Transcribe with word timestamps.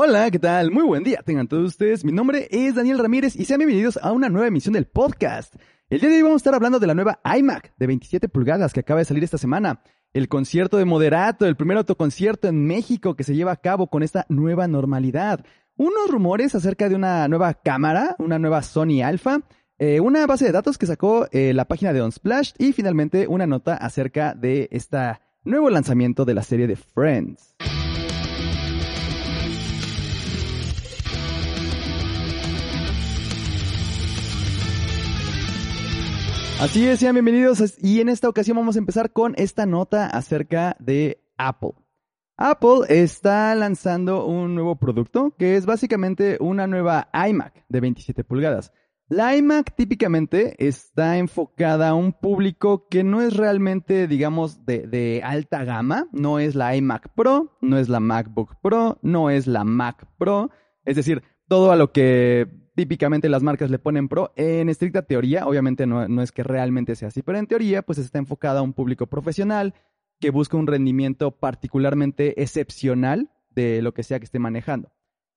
Hola, 0.00 0.30
¿qué 0.30 0.38
tal? 0.38 0.70
Muy 0.70 0.84
buen 0.84 1.02
día, 1.02 1.22
tengan 1.26 1.48
todos 1.48 1.64
ustedes. 1.66 2.04
Mi 2.04 2.12
nombre 2.12 2.46
es 2.52 2.76
Daniel 2.76 3.00
Ramírez 3.00 3.34
y 3.34 3.46
sean 3.46 3.58
bienvenidos 3.58 3.98
a 4.00 4.12
una 4.12 4.28
nueva 4.28 4.46
emisión 4.46 4.74
del 4.74 4.86
podcast. 4.86 5.56
El 5.90 5.98
día 5.98 6.08
de 6.08 6.14
hoy 6.14 6.22
vamos 6.22 6.36
a 6.36 6.42
estar 6.44 6.54
hablando 6.54 6.78
de 6.78 6.86
la 6.86 6.94
nueva 6.94 7.18
iMac 7.36 7.74
de 7.76 7.86
27 7.88 8.28
pulgadas 8.28 8.72
que 8.72 8.78
acaba 8.78 9.00
de 9.00 9.06
salir 9.06 9.24
esta 9.24 9.38
semana. 9.38 9.82
El 10.12 10.28
concierto 10.28 10.76
de 10.76 10.84
Moderato, 10.84 11.46
el 11.46 11.56
primer 11.56 11.78
autoconcierto 11.78 12.46
en 12.46 12.64
México 12.64 13.16
que 13.16 13.24
se 13.24 13.34
lleva 13.34 13.50
a 13.50 13.56
cabo 13.56 13.88
con 13.88 14.04
esta 14.04 14.24
nueva 14.28 14.68
normalidad. 14.68 15.44
Unos 15.74 16.08
rumores 16.08 16.54
acerca 16.54 16.88
de 16.88 16.94
una 16.94 17.26
nueva 17.26 17.54
cámara, 17.54 18.14
una 18.20 18.38
nueva 18.38 18.62
Sony 18.62 19.02
Alpha, 19.02 19.40
eh, 19.80 19.98
una 19.98 20.28
base 20.28 20.44
de 20.44 20.52
datos 20.52 20.78
que 20.78 20.86
sacó 20.86 21.26
eh, 21.32 21.52
la 21.54 21.64
página 21.64 21.92
de 21.92 22.02
Unsplash 22.02 22.52
y 22.56 22.72
finalmente 22.72 23.26
una 23.26 23.48
nota 23.48 23.74
acerca 23.74 24.34
de 24.34 24.68
este 24.70 25.18
nuevo 25.42 25.68
lanzamiento 25.70 26.24
de 26.24 26.34
la 26.34 26.44
serie 26.44 26.68
de 26.68 26.76
Friends. 26.76 27.56
Así 36.60 36.88
es, 36.88 36.98
sean 36.98 37.14
bienvenidos 37.14 37.78
y 37.78 38.00
en 38.00 38.08
esta 38.08 38.28
ocasión 38.28 38.56
vamos 38.56 38.74
a 38.74 38.80
empezar 38.80 39.12
con 39.12 39.32
esta 39.36 39.64
nota 39.64 40.08
acerca 40.08 40.76
de 40.80 41.22
Apple. 41.36 41.74
Apple 42.36 42.80
está 42.88 43.54
lanzando 43.54 44.26
un 44.26 44.56
nuevo 44.56 44.74
producto 44.74 45.36
que 45.38 45.54
es 45.54 45.66
básicamente 45.66 46.36
una 46.40 46.66
nueva 46.66 47.10
iMac 47.12 47.64
de 47.68 47.80
27 47.80 48.24
pulgadas. 48.24 48.72
La 49.08 49.36
iMac 49.36 49.76
típicamente 49.76 50.56
está 50.58 51.18
enfocada 51.18 51.90
a 51.90 51.94
un 51.94 52.12
público 52.12 52.88
que 52.88 53.04
no 53.04 53.22
es 53.22 53.36
realmente, 53.36 54.08
digamos, 54.08 54.66
de, 54.66 54.88
de, 54.88 55.22
alta 55.22 55.62
gama. 55.62 56.08
No 56.10 56.40
es 56.40 56.56
la 56.56 56.74
iMac 56.74 57.14
Pro, 57.14 57.56
no 57.60 57.78
es 57.78 57.88
la 57.88 58.00
MacBook 58.00 58.56
Pro, 58.60 58.98
no 59.02 59.30
es 59.30 59.46
la 59.46 59.62
Mac 59.62 60.08
Pro. 60.18 60.50
Es 60.84 60.96
decir, 60.96 61.22
todo 61.46 61.70
a 61.70 61.76
lo 61.76 61.92
que 61.92 62.48
típicamente 62.78 63.28
las 63.28 63.42
marcas 63.42 63.72
le 63.72 63.80
ponen 63.80 64.06
pro. 64.06 64.32
En 64.36 64.68
estricta 64.68 65.02
teoría, 65.02 65.48
obviamente 65.48 65.84
no, 65.84 66.22
es 66.22 66.30
que 66.30 66.44
realmente 66.44 66.94
sea 66.94 67.08
así, 67.08 67.22
pero 67.24 67.36
en 67.36 67.48
teoría 67.48 67.82
pues 67.82 67.98
está 67.98 68.20
enfocada 68.20 68.60
a 68.60 68.62
un 68.62 68.72
público 68.72 69.08
profesional 69.08 69.74
que 70.20 70.30
busca 70.30 70.56
un 70.56 70.68
rendimiento 70.68 71.32
particularmente 71.32 72.40
excepcional 72.40 73.32
de 73.50 73.82
lo 73.82 73.92
que 73.94 74.04
sea 74.04 74.20
que 74.20 74.26
esté 74.26 74.38
manejando. 74.38 74.92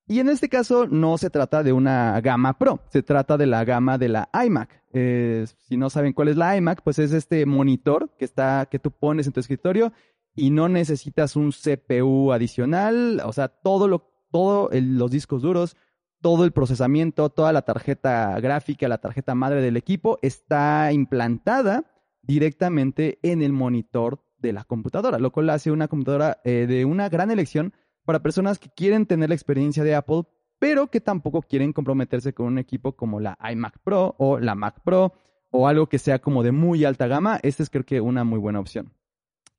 Y 0.08 0.20
en 0.20 0.30
este 0.30 0.50
caso 0.50 0.86
no 0.86 1.18
se 1.18 1.32
trata 1.32 1.64
de 1.64 1.74
una 1.74 2.22
gama 2.22 2.60
Pro, 2.60 2.84
se 2.90 3.02
trata 3.02 3.38
de 3.38 3.48
la 3.48 3.66
gama 3.66 3.98
de 3.98 4.10
la 4.10 4.30
iMac. 4.46 4.84
si 4.92 5.78
no 5.78 5.90
saben 5.90 6.14
cuál 6.14 6.28
es 6.28 6.38
la 6.38 6.56
iMac, 6.56 6.84
pues 6.84 7.00
es 7.00 7.12
este 7.12 7.48
monitor 7.48 8.16
que 8.20 8.26
está 8.26 8.68
que 8.70 8.78
tú 8.78 8.92
pones 8.92 9.26
en 9.26 9.34
tu 9.34 9.40
escritorio 9.40 9.94
y 10.36 10.52
no 10.52 10.70
necesitas 10.70 11.36
un 11.36 11.54
CPU 11.54 12.34
adicional, 12.34 13.20
o 13.26 13.34
sea, 13.34 13.48
todo 13.48 13.88
lo 13.88 14.12
todos 14.32 14.70
los 14.74 15.12
discos 15.12 15.42
duros, 15.42 15.76
todo 16.22 16.46
el 16.46 16.52
procesamiento, 16.52 17.30
toda 17.30 17.52
la 17.52 17.64
tarjeta 17.64 18.40
gráfica, 18.40 18.88
la 18.88 19.00
tarjeta 19.00 19.36
madre 19.36 19.62
del 19.62 19.78
equipo 19.78 20.20
está 20.22 20.92
implantada 20.94 21.86
directamente 22.22 23.20
en 23.24 23.42
el 23.42 23.54
monitor 23.54 24.24
de 24.38 24.54
la 24.54 24.64
computadora, 24.64 25.20
lo 25.20 25.32
cual 25.32 25.50
hace 25.50 25.72
una 25.72 25.88
computadora 25.88 26.40
eh, 26.44 26.66
de 26.68 26.86
una 26.86 27.10
gran 27.10 27.32
elección 27.32 27.74
para 28.06 28.22
personas 28.22 28.60
que 28.60 28.70
quieren 28.70 29.06
tener 29.06 29.30
la 29.30 29.36
experiencia 29.36 29.84
de 29.84 29.96
Apple, 29.96 30.24
pero 30.60 30.88
que 30.88 31.02
tampoco 31.02 31.42
quieren 31.42 31.74
comprometerse 31.74 32.34
con 32.34 32.48
un 32.48 32.58
equipo 32.58 32.96
como 32.96 33.20
la 33.20 33.38
iMac 33.52 33.80
Pro 33.80 34.16
o 34.18 34.40
la 34.40 34.56
Mac 34.56 34.82
Pro 34.84 35.14
o 35.50 35.68
algo 35.68 35.88
que 35.88 36.00
sea 36.00 36.20
como 36.20 36.44
de 36.44 36.52
muy 36.52 36.86
alta 36.86 37.08
gama. 37.08 37.40
Esta 37.44 37.64
es 37.64 37.70
creo 37.70 37.86
que 37.86 38.02
una 38.02 38.24
muy 38.24 38.40
buena 38.40 38.60
opción. 38.60 38.94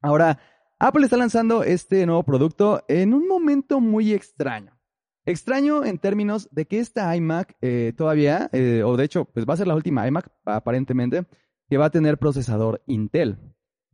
Ahora, 0.00 0.38
Apple 0.78 1.04
está 1.04 1.16
lanzando 1.16 1.62
este 1.62 2.06
nuevo 2.06 2.24
producto 2.24 2.84
en 2.88 3.14
un 3.14 3.28
momento 3.28 3.80
muy 3.80 4.12
extraño. 4.12 4.76
Extraño 5.24 5.84
en 5.84 5.98
términos 5.98 6.48
de 6.50 6.66
que 6.66 6.80
esta 6.80 7.14
iMac 7.14 7.56
eh, 7.60 7.92
todavía, 7.96 8.50
eh, 8.52 8.82
o 8.84 8.96
de 8.96 9.04
hecho, 9.04 9.24
pues 9.26 9.46
va 9.46 9.54
a 9.54 9.56
ser 9.56 9.68
la 9.68 9.76
última 9.76 10.06
iMac 10.06 10.28
aparentemente, 10.44 11.26
que 11.68 11.78
va 11.78 11.86
a 11.86 11.90
tener 11.90 12.18
procesador 12.18 12.82
Intel. 12.86 13.38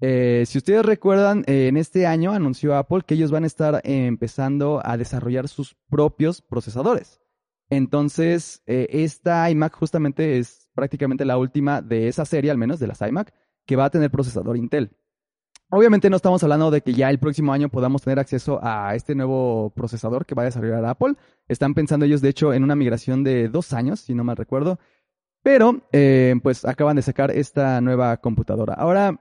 Eh, 0.01 0.45
si 0.47 0.59
ustedes 0.59 0.87
recuerdan, 0.87 1.45
en 1.47 1.77
este 1.77 2.07
año 2.07 2.33
anunció 2.33 2.77
Apple 2.77 3.03
que 3.07 3.15
ellos 3.15 3.31
van 3.31 3.45
a 3.45 3.49
estar 3.49 3.81
empezando 3.85 4.81
a 4.85 4.97
desarrollar 4.97 5.49
sus 5.49 5.77
propios 5.91 6.41
procesadores. 6.41 7.21
Entonces, 7.69 8.63
esta 8.67 9.51
iMac 9.51 9.75
justamente 9.75 10.39
es 10.39 10.71
prácticamente 10.75 11.27
la 11.27 11.37
última 11.37 11.83
de 11.83 12.09
esa 12.09 12.25
serie, 12.25 12.51
al 12.51 12.57
menos 12.57 12.79
de 12.79 12.87
las 12.87 13.03
iMac, 13.03 13.35
que 13.67 13.77
va 13.77 13.87
a 13.87 13.91
tener 13.91 14.11
procesador 14.11 14.57
Intel. 14.57 14.97
Obviamente 15.71 16.09
no 16.09 16.17
estamos 16.17 16.43
hablando 16.43 16.71
de 16.71 16.81
que 16.81 16.95
ya 16.95 17.11
el 17.11 17.19
próximo 17.19 17.53
año 17.53 17.69
podamos 17.69 18.01
tener 18.01 18.19
acceso 18.19 18.59
a 18.63 18.95
este 18.95 19.15
nuevo 19.15 19.71
procesador 19.77 20.25
que 20.25 20.35
va 20.35 20.43
a 20.43 20.47
desarrollar 20.47 20.83
Apple. 20.87 21.15
Están 21.47 21.75
pensando 21.75 22.07
ellos, 22.07 22.23
de 22.23 22.31
hecho, 22.31 22.55
en 22.55 22.65
una 22.65 22.75
migración 22.75 23.23
de 23.23 23.49
dos 23.49 23.75
años, 23.75 24.01
si 24.01 24.15
no 24.15 24.25
mal 24.25 24.39
recuerdo. 24.39 24.79
Pero, 25.43 25.87
eh, 25.93 26.37
pues 26.43 26.65
acaban 26.65 26.97
de 26.97 27.03
sacar 27.03 27.31
esta 27.31 27.83
nueva 27.83 28.17
computadora. 28.17 28.73
Ahora, 28.75 29.21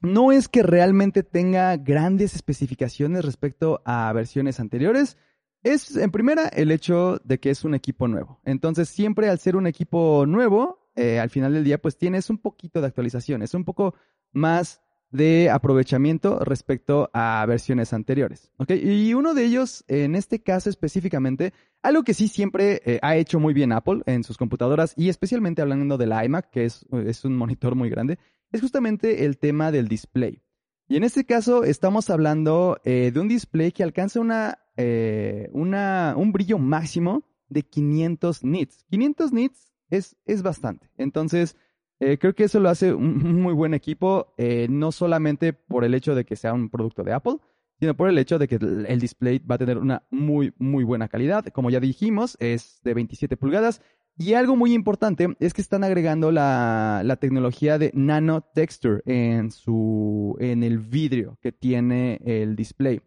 no 0.00 0.32
es 0.32 0.48
que 0.48 0.64
realmente 0.64 1.22
tenga 1.22 1.76
grandes 1.76 2.34
especificaciones 2.34 3.24
respecto 3.24 3.80
a 3.84 4.12
versiones 4.12 4.58
anteriores. 4.58 5.18
Es, 5.62 5.96
en 5.96 6.10
primera, 6.10 6.48
el 6.48 6.72
hecho 6.72 7.20
de 7.22 7.38
que 7.38 7.50
es 7.50 7.64
un 7.64 7.76
equipo 7.76 8.08
nuevo. 8.08 8.40
Entonces, 8.44 8.88
siempre 8.88 9.28
al 9.28 9.38
ser 9.38 9.54
un 9.54 9.68
equipo 9.68 10.26
nuevo, 10.26 10.90
eh, 10.96 11.20
al 11.20 11.30
final 11.30 11.54
del 11.54 11.62
día, 11.62 11.80
pues 11.80 11.96
tienes 11.96 12.28
un 12.28 12.38
poquito 12.38 12.80
de 12.80 12.88
actualizaciones, 12.88 13.54
un 13.54 13.64
poco 13.64 13.94
más 14.32 14.80
de 15.10 15.50
aprovechamiento 15.50 16.38
respecto 16.40 17.10
a 17.12 17.44
versiones 17.46 17.92
anteriores. 17.92 18.52
Y 18.68 19.14
uno 19.14 19.34
de 19.34 19.44
ellos, 19.44 19.84
en 19.88 20.14
este 20.14 20.42
caso 20.42 20.70
específicamente, 20.70 21.52
algo 21.82 22.04
que 22.04 22.14
sí 22.14 22.28
siempre 22.28 22.80
eh, 22.84 22.98
ha 23.02 23.16
hecho 23.16 23.40
muy 23.40 23.52
bien 23.52 23.72
Apple 23.72 24.02
en 24.06 24.22
sus 24.22 24.36
computadoras 24.36 24.94
y 24.96 25.08
especialmente 25.08 25.62
hablando 25.62 25.98
de 25.98 26.06
la 26.06 26.24
iMac, 26.24 26.50
que 26.50 26.64
es, 26.64 26.86
es 26.92 27.24
un 27.24 27.36
monitor 27.36 27.74
muy 27.74 27.90
grande, 27.90 28.18
es 28.52 28.60
justamente 28.60 29.24
el 29.24 29.38
tema 29.38 29.72
del 29.72 29.88
display. 29.88 30.42
Y 30.88 30.96
en 30.96 31.04
este 31.04 31.24
caso 31.24 31.64
estamos 31.64 32.10
hablando 32.10 32.78
eh, 32.84 33.10
de 33.12 33.20
un 33.20 33.28
display 33.28 33.70
que 33.72 33.84
alcanza 33.84 34.20
una, 34.20 34.58
eh, 34.76 35.48
una, 35.52 36.14
un 36.16 36.32
brillo 36.32 36.58
máximo 36.58 37.24
de 37.48 37.62
500 37.62 38.44
nits. 38.44 38.84
500 38.90 39.32
nits 39.32 39.72
es, 39.90 40.16
es 40.24 40.42
bastante. 40.42 40.90
Entonces, 40.96 41.56
eh, 42.00 42.16
creo 42.18 42.34
que 42.34 42.44
eso 42.44 42.60
lo 42.60 42.70
hace 42.70 42.94
un 42.94 43.42
muy 43.42 43.52
buen 43.52 43.74
equipo, 43.74 44.32
eh, 44.38 44.66
no 44.70 44.90
solamente 44.90 45.52
por 45.52 45.84
el 45.84 45.94
hecho 45.94 46.14
de 46.14 46.24
que 46.24 46.34
sea 46.34 46.54
un 46.54 46.70
producto 46.70 47.04
de 47.04 47.12
Apple, 47.12 47.36
sino 47.78 47.94
por 47.94 48.08
el 48.08 48.16
hecho 48.18 48.38
de 48.38 48.48
que 48.48 48.56
el 48.56 49.00
display 49.00 49.38
va 49.38 49.56
a 49.56 49.58
tener 49.58 49.76
una 49.78 50.02
muy, 50.10 50.54
muy 50.58 50.82
buena 50.82 51.08
calidad. 51.08 51.44
Como 51.46 51.70
ya 51.70 51.78
dijimos, 51.78 52.36
es 52.40 52.80
de 52.84 52.94
27 52.94 53.36
pulgadas. 53.36 53.82
Y 54.16 54.34
algo 54.34 54.56
muy 54.56 54.74
importante 54.74 55.28
es 55.40 55.54
que 55.54 55.62
están 55.62 55.84
agregando 55.84 56.30
la, 56.30 57.02
la 57.04 57.16
tecnología 57.16 57.78
de 57.78 57.90
nano 57.94 58.42
texture 58.42 59.02
en, 59.06 59.50
su, 59.50 60.36
en 60.40 60.62
el 60.62 60.78
vidrio 60.78 61.38
que 61.40 61.52
tiene 61.52 62.20
el 62.24 62.56
display. 62.56 63.00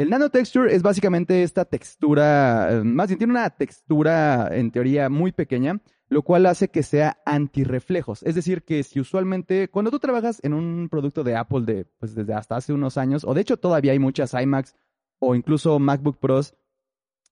El 0.00 0.08
nano 0.08 0.30
texture 0.30 0.74
es 0.74 0.82
básicamente 0.82 1.42
esta 1.42 1.66
textura, 1.66 2.72
eh, 2.72 2.84
más 2.84 3.08
bien 3.08 3.18
tiene 3.18 3.34
una 3.34 3.50
textura 3.50 4.48
en 4.50 4.70
teoría 4.70 5.10
muy 5.10 5.30
pequeña, 5.30 5.82
lo 6.08 6.22
cual 6.22 6.46
hace 6.46 6.68
que 6.68 6.82
sea 6.82 7.18
antirreflejos. 7.26 8.22
Es 8.22 8.34
decir, 8.34 8.62
que 8.62 8.82
si 8.82 8.98
usualmente, 8.98 9.68
cuando 9.68 9.90
tú 9.90 9.98
trabajas 9.98 10.40
en 10.42 10.54
un 10.54 10.88
producto 10.88 11.22
de 11.22 11.36
Apple 11.36 11.66
de, 11.66 11.84
pues 11.98 12.14
desde 12.14 12.32
hasta 12.32 12.56
hace 12.56 12.72
unos 12.72 12.96
años, 12.96 13.24
o 13.24 13.34
de 13.34 13.42
hecho 13.42 13.58
todavía 13.58 13.92
hay 13.92 13.98
muchas 13.98 14.32
iMacs 14.32 14.74
o 15.18 15.34
incluso 15.34 15.78
MacBook 15.78 16.16
Pros 16.16 16.54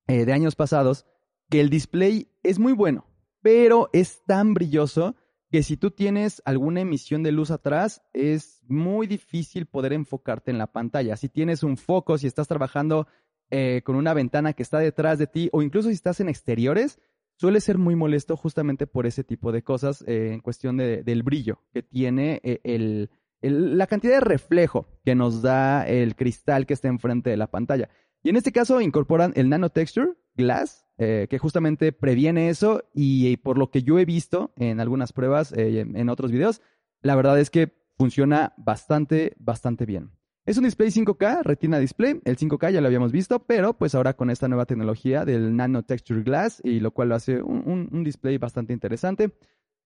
eh, 0.06 0.26
de 0.26 0.32
años 0.34 0.54
pasados, 0.54 1.06
que 1.48 1.62
el 1.62 1.70
display 1.70 2.28
es 2.42 2.58
muy 2.58 2.74
bueno, 2.74 3.06
pero 3.40 3.88
es 3.94 4.22
tan 4.26 4.52
brilloso 4.52 5.16
que 5.50 5.62
si 5.62 5.76
tú 5.76 5.90
tienes 5.90 6.42
alguna 6.44 6.80
emisión 6.80 7.22
de 7.22 7.32
luz 7.32 7.50
atrás, 7.50 8.02
es 8.12 8.62
muy 8.68 9.06
difícil 9.06 9.66
poder 9.66 9.92
enfocarte 9.92 10.50
en 10.50 10.58
la 10.58 10.66
pantalla. 10.66 11.16
Si 11.16 11.28
tienes 11.28 11.62
un 11.62 11.76
foco, 11.76 12.18
si 12.18 12.26
estás 12.26 12.48
trabajando 12.48 13.06
eh, 13.50 13.80
con 13.84 13.96
una 13.96 14.12
ventana 14.12 14.52
que 14.52 14.62
está 14.62 14.78
detrás 14.78 15.18
de 15.18 15.26
ti, 15.26 15.48
o 15.52 15.62
incluso 15.62 15.88
si 15.88 15.94
estás 15.94 16.20
en 16.20 16.28
exteriores, 16.28 16.98
suele 17.36 17.60
ser 17.60 17.78
muy 17.78 17.96
molesto 17.96 18.36
justamente 18.36 18.86
por 18.86 19.06
ese 19.06 19.24
tipo 19.24 19.52
de 19.52 19.62
cosas 19.62 20.04
eh, 20.06 20.32
en 20.32 20.40
cuestión 20.40 20.76
de, 20.76 21.02
del 21.02 21.22
brillo 21.22 21.62
que 21.72 21.82
tiene 21.82 22.40
eh, 22.42 23.08
la 23.40 23.86
cantidad 23.86 24.14
de 24.14 24.20
reflejo 24.20 24.86
que 25.04 25.14
nos 25.14 25.40
da 25.40 25.86
el 25.86 26.16
cristal 26.16 26.66
que 26.66 26.74
está 26.74 26.88
enfrente 26.88 27.30
de 27.30 27.36
la 27.36 27.46
pantalla. 27.46 27.88
Y 28.22 28.30
en 28.30 28.36
este 28.36 28.52
caso 28.52 28.80
incorporan 28.80 29.32
el 29.36 29.48
Nano 29.48 29.70
Texture 29.70 30.12
Glass, 30.34 30.87
eh, 31.00 31.28
que 31.30 31.38
justamente 31.38 31.92
previene 31.92 32.48
eso 32.48 32.82
y, 32.92 33.36
por 33.36 33.56
lo 33.56 33.70
que 33.70 33.84
yo 33.84 34.00
he 34.00 34.04
visto 34.04 34.52
en 34.56 34.80
algunas 34.80 35.12
pruebas, 35.12 35.52
eh, 35.52 35.80
en 35.80 36.08
otros 36.08 36.32
videos, 36.32 36.60
la 37.02 37.14
verdad 37.14 37.38
es 37.38 37.50
que 37.50 37.72
funciona 37.96 38.52
bastante, 38.56 39.36
bastante 39.38 39.86
bien. 39.86 40.10
Es 40.44 40.58
un 40.58 40.64
display 40.64 40.88
5K, 40.88 41.42
Retina 41.44 41.78
Display. 41.78 42.20
El 42.24 42.36
5K 42.36 42.72
ya 42.72 42.80
lo 42.80 42.88
habíamos 42.88 43.12
visto, 43.12 43.38
pero 43.40 43.74
pues 43.74 43.94
ahora 43.94 44.14
con 44.14 44.30
esta 44.30 44.48
nueva 44.48 44.66
tecnología 44.66 45.24
del 45.24 45.54
Nano 45.54 45.84
Texture 45.84 46.22
Glass, 46.22 46.60
y 46.64 46.80
lo 46.80 46.90
cual 46.90 47.10
lo 47.10 47.14
hace 47.14 47.40
un, 47.42 48.02
display 48.02 48.38
bastante 48.38 48.72
interesante. 48.72 49.30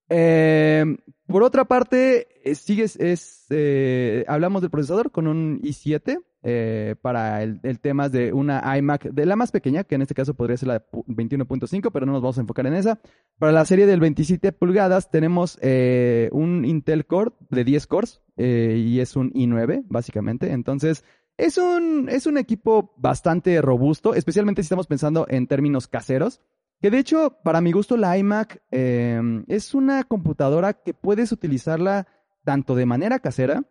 Eh, 0.08 0.96
por 1.26 1.42
otra 1.42 1.66
parte, 1.66 2.28
sigues, 2.54 2.96
es, 2.96 3.48
hablamos 4.28 4.62
del 4.62 4.70
procesador 4.70 5.10
con 5.10 5.26
un 5.26 5.60
i7 5.62 6.22
eh, 6.44 6.96
para 7.00 7.42
el, 7.44 7.60
tema 7.80 8.08
de 8.08 8.32
una 8.32 8.76
iMac 8.76 9.04
de 9.04 9.26
la 9.26 9.36
más 9.36 9.52
pequeña, 9.52 9.84
que 9.84 9.94
en 9.94 10.02
este 10.02 10.14
caso 10.14 10.34
podría 10.34 10.56
ser 10.56 10.68
la 10.68 10.84
21.5, 10.90 11.90
pero 11.92 12.04
no 12.04 12.12
nos 12.12 12.22
vamos 12.22 12.38
a 12.38 12.40
enfocar 12.40 12.66
en 12.66 12.74
esa. 12.74 13.00
Para 13.38 13.52
la 13.52 13.64
serie 13.64 13.86
del 13.86 14.00
27 14.00 14.50
pulgadas 14.52 15.10
tenemos 15.10 15.56
eh, 15.62 16.28
un 16.32 16.64
Intel 16.64 17.06
Core 17.06 17.32
de 17.48 17.62
10 17.62 17.86
cores 17.86 18.22
eh, 18.36 18.76
y 18.76 18.98
es 18.98 19.14
un 19.14 19.32
i9, 19.32 19.84
básicamente. 19.86 20.50
Entonces, 20.50 21.04
es 21.36 21.58
un, 21.58 22.08
es 22.08 22.26
un 22.26 22.38
equipo 22.38 22.92
bastante 22.96 23.62
robusto, 23.62 24.14
especialmente 24.14 24.62
si 24.62 24.66
estamos 24.66 24.88
pensando 24.88 25.26
en 25.28 25.46
términos 25.46 25.86
caseros. 25.86 26.40
Que 26.80 26.90
de 26.90 26.98
hecho, 26.98 27.38
para 27.44 27.60
mi 27.60 27.70
gusto, 27.70 27.96
la 27.96 28.18
iMac 28.18 28.60
es 28.72 29.74
una 29.74 30.02
computadora 30.02 30.72
que 30.72 30.92
puedes 30.92 31.30
utilizarla 31.30 32.08
tanto 32.42 32.74
de 32.74 32.86
manera 32.86 33.20
casera, 33.20 33.64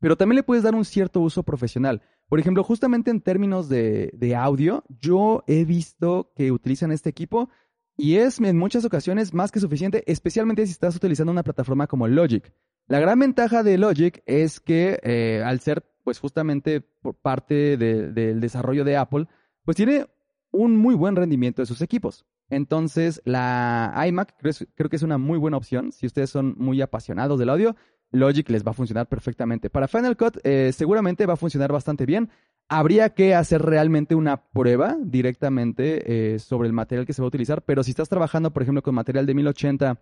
pero 0.00 0.16
también 0.16 0.36
le 0.36 0.42
puedes 0.42 0.64
dar 0.64 0.74
un 0.74 0.84
cierto 0.84 1.20
uso 1.20 1.42
profesional. 1.42 2.02
Por 2.28 2.38
ejemplo, 2.40 2.62
justamente 2.62 3.10
en 3.10 3.20
términos 3.20 3.68
de, 3.68 4.36
audio, 4.36 4.84
yo 5.00 5.44
he 5.46 5.64
visto 5.64 6.32
que 6.36 6.52
utilizan 6.52 6.92
este 6.92 7.10
equipo 7.10 7.48
y 7.96 8.16
es 8.16 8.40
en 8.40 8.56
muchas 8.56 8.84
ocasiones 8.84 9.34
más 9.34 9.50
que 9.50 9.60
suficiente, 9.60 10.04
especialmente 10.06 10.64
si 10.66 10.72
estás 10.72 10.94
utilizando 10.94 11.32
una 11.32 11.42
plataforma 11.42 11.86
como 11.86 12.06
Logic. 12.06 12.52
La 12.86 13.00
gran 13.00 13.18
ventaja 13.18 13.62
de 13.62 13.76
Logic 13.76 14.22
es 14.26 14.60
que 14.60 15.00
eh, 15.02 15.42
al 15.44 15.60
ser 15.60 15.84
pues 16.04 16.20
justamente 16.20 16.80
por 16.80 17.16
parte 17.16 17.76
del 17.76 18.40
desarrollo 18.40 18.84
de 18.84 18.96
Apple, 18.96 19.26
pues 19.64 19.76
tiene 19.76 20.06
un 20.50 20.76
muy 20.76 20.94
buen 20.94 21.16
rendimiento 21.16 21.60
de 21.60 21.66
sus 21.66 21.82
equipos. 21.82 22.24
Entonces, 22.50 23.20
la 23.24 23.92
iMac 24.08 24.34
creo, 24.38 24.88
que 24.88 24.96
es 24.96 25.02
una 25.02 25.18
muy 25.18 25.38
buena 25.38 25.58
opción 25.58 25.92
si 25.92 26.06
ustedes 26.06 26.30
son 26.30 26.54
muy 26.56 26.80
apasionados 26.80 27.38
del 27.38 27.50
audio. 27.50 27.76
Logic 28.10 28.48
les 28.48 28.64
va 28.64 28.70
a 28.70 28.74
funcionar 28.74 29.06
perfectamente. 29.06 29.70
Para 29.70 29.88
Final 29.88 30.16
Cut 30.16 30.38
eh, 30.44 30.72
seguramente 30.72 31.26
va 31.26 31.34
a 31.34 31.36
funcionar 31.36 31.72
bastante 31.72 32.06
bien. 32.06 32.30
Habría 32.68 33.10
que 33.10 33.34
hacer 33.34 33.62
realmente 33.62 34.14
una 34.14 34.36
prueba 34.50 34.96
directamente 35.00 36.34
eh, 36.34 36.38
sobre 36.38 36.68
el 36.68 36.74
material 36.74 37.06
que 37.06 37.12
se 37.12 37.22
va 37.22 37.26
a 37.26 37.28
utilizar, 37.28 37.62
pero 37.62 37.82
si 37.82 37.90
estás 37.90 38.08
trabajando, 38.08 38.52
por 38.52 38.62
ejemplo, 38.62 38.82
con 38.82 38.94
material 38.94 39.24
de 39.24 39.34
1080 39.34 40.00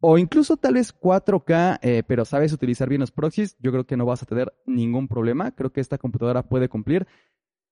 o 0.00 0.18
incluso 0.18 0.56
tal 0.56 0.74
vez 0.74 0.94
4K, 0.94 1.78
eh, 1.82 2.02
pero 2.06 2.24
sabes 2.24 2.52
utilizar 2.52 2.88
bien 2.88 3.00
los 3.00 3.10
proxies, 3.10 3.56
yo 3.58 3.72
creo 3.72 3.86
que 3.86 3.96
no 3.96 4.04
vas 4.04 4.22
a 4.22 4.26
tener 4.26 4.52
ningún 4.66 5.08
problema. 5.08 5.52
Creo 5.52 5.72
que 5.72 5.80
esta 5.80 5.98
computadora 5.98 6.42
puede 6.42 6.68
cumplir. 6.68 7.06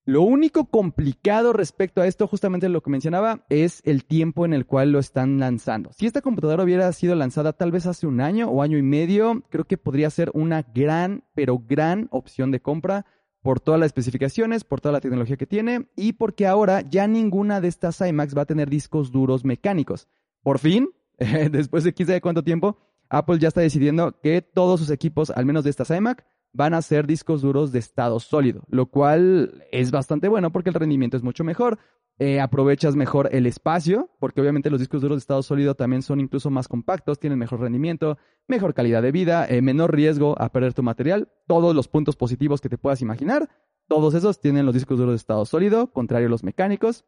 Lo 0.04 0.22
único 0.22 0.64
complicado 0.64 1.52
respecto 1.52 2.00
a 2.00 2.08
esto, 2.08 2.26
justamente 2.26 2.68
lo 2.68 2.82
que 2.82 2.90
mencionaba, 2.90 3.44
es 3.48 3.82
el 3.84 4.04
tiempo 4.04 4.44
en 4.44 4.52
el 4.52 4.66
cual 4.66 4.90
lo 4.90 4.98
están 4.98 5.38
lanzando. 5.38 5.92
Si 5.92 6.06
esta 6.06 6.22
computadora 6.22 6.64
hubiera 6.64 6.92
sido 6.92 7.14
lanzada 7.14 7.52
tal 7.52 7.70
vez 7.70 7.86
hace 7.86 8.08
un 8.08 8.20
año 8.20 8.48
o 8.48 8.62
año 8.62 8.78
y 8.78 8.82
medio, 8.82 9.44
creo 9.48 9.64
que 9.64 9.78
podría 9.78 10.10
ser 10.10 10.32
una 10.34 10.62
gran, 10.62 11.22
pero 11.34 11.62
gran 11.64 12.08
opción 12.10 12.50
de 12.50 12.60
compra 12.60 13.06
por 13.42 13.60
todas 13.60 13.78
las 13.78 13.86
especificaciones, 13.86 14.64
por 14.64 14.80
toda 14.80 14.92
la 14.92 15.00
tecnología 15.00 15.36
que 15.36 15.46
tiene 15.46 15.88
y 15.94 16.14
porque 16.14 16.48
ahora 16.48 16.80
ya 16.80 17.06
ninguna 17.06 17.60
de 17.60 17.68
estas 17.68 18.00
iMacs 18.00 18.36
va 18.36 18.42
a 18.42 18.46
tener 18.46 18.68
discos 18.68 19.12
duros 19.12 19.44
mecánicos. 19.44 20.08
Por 20.42 20.58
fin, 20.58 20.90
después 21.50 21.84
de 21.84 21.92
quién 21.92 22.08
sabe 22.08 22.20
cuánto 22.20 22.42
tiempo, 22.42 22.76
Apple 23.08 23.38
ya 23.38 23.48
está 23.48 23.60
decidiendo 23.60 24.18
que 24.20 24.42
todos 24.42 24.80
sus 24.80 24.90
equipos, 24.90 25.30
al 25.30 25.46
menos 25.46 25.62
de 25.62 25.70
estas 25.70 25.90
iMac, 25.90 26.24
van 26.52 26.74
a 26.74 26.82
ser 26.82 27.06
discos 27.06 27.42
duros 27.42 27.72
de 27.72 27.78
estado 27.78 28.20
sólido, 28.20 28.64
lo 28.68 28.86
cual 28.86 29.64
es 29.72 29.90
bastante 29.90 30.28
bueno 30.28 30.52
porque 30.52 30.70
el 30.70 30.74
rendimiento 30.74 31.16
es 31.16 31.22
mucho 31.22 31.44
mejor. 31.44 31.78
Eh, 32.18 32.40
aprovechas 32.40 32.94
mejor 32.94 33.30
el 33.32 33.46
espacio, 33.46 34.10
porque 34.20 34.40
obviamente 34.40 34.70
los 34.70 34.78
discos 34.78 35.00
duros 35.00 35.16
de 35.16 35.20
estado 35.20 35.42
sólido 35.42 35.74
también 35.74 36.02
son 36.02 36.20
incluso 36.20 36.50
más 36.50 36.68
compactos, 36.68 37.18
tienen 37.18 37.38
mejor 37.38 37.60
rendimiento, 37.60 38.18
mejor 38.46 38.74
calidad 38.74 39.02
de 39.02 39.12
vida, 39.12 39.46
eh, 39.48 39.62
menor 39.62 39.94
riesgo 39.94 40.40
a 40.40 40.52
perder 40.52 40.74
tu 40.74 40.82
material, 40.82 41.32
todos 41.46 41.74
los 41.74 41.88
puntos 41.88 42.14
positivos 42.14 42.60
que 42.60 42.68
te 42.68 42.76
puedas 42.76 43.00
imaginar, 43.00 43.48
todos 43.88 44.14
esos 44.14 44.40
tienen 44.40 44.66
los 44.66 44.74
discos 44.74 44.98
duros 44.98 45.14
de 45.14 45.16
estado 45.16 45.44
sólido, 45.46 45.90
contrario 45.90 46.28
a 46.28 46.30
los 46.30 46.44
mecánicos, 46.44 47.06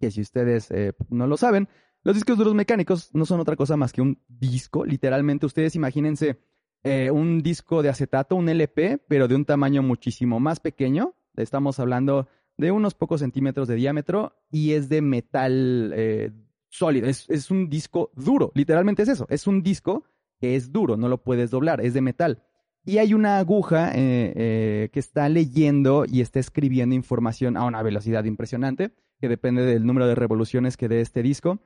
que 0.00 0.12
si 0.12 0.20
ustedes 0.20 0.70
eh, 0.70 0.92
no 1.10 1.26
lo 1.26 1.36
saben, 1.36 1.68
los 2.04 2.14
discos 2.14 2.38
duros 2.38 2.54
mecánicos 2.54 3.10
no 3.14 3.26
son 3.26 3.40
otra 3.40 3.56
cosa 3.56 3.76
más 3.76 3.92
que 3.92 4.02
un 4.02 4.22
disco, 4.28 4.84
literalmente 4.84 5.46
ustedes 5.46 5.74
imagínense 5.74 6.38
eh, 6.84 7.10
un 7.10 7.42
disco 7.42 7.82
de 7.82 7.88
acetato, 7.88 8.36
un 8.36 8.48
LP, 8.48 8.98
pero 9.08 9.26
de 9.26 9.34
un 9.34 9.44
tamaño 9.44 9.82
muchísimo 9.82 10.38
más 10.38 10.60
pequeño. 10.60 11.14
Estamos 11.36 11.80
hablando 11.80 12.28
de 12.56 12.70
unos 12.70 12.94
pocos 12.94 13.20
centímetros 13.20 13.68
de 13.68 13.74
diámetro 13.74 14.36
y 14.50 14.72
es 14.72 14.88
de 14.88 15.02
metal 15.02 15.92
eh, 15.94 16.30
sólido. 16.68 17.08
Es, 17.08 17.50
un 17.50 17.68
disco 17.68 18.10
duro, 18.14 18.52
literalmente 18.54 19.02
es 19.02 19.08
eso. 19.08 19.26
Es 19.28 19.46
un 19.46 19.62
disco 19.62 20.04
que 20.40 20.54
es 20.54 20.72
duro, 20.72 20.96
no 20.96 21.08
lo 21.08 21.22
puedes 21.22 21.50
doblar, 21.50 21.80
es 21.80 21.94
de 21.94 22.00
metal. 22.00 22.44
Y 22.84 22.98
hay 22.98 23.12
una 23.12 23.38
aguja 23.38 23.90
eh, 23.94 24.88
que 24.92 25.00
está 25.00 25.28
leyendo 25.28 26.04
y 26.06 26.20
está 26.20 26.38
escribiendo 26.38 26.94
información 26.94 27.56
a 27.56 27.64
una 27.64 27.82
velocidad 27.82 28.24
impresionante, 28.24 28.92
que 29.20 29.28
depende 29.28 29.62
del 29.62 29.84
número 29.84 30.06
de 30.06 30.14
revoluciones 30.14 30.76
que 30.76 30.88
dé 30.88 31.00
este 31.00 31.22
disco. 31.22 31.58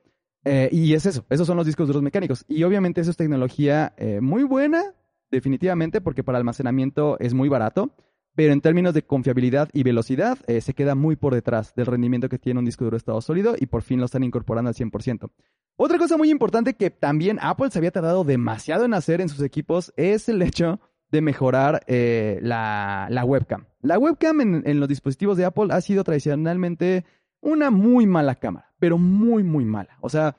y 0.45 0.95
es 0.95 1.07
eso, 1.07 1.25
esos 1.29 1.47
son 1.47 1.59
los 1.59 1.67
discos 1.67 1.87
duros 1.87 2.03
mecánicos. 2.03 2.45
Y 2.49 2.65
obviamente 2.65 3.03
eso 3.03 3.11
es 3.11 3.17
tecnología 3.17 3.95
muy 4.21 4.43
buena, 4.43 4.95
definitivamente, 5.33 6.01
porque 6.01 6.23
para 6.23 6.39
almacenamiento 6.39 7.19
es 7.19 7.35
muy 7.35 7.49
barato, 7.49 7.91
pero 8.35 8.53
en 8.53 8.61
términos 8.61 8.95
de 8.95 9.03
confiabilidad 9.03 9.69
y 9.73 9.83
velocidad 9.83 10.39
eh, 10.47 10.61
se 10.61 10.75
queda 10.75 10.95
muy 10.95 11.17
por 11.17 11.35
detrás 11.35 11.75
del 11.75 11.87
rendimiento 11.87 12.29
que 12.29 12.39
tiene 12.39 12.61
un 12.61 12.65
disco 12.65 12.85
duro 12.85 12.97
estado 12.97 13.21
sólido 13.21 13.55
y 13.59 13.67
por 13.67 13.83
fin 13.83 13.99
lo 13.99 14.07
están 14.07 14.23
incorporando 14.23 14.69
al 14.69 14.75
100%. 14.75 15.31
Otra 15.77 15.99
cosa 15.99 16.17
muy 16.17 16.31
importante 16.31 16.75
que 16.75 16.91
también 16.91 17.39
Apple 17.43 17.71
se 17.71 17.79
había 17.79 17.91
tardado 17.91 18.25
demasiado 18.25 18.85
en 18.85 18.95
hacer 18.95 19.21
en 19.21 19.29
sus 19.29 19.43
equipos 19.43 19.93
es 19.97 20.29
el 20.29 20.41
hecho 20.43 20.81
de 21.11 21.21
mejorar 21.21 21.83
eh, 21.87 22.39
la, 22.43 23.23
webcam. 23.25 23.67
La 23.83 23.99
webcam 23.99 24.41
en, 24.41 24.81
los 24.81 24.89
dispositivos 24.89 25.37
de 25.37 25.45
Apple 25.45 25.69
ha 25.71 25.81
sido 25.81 26.05
tradicionalmente 26.05 27.05
una 27.41 27.71
muy 27.71 28.07
mala 28.07 28.37
cámara, 28.37 28.73
pero 28.79 28.97
muy, 28.97 29.43
muy 29.43 29.65
mala. 29.65 29.99
O 30.01 30.09
sea, 30.09 30.37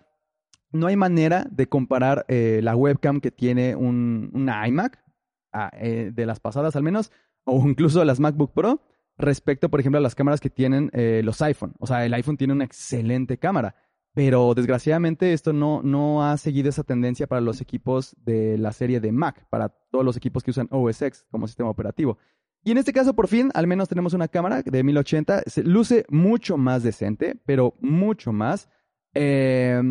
no 0.73 0.87
hay 0.87 0.95
manera 0.95 1.45
de 1.49 1.67
comparar 1.67 2.25
eh, 2.27 2.59
la 2.63 2.75
webcam 2.75 3.21
que 3.21 3.31
tiene 3.31 3.75
un, 3.75 4.29
una 4.33 4.67
iMac, 4.67 4.99
eh, 5.73 6.11
de 6.13 6.25
las 6.25 6.39
pasadas 6.39 6.75
al 6.75 6.83
menos, 6.83 7.11
o 7.45 7.67
incluso 7.67 8.03
las 8.03 8.19
MacBook 8.19 8.53
Pro, 8.53 8.81
respecto, 9.17 9.69
por 9.69 9.79
ejemplo, 9.79 9.99
a 9.99 10.01
las 10.01 10.15
cámaras 10.15 10.41
que 10.41 10.49
tienen 10.49 10.89
eh, 10.93 11.21
los 11.23 11.41
iPhone. 11.41 11.75
O 11.79 11.87
sea, 11.87 12.05
el 12.05 12.13
iPhone 12.13 12.37
tiene 12.37 12.53
una 12.53 12.65
excelente 12.65 13.37
cámara, 13.37 13.75
pero 14.13 14.53
desgraciadamente 14.55 15.33
esto 15.33 15.53
no, 15.53 15.81
no 15.83 16.23
ha 16.23 16.37
seguido 16.37 16.69
esa 16.69 16.83
tendencia 16.83 17.27
para 17.27 17.41
los 17.41 17.61
equipos 17.61 18.15
de 18.25 18.57
la 18.57 18.71
serie 18.73 18.99
de 18.99 19.11
Mac, 19.11 19.45
para 19.49 19.69
todos 19.69 20.03
los 20.03 20.17
equipos 20.17 20.43
que 20.43 20.51
usan 20.51 20.67
OS 20.71 21.01
X 21.01 21.25
como 21.29 21.47
sistema 21.47 21.69
operativo. 21.69 22.17
Y 22.63 22.71
en 22.71 22.77
este 22.77 22.93
caso, 22.93 23.13
por 23.13 23.27
fin, 23.27 23.51
al 23.53 23.67
menos 23.67 23.89
tenemos 23.89 24.13
una 24.13 24.29
cámara 24.29 24.61
de 24.63 24.83
1080, 24.83 25.43
se 25.47 25.63
luce 25.63 26.05
mucho 26.09 26.57
más 26.57 26.81
decente, 26.81 27.35
pero 27.45 27.75
mucho 27.81 28.31
más. 28.31 28.69
Eh, 29.15 29.82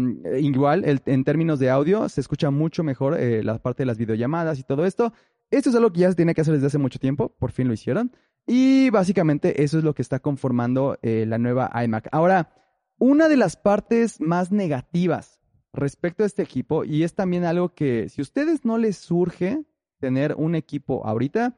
igual, 0.40 1.00
en 1.06 1.24
términos 1.24 1.58
de 1.58 1.70
audio, 1.70 2.08
se 2.08 2.20
escucha 2.20 2.50
mucho 2.50 2.82
mejor 2.82 3.18
eh, 3.18 3.42
la 3.42 3.58
parte 3.58 3.82
de 3.82 3.86
las 3.86 3.98
videollamadas 3.98 4.58
y 4.58 4.64
todo 4.64 4.84
esto. 4.84 5.12
Esto 5.50 5.70
es 5.70 5.76
algo 5.76 5.92
que 5.92 6.00
ya 6.00 6.08
se 6.08 6.16
tiene 6.16 6.34
que 6.34 6.40
hacer 6.40 6.54
desde 6.54 6.68
hace 6.68 6.78
mucho 6.78 6.98
tiempo, 6.98 7.34
por 7.38 7.52
fin 7.52 7.68
lo 7.68 7.74
hicieron. 7.74 8.12
Y 8.46 8.90
básicamente 8.90 9.62
eso 9.62 9.78
es 9.78 9.84
lo 9.84 9.94
que 9.94 10.02
está 10.02 10.18
conformando 10.18 10.98
eh, 11.02 11.24
la 11.26 11.38
nueva 11.38 11.70
iMac. 11.84 12.08
Ahora, 12.10 12.52
una 12.98 13.28
de 13.28 13.36
las 13.36 13.56
partes 13.56 14.20
más 14.20 14.50
negativas 14.50 15.40
respecto 15.72 16.22
a 16.22 16.26
este 16.26 16.42
equipo, 16.42 16.84
y 16.84 17.02
es 17.02 17.14
también 17.14 17.44
algo 17.44 17.74
que 17.74 18.08
si 18.08 18.20
a 18.20 18.22
ustedes 18.22 18.64
no 18.64 18.78
les 18.78 18.96
surge 18.96 19.64
tener 19.98 20.34
un 20.36 20.54
equipo 20.54 21.06
ahorita, 21.06 21.56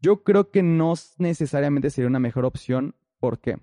yo 0.00 0.22
creo 0.22 0.50
que 0.50 0.62
no 0.62 0.94
necesariamente 1.18 1.90
sería 1.90 2.08
una 2.08 2.20
mejor 2.20 2.44
opción. 2.44 2.94
¿Por 3.18 3.38
qué? 3.38 3.58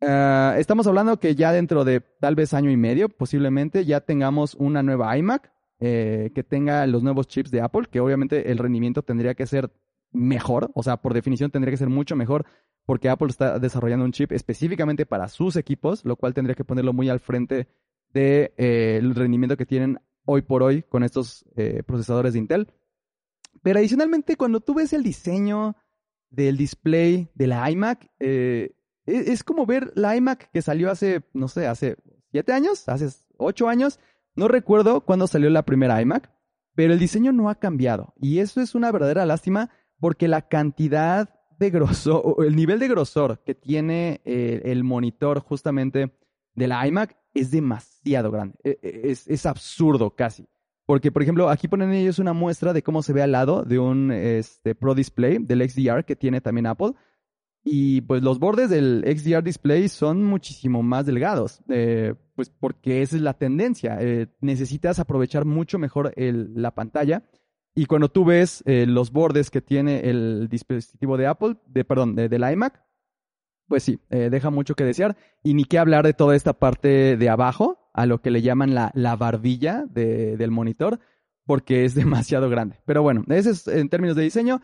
Eh, 0.00 0.54
estamos 0.58 0.86
hablando 0.86 1.18
que 1.18 1.34
ya 1.34 1.52
dentro 1.52 1.84
de 1.84 2.00
tal 2.00 2.34
vez 2.34 2.52
año 2.54 2.70
y 2.70 2.76
medio, 2.76 3.08
posiblemente, 3.08 3.84
ya 3.84 4.00
tengamos 4.00 4.54
una 4.54 4.82
nueva 4.82 5.16
iMac 5.16 5.52
eh, 5.78 6.30
que 6.34 6.42
tenga 6.42 6.86
los 6.86 7.02
nuevos 7.02 7.28
chips 7.28 7.50
de 7.50 7.60
Apple, 7.60 7.86
que 7.90 8.00
obviamente 8.00 8.50
el 8.50 8.58
rendimiento 8.58 9.02
tendría 9.02 9.34
que 9.34 9.46
ser 9.46 9.72
mejor, 10.12 10.70
o 10.74 10.82
sea, 10.82 10.98
por 10.98 11.14
definición 11.14 11.50
tendría 11.50 11.72
que 11.72 11.78
ser 11.78 11.88
mucho 11.88 12.16
mejor, 12.16 12.44
porque 12.84 13.08
Apple 13.08 13.28
está 13.28 13.58
desarrollando 13.58 14.04
un 14.04 14.12
chip 14.12 14.32
específicamente 14.32 15.06
para 15.06 15.28
sus 15.28 15.56
equipos, 15.56 16.04
lo 16.04 16.16
cual 16.16 16.34
tendría 16.34 16.54
que 16.54 16.64
ponerlo 16.64 16.92
muy 16.92 17.08
al 17.08 17.20
frente 17.20 17.68
del 18.12 18.52
de, 18.52 18.54
eh, 18.56 19.00
rendimiento 19.14 19.56
que 19.56 19.66
tienen 19.66 19.98
hoy 20.24 20.42
por 20.42 20.62
hoy 20.62 20.82
con 20.82 21.04
estos 21.04 21.44
procesadores 21.86 22.32
de 22.32 22.40
Intel. 22.40 22.68
Pero 23.62 23.78
adicionalmente, 23.78 24.36
cuando 24.36 24.60
tú 24.60 24.74
ves 24.74 24.92
el 24.92 25.02
diseño 25.02 25.76
del 26.30 26.56
display 26.56 27.28
de 27.34 27.46
la 27.46 27.70
iMac, 27.70 28.08
es, 29.06 29.28
es 29.28 29.44
como 29.44 29.66
ver 29.66 29.92
la 29.94 30.16
iMac 30.16 30.50
que 30.52 30.62
salió 30.62 30.90
hace, 30.90 31.22
no 31.32 31.48
sé, 31.48 31.66
hace 31.66 31.96
siete 32.30 32.52
años, 32.52 32.88
hace 32.88 33.08
ocho 33.38 33.68
años. 33.68 33.98
No 34.34 34.48
recuerdo 34.48 35.00
cuándo 35.00 35.26
salió 35.26 35.48
la 35.48 35.64
primera 35.64 36.00
iMac, 36.02 36.30
pero 36.74 36.92
el 36.92 36.98
diseño 36.98 37.32
no 37.32 37.48
ha 37.48 37.54
cambiado. 37.54 38.12
Y 38.20 38.40
eso 38.40 38.60
es 38.60 38.74
una 38.74 38.92
verdadera 38.92 39.24
lástima 39.24 39.70
porque 39.98 40.28
la 40.28 40.42
cantidad 40.42 41.30
de 41.58 41.70
grosor, 41.70 42.44
el 42.44 42.54
nivel 42.54 42.78
de 42.78 42.88
grosor 42.88 43.42
que 43.44 43.54
tiene 43.54 44.20
eh, 44.24 44.62
el 44.66 44.84
monitor 44.84 45.40
justamente 45.40 46.12
de 46.54 46.68
la 46.68 46.86
iMac 46.86 47.16
es 47.34 47.50
demasiado 47.50 48.30
grande. 48.30 48.58
E, 48.62 48.78
e, 48.82 49.10
es, 49.10 49.26
es, 49.28 49.46
absurdo 49.46 50.10
casi. 50.10 50.46
Porque, 50.84 51.10
por 51.10 51.22
ejemplo, 51.22 51.48
aquí 51.50 51.66
ponen 51.66 51.92
ellos 51.92 52.18
una 52.18 52.32
muestra 52.32 52.72
de 52.72 52.82
cómo 52.82 53.02
se 53.02 53.12
ve 53.12 53.22
al 53.22 53.32
lado 53.32 53.62
de 53.64 53.78
un 53.78 54.12
este, 54.12 54.74
Pro 54.74 54.94
Display 54.94 55.38
del 55.38 55.68
XDR 55.68 56.04
que 56.04 56.14
tiene 56.14 56.40
también 56.40 56.66
Apple. 56.66 56.92
Y 57.68 58.02
pues 58.02 58.22
los 58.22 58.38
bordes 58.38 58.70
del 58.70 59.02
XDR 59.04 59.42
Display 59.42 59.88
son 59.88 60.22
muchísimo 60.22 60.84
más 60.84 61.04
delgados, 61.04 61.62
eh, 61.68 62.14
pues 62.36 62.48
porque 62.48 63.02
esa 63.02 63.16
es 63.16 63.22
la 63.22 63.34
tendencia. 63.34 63.98
Eh, 64.00 64.28
necesitas 64.40 65.00
aprovechar 65.00 65.44
mucho 65.44 65.76
mejor 65.76 66.12
el, 66.14 66.52
la 66.54 66.76
pantalla. 66.76 67.24
Y 67.74 67.86
cuando 67.86 68.08
tú 68.08 68.24
ves 68.24 68.62
eh, 68.66 68.86
los 68.86 69.10
bordes 69.10 69.50
que 69.50 69.62
tiene 69.62 70.08
el 70.08 70.46
dispositivo 70.48 71.16
de 71.16 71.26
Apple, 71.26 71.56
de, 71.66 71.84
perdón, 71.84 72.14
de, 72.14 72.28
del 72.28 72.48
iMac, 72.48 72.84
pues 73.66 73.82
sí, 73.82 73.98
eh, 74.10 74.28
deja 74.30 74.50
mucho 74.50 74.76
que 74.76 74.84
desear. 74.84 75.16
Y 75.42 75.54
ni 75.54 75.64
qué 75.64 75.80
hablar 75.80 76.06
de 76.06 76.14
toda 76.14 76.36
esta 76.36 76.52
parte 76.52 77.16
de 77.16 77.28
abajo, 77.28 77.90
a 77.92 78.06
lo 78.06 78.22
que 78.22 78.30
le 78.30 78.42
llaman 78.42 78.76
la, 78.76 78.92
la 78.94 79.16
barbilla 79.16 79.86
de, 79.90 80.36
del 80.36 80.52
monitor, 80.52 81.00
porque 81.44 81.84
es 81.84 81.94
demasiado 81.96 82.48
grande. 82.48 82.78
Pero 82.84 83.02
bueno, 83.02 83.24
ese 83.26 83.50
es 83.50 83.66
en 83.66 83.88
términos 83.88 84.14
de 84.14 84.22
diseño. 84.22 84.62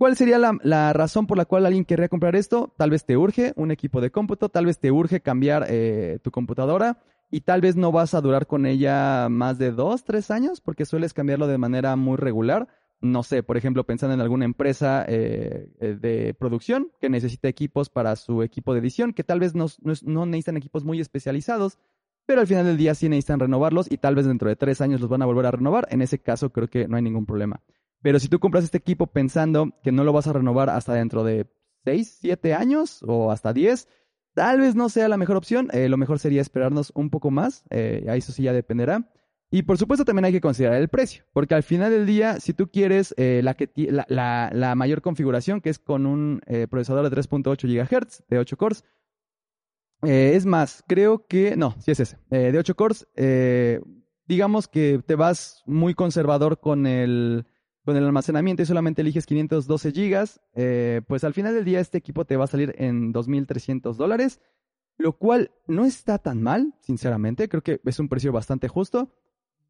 ¿Cuál 0.00 0.16
sería 0.16 0.38
la, 0.38 0.92
razón 0.94 1.26
por 1.26 1.36
la 1.36 1.44
cual 1.44 1.66
alguien 1.66 1.84
querría 1.84 2.08
comprar 2.08 2.34
esto? 2.34 2.72
Tal 2.78 2.88
vez 2.88 3.04
te 3.04 3.18
urge 3.18 3.52
un 3.56 3.70
equipo 3.70 4.00
de 4.00 4.10
cómputo, 4.10 4.48
tal 4.48 4.64
vez 4.64 4.78
te 4.78 4.90
urge 4.90 5.20
cambiar 5.20 5.66
eh, 5.68 6.20
tu 6.22 6.30
computadora 6.30 7.02
y 7.30 7.42
tal 7.42 7.60
vez 7.60 7.76
no 7.76 7.92
vas 7.92 8.14
a 8.14 8.22
durar 8.22 8.46
con 8.46 8.64
ella 8.64 9.28
más 9.28 9.58
de 9.58 9.72
dos, 9.72 10.04
tres 10.04 10.30
años 10.30 10.62
porque 10.62 10.86
sueles 10.86 11.12
cambiarlo 11.12 11.46
de 11.48 11.58
manera 11.58 11.96
muy 11.96 12.16
regular. 12.16 12.66
No 13.02 13.22
sé, 13.22 13.42
por 13.42 13.58
ejemplo, 13.58 13.84
pensando 13.84 14.14
en 14.14 14.22
alguna 14.22 14.46
empresa 14.46 15.04
eh, 15.06 15.68
eh, 15.80 15.98
de 16.00 16.32
producción 16.32 16.90
que 16.98 17.10
necesita 17.10 17.48
equipos 17.48 17.90
para 17.90 18.16
su 18.16 18.42
equipo 18.42 18.72
de 18.72 18.80
edición, 18.80 19.12
que 19.12 19.22
tal 19.22 19.38
vez 19.38 19.54
no, 19.54 19.66
no 19.82 20.24
necesitan 20.24 20.56
equipos 20.56 20.82
muy 20.82 20.98
especializados, 21.02 21.78
pero 22.24 22.40
al 22.40 22.46
final 22.46 22.64
del 22.64 22.78
día 22.78 22.94
sí 22.94 23.10
necesitan 23.10 23.38
renovarlos 23.38 23.92
y 23.92 23.98
tal 23.98 24.14
vez 24.14 24.24
dentro 24.24 24.48
de 24.48 24.56
tres 24.56 24.80
años 24.80 25.02
los 25.02 25.10
van 25.10 25.20
a 25.20 25.26
volver 25.26 25.44
a 25.44 25.50
renovar. 25.50 25.86
En 25.90 26.00
ese 26.00 26.18
caso 26.18 26.48
creo 26.48 26.68
que 26.68 26.88
no 26.88 26.96
hay 26.96 27.02
ningún 27.02 27.26
problema. 27.26 27.60
Pero 28.02 28.18
si 28.18 28.28
tú 28.28 28.38
compras 28.38 28.64
este 28.64 28.78
equipo 28.78 29.06
pensando 29.06 29.72
que 29.82 29.92
no 29.92 30.04
lo 30.04 30.12
vas 30.12 30.26
a 30.26 30.32
renovar 30.32 30.70
hasta 30.70 30.94
dentro 30.94 31.24
de 31.24 31.46
6, 31.84 32.18
7 32.20 32.54
años 32.54 33.02
o 33.06 33.30
hasta 33.30 33.52
10, 33.52 33.88
tal 34.34 34.60
vez 34.60 34.74
no 34.74 34.88
sea 34.88 35.08
la 35.08 35.16
mejor 35.16 35.36
opción. 35.36 35.68
Eh, 35.72 35.88
lo 35.88 35.96
mejor 35.96 36.18
sería 36.18 36.40
esperarnos 36.40 36.92
un 36.94 37.10
poco 37.10 37.30
más. 37.30 37.64
Eh, 37.70 38.04
eso 38.08 38.32
sí 38.32 38.44
ya 38.44 38.52
dependerá. 38.52 39.10
Y 39.50 39.62
por 39.62 39.78
supuesto 39.78 40.04
también 40.04 40.24
hay 40.24 40.32
que 40.32 40.40
considerar 40.40 40.80
el 40.80 40.86
precio, 40.86 41.24
porque 41.32 41.56
al 41.56 41.64
final 41.64 41.90
del 41.90 42.06
día, 42.06 42.38
si 42.38 42.54
tú 42.54 42.68
quieres 42.68 43.12
eh, 43.16 43.40
la, 43.42 43.54
que 43.54 43.68
la, 44.08 44.48
la, 44.52 44.74
mayor 44.76 45.02
configuración, 45.02 45.60
que 45.60 45.70
es 45.70 45.80
con 45.80 46.06
un 46.06 46.40
eh, 46.46 46.68
procesador 46.70 47.10
de 47.10 47.16
3.8 47.16 47.66
GHz, 47.66 48.22
de 48.28 48.38
8 48.38 48.56
cores, 48.56 48.84
es 50.02 50.46
más, 50.46 50.84
creo 50.86 51.26
que, 51.26 51.56
no, 51.56 51.74
sí 51.80 51.90
es 51.90 51.98
ese, 51.98 52.16
de 52.30 52.56
8 52.56 52.76
cores, 52.76 53.08
digamos 54.28 54.68
que 54.68 55.02
te 55.04 55.16
vas 55.16 55.64
muy 55.66 55.94
conservador 55.94 56.60
con 56.60 56.86
el 56.86 57.44
con 57.84 57.96
el 57.96 58.04
almacenamiento 58.04 58.62
y 58.62 58.66
solamente 58.66 59.02
eliges 59.02 59.26
512 59.26 59.92
gigas, 59.92 60.40
eh, 60.54 61.00
pues 61.06 61.24
al 61.24 61.34
final 61.34 61.54
del 61.54 61.64
día 61.64 61.80
este 61.80 61.98
equipo 61.98 62.24
te 62.24 62.36
va 62.36 62.44
a 62.44 62.48
salir 62.48 62.74
en 62.78 63.12
2.300 63.12 63.94
dólares, 63.94 64.40
lo 64.98 65.12
cual 65.12 65.50
no 65.66 65.84
está 65.84 66.18
tan 66.18 66.42
mal, 66.42 66.74
sinceramente, 66.80 67.48
creo 67.48 67.62
que 67.62 67.80
es 67.84 67.98
un 67.98 68.08
precio 68.08 68.32
bastante 68.32 68.68
justo, 68.68 69.10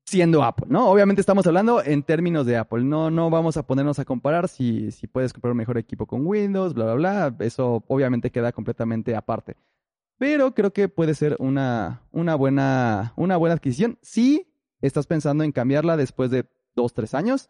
siendo 0.04 0.42
Apple, 0.42 0.66
¿no? 0.68 0.90
Obviamente 0.90 1.20
estamos 1.20 1.46
hablando 1.46 1.84
en 1.84 2.02
términos 2.02 2.46
de 2.46 2.56
Apple, 2.56 2.82
no, 2.82 3.12
no 3.12 3.30
vamos 3.30 3.56
a 3.56 3.66
ponernos 3.66 4.00
a 4.00 4.04
comparar 4.04 4.48
si, 4.48 4.90
si 4.90 5.06
puedes 5.06 5.32
comprar 5.32 5.52
un 5.52 5.58
mejor 5.58 5.78
equipo 5.78 6.06
con 6.06 6.26
Windows, 6.26 6.74
bla, 6.74 6.94
bla, 6.94 6.94
bla, 7.30 7.44
eso 7.46 7.84
obviamente 7.86 8.30
queda 8.30 8.50
completamente 8.50 9.14
aparte. 9.14 9.56
Pero 10.18 10.52
creo 10.52 10.72
que 10.72 10.88
puede 10.88 11.14
ser 11.14 11.36
una, 11.38 12.02
una, 12.10 12.34
buena, 12.34 13.14
una 13.16 13.36
buena 13.36 13.54
adquisición 13.54 13.98
si 14.02 14.52
estás 14.80 15.06
pensando 15.06 15.44
en 15.44 15.52
cambiarla 15.52 15.96
después 15.96 16.30
de 16.30 16.46
dos, 16.74 16.92
tres 16.92 17.14
años 17.14 17.48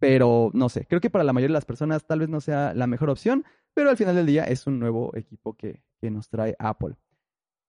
pero 0.00 0.50
no 0.54 0.68
sé, 0.68 0.86
creo 0.86 1.00
que 1.00 1.10
para 1.10 1.22
la 1.22 1.32
mayoría 1.32 1.52
de 1.52 1.58
las 1.58 1.64
personas 1.64 2.04
tal 2.04 2.20
vez 2.20 2.28
no 2.28 2.40
sea 2.40 2.74
la 2.74 2.88
mejor 2.88 3.10
opción, 3.10 3.44
pero 3.74 3.90
al 3.90 3.96
final 3.96 4.16
del 4.16 4.26
día 4.26 4.44
es 4.44 4.66
un 4.66 4.80
nuevo 4.80 5.14
equipo 5.14 5.54
que, 5.54 5.84
que 6.00 6.10
nos 6.10 6.28
trae 6.28 6.56
Apple. 6.58 6.96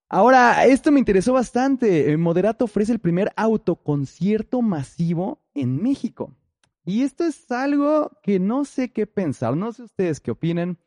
Ahora, 0.09 0.65
esto 0.65 0.91
me 0.91 0.99
interesó 0.99 1.31
bastante. 1.33 2.17
Moderato 2.17 2.65
ofrece 2.65 2.91
el 2.91 2.99
primer 2.99 3.31
autoconcierto 3.35 4.61
masivo 4.61 5.41
en 5.53 5.81
México. 5.81 6.35
Y 6.83 7.03
esto 7.03 7.23
es 7.23 7.49
algo 7.51 8.11
que 8.23 8.39
no 8.39 8.65
sé 8.65 8.91
qué 8.91 9.05
pensar, 9.07 9.55
no 9.55 9.71
sé 9.71 9.83
ustedes 9.83 10.19
qué 10.19 10.31
opinen. 10.31 10.77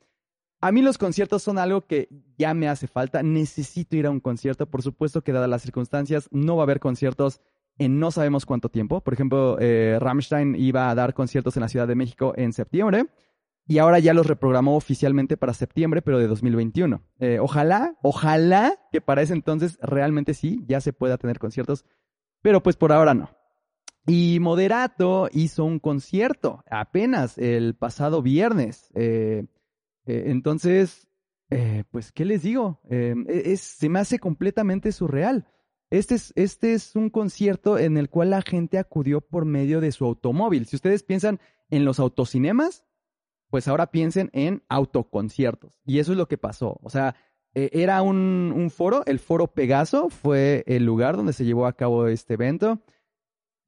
A 0.60 0.72
mí 0.72 0.82
los 0.82 0.98
conciertos 0.98 1.42
son 1.42 1.58
algo 1.58 1.86
que 1.86 2.08
ya 2.36 2.54
me 2.54 2.68
hace 2.68 2.86
falta, 2.86 3.22
necesito 3.22 3.96
ir 3.96 4.06
a 4.06 4.10
un 4.10 4.20
concierto, 4.20 4.66
por 4.66 4.82
supuesto 4.82 5.22
que 5.22 5.32
dadas 5.32 5.48
las 5.48 5.62
circunstancias 5.62 6.28
no 6.32 6.56
va 6.56 6.62
a 6.62 6.64
haber 6.64 6.80
conciertos 6.80 7.40
en 7.78 7.98
no 7.98 8.10
sabemos 8.10 8.46
cuánto 8.46 8.68
tiempo. 8.68 9.00
Por 9.00 9.14
ejemplo, 9.14 9.56
eh, 9.60 9.98
Rammstein 10.00 10.54
iba 10.54 10.90
a 10.90 10.94
dar 10.94 11.14
conciertos 11.14 11.56
en 11.56 11.62
la 11.62 11.68
Ciudad 11.68 11.88
de 11.88 11.94
México 11.94 12.32
en 12.36 12.52
septiembre 12.52 13.06
y 13.66 13.78
ahora 13.78 13.98
ya 13.98 14.12
los 14.12 14.26
reprogramó 14.26 14.76
oficialmente 14.76 15.36
para 15.36 15.54
septiembre, 15.54 16.02
pero 16.02 16.18
de 16.18 16.26
2021. 16.26 17.02
Eh, 17.18 17.38
ojalá, 17.40 17.96
ojalá 18.02 18.78
que 18.92 19.00
para 19.00 19.22
ese 19.22 19.32
entonces 19.32 19.78
realmente 19.80 20.34
sí, 20.34 20.62
ya 20.66 20.80
se 20.80 20.92
pueda 20.92 21.16
tener 21.16 21.38
conciertos, 21.38 21.84
pero 22.42 22.62
pues 22.62 22.76
por 22.76 22.92
ahora 22.92 23.14
no. 23.14 23.30
Y 24.06 24.38
Moderato 24.40 25.30
hizo 25.32 25.64
un 25.64 25.78
concierto 25.78 26.62
apenas 26.70 27.38
el 27.38 27.74
pasado 27.74 28.20
viernes. 28.20 28.90
Eh, 28.94 29.46
eh, 30.04 30.24
entonces, 30.26 31.08
pues, 31.90 32.12
¿qué 32.12 32.26
les 32.26 32.42
digo? 32.42 32.80
es, 32.90 33.60
se 33.60 33.88
me 33.88 34.00
hace 34.00 34.18
completamente 34.18 34.92
surreal. 34.92 35.46
Este 35.94 36.16
es, 36.16 36.32
este 36.34 36.74
es 36.74 36.96
un 36.96 37.08
concierto 37.08 37.78
en 37.78 37.96
el 37.96 38.10
cual 38.10 38.30
la 38.30 38.42
gente 38.42 38.78
acudió 38.78 39.20
por 39.20 39.44
medio 39.44 39.80
de 39.80 39.92
su 39.92 40.04
automóvil. 40.04 40.66
Si 40.66 40.74
ustedes 40.74 41.04
piensan 41.04 41.38
en 41.70 41.84
los 41.84 42.00
autocinemas, 42.00 42.84
pues 43.48 43.68
ahora 43.68 43.92
piensen 43.92 44.28
en 44.32 44.64
autoconciertos. 44.68 45.80
Y 45.86 46.00
eso 46.00 46.10
es 46.10 46.18
lo 46.18 46.26
que 46.26 46.36
pasó. 46.36 46.80
O 46.82 46.90
sea, 46.90 47.14
e, 47.54 47.70
era 47.72 48.02
un, 48.02 48.52
un, 48.56 48.70
foro, 48.70 49.04
el 49.06 49.20
foro 49.20 49.46
Pegaso 49.46 50.10
fue 50.10 50.64
el 50.66 50.84
lugar 50.84 51.16
donde 51.16 51.32
se 51.32 51.44
llevó 51.44 51.64
a 51.64 51.74
cabo 51.74 52.08
este 52.08 52.34
evento. 52.34 52.82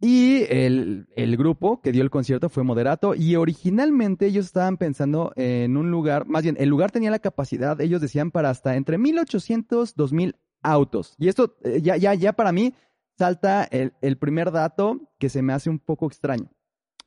Y 0.00 0.42
el, 0.50 1.06
el, 1.14 1.36
grupo 1.36 1.80
que 1.80 1.92
dio 1.92 2.02
el 2.02 2.10
concierto 2.10 2.48
fue 2.48 2.64
Moderato. 2.64 3.14
Y 3.14 3.36
originalmente 3.36 4.26
ellos 4.26 4.46
estaban 4.46 4.78
pensando 4.78 5.32
en 5.36 5.76
un 5.76 5.92
lugar, 5.92 6.26
más 6.26 6.42
bien, 6.42 6.56
el 6.58 6.70
lugar 6.70 6.90
tenía 6.90 7.12
la 7.12 7.20
capacidad, 7.20 7.80
ellos 7.80 8.00
decían, 8.00 8.32
para 8.32 8.50
hasta 8.50 8.74
entre 8.74 8.98
1800, 8.98 9.94
2000 9.94 10.34
autos. 10.72 11.14
Y 11.18 11.28
esto 11.28 11.56
eh, 11.62 11.80
ya, 11.82 11.96
ya, 11.96 12.14
ya 12.14 12.32
para 12.32 12.52
mí 12.52 12.74
salta 13.16 13.64
el, 13.64 13.94
el 14.02 14.18
primer 14.18 14.50
dato 14.50 15.00
que 15.18 15.28
se 15.28 15.42
me 15.42 15.52
hace 15.52 15.70
un 15.70 15.78
poco 15.78 16.06
extraño. 16.06 16.50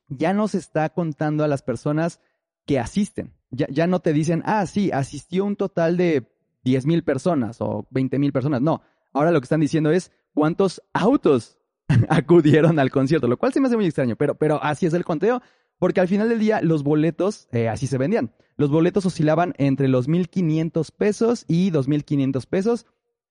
Ya 0.07 0.33
no 0.33 0.47
se 0.47 0.57
está 0.57 0.89
contando 0.89 1.43
a 1.43 1.47
las 1.47 1.61
personas 1.61 2.19
que 2.65 2.79
asisten. 2.79 3.33
Ya, 3.51 3.67
ya 3.69 3.87
no 3.87 3.99
te 3.99 4.13
dicen, 4.13 4.41
ah, 4.45 4.65
sí, 4.65 4.91
asistió 4.91 5.45
un 5.45 5.55
total 5.55 5.97
de 5.97 6.31
10 6.63 6.85
mil 6.85 7.03
personas 7.03 7.57
o 7.61 7.87
20 7.91 8.19
mil 8.19 8.31
personas. 8.31 8.61
No, 8.61 8.81
ahora 9.13 9.31
lo 9.31 9.39
que 9.39 9.45
están 9.45 9.59
diciendo 9.59 9.91
es 9.91 10.11
cuántos 10.33 10.81
autos 10.93 11.57
acudieron 12.09 12.79
al 12.79 12.91
concierto, 12.91 13.27
lo 13.27 13.37
cual 13.37 13.53
se 13.53 13.59
me 13.59 13.67
hace 13.67 13.75
muy 13.75 13.85
extraño, 13.85 14.15
pero, 14.15 14.35
pero 14.35 14.61
así 14.63 14.85
es 14.85 14.93
el 14.93 15.05
conteo, 15.05 15.41
porque 15.77 16.01
al 16.01 16.07
final 16.07 16.29
del 16.29 16.39
día 16.39 16.61
los 16.61 16.83
boletos 16.83 17.47
eh, 17.51 17.69
así 17.69 17.87
se 17.87 17.97
vendían. 17.97 18.33
Los 18.57 18.69
boletos 18.69 19.05
oscilaban 19.05 19.53
entre 19.57 19.87
los 19.87 20.09
1.500 20.09 20.91
pesos 20.91 21.45
y 21.47 21.71
2.500 21.71 22.45
pesos 22.45 22.85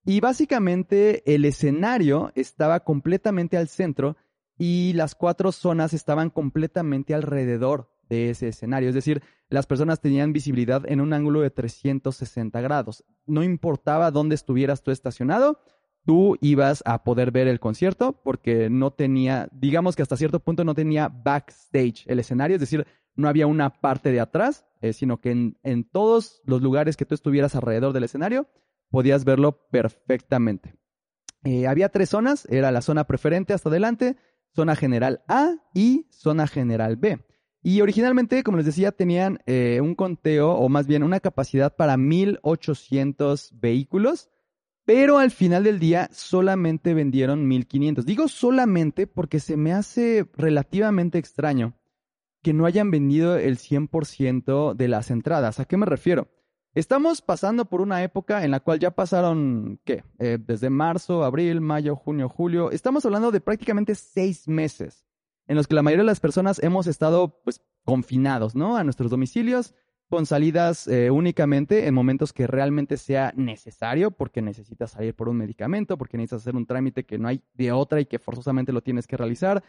y 0.09 0.21
básicamente 0.21 1.23
el 1.35 1.45
escenario 1.45 2.33
estaba 2.35 2.81
completamente 2.81 3.59
al 3.59 3.69
centro 3.69 4.17
y 4.57 4.95
las 4.95 5.15
cuatro 5.15 5.53
zonas 5.53 5.93
estaban 5.93 6.31
completamente 6.31 7.13
alrededor 7.13 7.91
de 8.09 8.31
ese 8.31 8.49
escenario. 8.49 8.89
Es 8.89 8.95
decir, 8.95 9.23
las 9.51 9.67
personas 9.67 10.01
tenían 10.01 10.33
visibilidad 10.33 10.91
en 10.91 11.03
un 11.03 11.13
ángulo 11.13 11.43
de 11.43 11.51
360 11.51 12.59
grados. 12.63 13.05
No 13.27 13.43
importaba 13.43 14.11
dónde 14.11 14.35
estuvieras 14.35 14.83
tú 14.83 14.93
estacionado, 14.93 15.61
tú 16.07 16.39
ibas 16.41 16.83
a 16.87 17.05
poder 17.05 17.31
ver 17.31 17.47
el 17.47 17.61
concierto 17.61 18.19
porque 18.25 18.71
no 18.71 18.91
tenía, 18.95 19.51
digamos 19.53 19.95
que 19.95 20.01
hasta 20.01 20.17
cierto 20.17 20.41
punto 20.41 20.65
no 20.65 20.75
tenía 20.75 21.11
backstage 21.11 22.07
el 22.07 22.19
escenario, 22.19 22.55
es 22.55 22.61
decir, 22.61 22.87
no 23.15 23.29
había 23.29 23.47
una 23.47 23.79
parte 23.79 24.11
de 24.11 24.21
atrás, 24.21 24.65
eh, 24.81 24.95
sino 24.95 25.21
que 25.21 25.33
en, 25.33 25.59
en 25.65 25.85
todos 25.85 26.41
los 26.47 26.63
lugares 26.63 26.97
que 26.97 27.05
tú 27.05 27.15
estuvieras 27.15 27.55
alrededor 27.55 27.93
del 27.93 28.05
escenario, 28.05 28.49
podías 28.91 29.25
verlo 29.25 29.69
perfectamente. 29.71 30.75
Eh, 31.45 31.67
había 31.67 31.89
tres 31.89 32.11
zonas, 32.11 32.47
era 32.51 32.73
la 32.73 32.83
zona 32.83 33.05
preferente 33.05 33.53
hasta 33.53 33.69
adelante, 33.69 34.17
zona 34.55 34.77
general 34.77 35.23
A 35.29 35.55
y 35.75 36.07
zona 36.11 36.47
general 36.47 36.97
B. 36.97 37.25
Y 37.63 37.81
originalmente, 37.81 38.43
como 38.43 38.57
les 38.57 38.67
decía, 38.67 38.93
tenían 38.93 39.41
eh, 39.47 39.81
un 39.83 39.95
conteo, 39.95 40.53
o 40.53 40.69
más 40.69 40.87
bien 40.87 41.03
una 41.03 41.21
capacidad 41.21 41.75
para 41.75 41.97
1800 41.97 43.53
vehículos, 43.61 44.31
pero 44.85 45.19
al 45.19 45.31
final 45.31 45.65
del 45.65 45.79
día 45.79 46.09
solamente 46.13 46.95
vendieron 46.95 47.47
1500. 47.47 48.07
Digo 48.07 48.29
solamente 48.29 49.07
porque 49.07 49.39
se 49.39 49.57
me 49.57 49.73
hace 49.73 50.27
relativamente 50.35 51.19
extraño 51.19 51.75
que 52.43 52.55
no 52.55 52.65
hayan 52.65 52.91
vendido 52.91 53.37
el 53.37 53.59
100% 53.59 54.75
de 54.75 54.89
las 54.89 55.11
entradas. 55.11 55.61
¿A 55.61 55.67
qué 55.67 55.77
me 55.77 55.87
refiero? 55.87 56.29
Estamos 56.79 57.23
pasando 57.23 57.65
por 57.65 57.81
una 57.81 58.05
época 58.05 58.45
en 58.45 58.53
la 58.53 58.61
cual 58.61 58.79
ya 58.79 58.93
pasaron, 58.93 59.81
¿qué? 59.83 60.05
Eh, 60.21 60.39
desde 60.41 60.71
marzo, 60.71 61.25
abril, 61.25 61.61
mayo, 61.61 61.97
junio, 61.97 62.29
julio. 62.29 62.71
Estamos 62.71 63.05
hablando 63.05 63.33
de 63.33 63.41
prácticamente 63.41 63.97
seis 63.97 64.47
meses 64.47 65.05
en 65.49 65.57
los 65.57 65.67
que 65.67 65.75
la 65.75 65.83
mayoría 65.83 66.05
de 66.05 66.07
las 66.07 66.21
personas 66.21 66.63
hemos 66.63 66.87
estado, 66.87 67.41
pues, 67.43 67.63
confinados, 67.85 68.55
¿no? 68.55 68.77
A 68.77 68.85
nuestros 68.85 69.11
domicilios, 69.11 69.75
con 70.09 70.25
salidas 70.25 70.87
eh, 70.87 71.11
únicamente 71.11 71.89
en 71.89 71.95
momentos 71.95 72.33
que 72.33 72.47
realmente 72.47 72.97
sea 72.97 73.33
necesario, 73.35 74.13
porque 74.13 74.41
necesitas 74.41 74.93
salir 74.93 75.17
por 75.17 75.29
un 75.29 75.37
medicamento, 75.37 75.99
porque 75.99 76.17
necesitas 76.17 76.43
hacer 76.43 76.55
un 76.55 76.67
trámite 76.67 77.05
que 77.05 77.19
no 77.19 77.27
hay 77.27 77.43
de 77.55 77.73
otra 77.73 78.01
y 78.01 78.07
que 78.07 78.21
forzosamente 78.21 78.73
lo 78.73 78.83
tienes 78.83 79.09
que 79.09 79.17
realizar, 79.17 79.65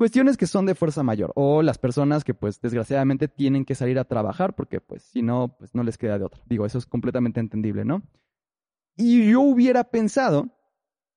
cuestiones 0.00 0.38
que 0.38 0.46
son 0.46 0.64
de 0.64 0.74
fuerza 0.74 1.02
mayor 1.02 1.30
o 1.34 1.60
las 1.60 1.76
personas 1.76 2.24
que 2.24 2.32
pues 2.32 2.58
desgraciadamente 2.62 3.28
tienen 3.28 3.66
que 3.66 3.74
salir 3.74 3.98
a 3.98 4.04
trabajar 4.04 4.54
porque 4.54 4.80
pues 4.80 5.02
si 5.02 5.20
no 5.20 5.54
pues 5.58 5.74
no 5.74 5.82
les 5.82 5.98
queda 5.98 6.18
de 6.18 6.24
otra. 6.24 6.40
Digo, 6.46 6.64
eso 6.64 6.78
es 6.78 6.86
completamente 6.86 7.38
entendible, 7.38 7.84
¿no? 7.84 8.02
Y 8.96 9.30
yo 9.30 9.42
hubiera 9.42 9.84
pensado 9.84 10.48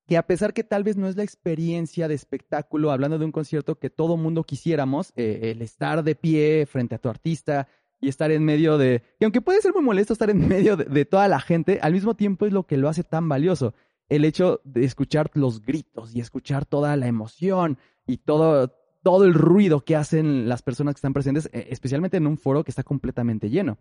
que 0.05 0.17
a 0.17 0.27
pesar 0.27 0.53
que 0.53 0.65
tal 0.65 0.83
vez 0.83 0.97
no 0.97 1.07
es 1.07 1.15
la 1.15 1.23
experiencia 1.23 2.09
de 2.09 2.15
espectáculo, 2.15 2.91
hablando 2.91 3.17
de 3.17 3.23
un 3.23 3.31
concierto 3.31 3.79
que 3.79 3.89
todo 3.89 4.17
mundo 4.17 4.43
quisiéramos, 4.43 5.13
eh, 5.15 5.53
el 5.55 5.61
estar 5.61 6.03
de 6.03 6.15
pie 6.15 6.65
frente 6.65 6.95
a 6.95 6.99
tu 6.99 7.07
artista 7.07 7.69
y 8.01 8.09
estar 8.09 8.31
en 8.31 8.43
medio 8.43 8.77
de, 8.77 9.01
que 9.17 9.23
aunque 9.23 9.39
puede 9.39 9.61
ser 9.61 9.71
muy 9.71 9.81
molesto 9.81 10.11
estar 10.11 10.29
en 10.29 10.45
medio 10.49 10.75
de 10.75 11.05
toda 11.05 11.29
la 11.29 11.39
gente, 11.39 11.79
al 11.81 11.93
mismo 11.93 12.15
tiempo 12.15 12.45
es 12.45 12.51
lo 12.51 12.63
que 12.63 12.75
lo 12.75 12.89
hace 12.89 13.05
tan 13.05 13.29
valioso 13.29 13.73
el 14.09 14.25
hecho 14.25 14.61
de 14.63 14.83
escuchar 14.83 15.31
los 15.33 15.61
gritos 15.61 16.13
y 16.13 16.19
escuchar 16.19 16.65
toda 16.65 16.95
la 16.97 17.07
emoción 17.07 17.77
y 18.05 18.17
todo, 18.17 18.73
todo 19.03 19.25
el 19.25 19.33
ruido 19.33 19.81
que 19.81 19.95
hacen 19.95 20.47
las 20.49 20.61
personas 20.61 20.95
que 20.95 20.99
están 20.99 21.13
presentes, 21.13 21.49
eh, 21.53 21.67
especialmente 21.69 22.17
en 22.17 22.27
un 22.27 22.37
foro 22.37 22.63
que 22.63 22.71
está 22.71 22.83
completamente 22.83 23.49
lleno. 23.49 23.77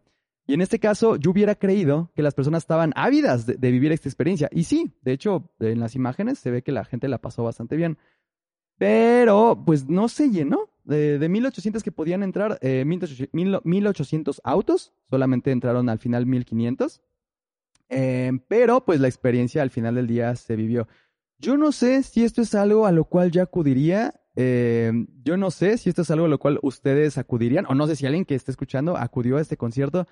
Y 0.46 0.54
en 0.54 0.60
este 0.60 0.80
caso, 0.80 1.16
yo 1.16 1.30
hubiera 1.30 1.54
creído 1.54 2.10
que 2.14 2.22
las 2.22 2.34
personas 2.34 2.64
estaban 2.64 2.92
ávidas 2.96 3.46
de, 3.46 3.70
vivir 3.70 3.92
esta 3.92 4.08
experiencia. 4.08 4.48
Y 4.50 4.64
sí, 4.64 4.92
de 5.02 5.12
hecho, 5.12 5.50
en 5.60 5.78
las 5.78 5.94
imágenes 5.94 6.40
se 6.40 6.50
ve 6.50 6.62
que 6.62 6.72
la 6.72 6.84
gente 6.84 7.06
la 7.06 7.18
pasó 7.18 7.44
bastante 7.44 7.76
bien. 7.76 7.96
Pero, 8.76 9.62
pues 9.64 9.88
no 9.88 10.08
se 10.08 10.30
llenó. 10.30 10.68
De, 10.84 11.20
de 11.20 11.28
1800 11.28 11.84
que 11.84 11.92
podían 11.92 12.24
entrar, 12.24 12.58
eh, 12.60 12.84
1800 12.84 14.40
autos, 14.42 14.92
solamente 15.08 15.52
entraron 15.52 15.88
al 15.88 16.00
final 16.00 16.26
1500. 16.26 17.00
Eh, 17.88 18.32
pero, 18.48 18.84
pues 18.84 18.98
la 18.98 19.06
experiencia 19.06 19.62
al 19.62 19.70
final 19.70 19.94
del 19.94 20.08
día 20.08 20.34
se 20.34 20.56
vivió. 20.56 20.88
Yo 21.42 21.56
no 21.56 21.72
sé 21.72 22.04
si 22.04 22.22
esto 22.22 22.40
es 22.40 22.54
algo 22.54 22.86
a 22.86 22.92
lo 22.92 23.04
cual 23.04 23.32
ya 23.32 23.42
acudiría. 23.42 24.14
Eh, 24.36 24.92
yo 25.24 25.36
no 25.36 25.50
sé 25.50 25.76
si 25.76 25.88
esto 25.88 26.02
es 26.02 26.10
algo 26.12 26.26
a 26.26 26.28
lo 26.28 26.38
cual 26.38 26.60
ustedes 26.62 27.18
acudirían, 27.18 27.66
o 27.68 27.74
no 27.74 27.88
sé 27.88 27.96
si 27.96 28.06
alguien 28.06 28.24
que 28.24 28.36
esté 28.36 28.52
escuchando 28.52 28.96
acudió 28.96 29.38
a 29.38 29.40
este 29.40 29.56
concierto. 29.56 30.06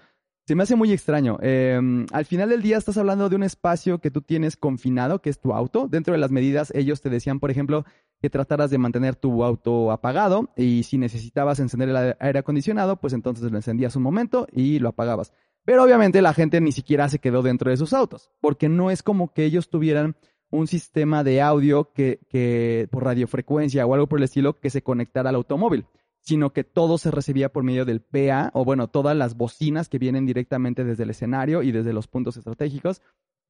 Se 0.48 0.56
me 0.56 0.64
hace 0.64 0.74
muy 0.74 0.90
extraño. 0.90 1.38
Eh, 1.40 1.80
al 2.10 2.24
final 2.24 2.48
del 2.48 2.62
día 2.62 2.78
estás 2.78 2.96
hablando 2.96 3.28
de 3.28 3.36
un 3.36 3.44
espacio 3.44 4.00
que 4.00 4.10
tú 4.10 4.22
tienes 4.22 4.56
confinado, 4.56 5.22
que 5.22 5.30
es 5.30 5.40
tu 5.40 5.52
auto. 5.52 5.86
Dentro 5.86 6.12
de 6.12 6.18
las 6.18 6.32
medidas, 6.32 6.72
ellos 6.74 7.00
te 7.00 7.10
decían, 7.10 7.38
por 7.38 7.52
ejemplo, 7.52 7.84
que 8.20 8.28
trataras 8.28 8.70
de 8.70 8.78
mantener 8.78 9.14
tu 9.14 9.44
auto 9.44 9.92
apagado 9.92 10.52
y 10.56 10.82
si 10.82 10.98
necesitabas 10.98 11.60
encender 11.60 11.90
el 11.90 12.16
aire 12.18 12.40
acondicionado, 12.40 12.96
pues 12.96 13.12
entonces 13.12 13.52
lo 13.52 13.56
encendías 13.56 13.94
un 13.94 14.02
momento 14.02 14.48
y 14.50 14.80
lo 14.80 14.88
apagabas. 14.88 15.32
Pero 15.64 15.84
obviamente 15.84 16.22
la 16.22 16.34
gente 16.34 16.60
ni 16.60 16.72
siquiera 16.72 17.08
se 17.08 17.20
quedó 17.20 17.42
dentro 17.42 17.70
de 17.70 17.76
sus 17.76 17.92
autos, 17.92 18.32
porque 18.40 18.68
no 18.68 18.90
es 18.90 19.04
como 19.04 19.32
que 19.32 19.44
ellos 19.44 19.70
tuvieran 19.70 20.16
un 20.50 20.66
sistema 20.66 21.24
de 21.24 21.40
audio 21.40 21.92
que, 21.92 22.88
por 22.90 23.04
radiofrecuencia 23.04 23.86
o 23.86 23.94
algo 23.94 24.08
por 24.08 24.18
el 24.18 24.24
estilo 24.24 24.58
que 24.58 24.70
se 24.70 24.82
conectara 24.82 25.30
al 25.30 25.36
automóvil, 25.36 25.86
sino 26.20 26.52
que 26.52 26.64
todo 26.64 26.98
se 26.98 27.10
recibía 27.10 27.50
por 27.50 27.64
medio 27.64 27.84
del 27.84 28.00
PA 28.00 28.50
o 28.52 28.64
bueno, 28.64 28.88
todas 28.88 29.16
las 29.16 29.36
bocinas 29.36 29.88
que 29.88 29.98
vienen 29.98 30.26
directamente 30.26 30.84
desde 30.84 31.04
el 31.04 31.10
escenario 31.10 31.62
y 31.62 31.72
desde 31.72 31.92
los 31.92 32.08
puntos 32.08 32.36
estratégicos. 32.36 33.00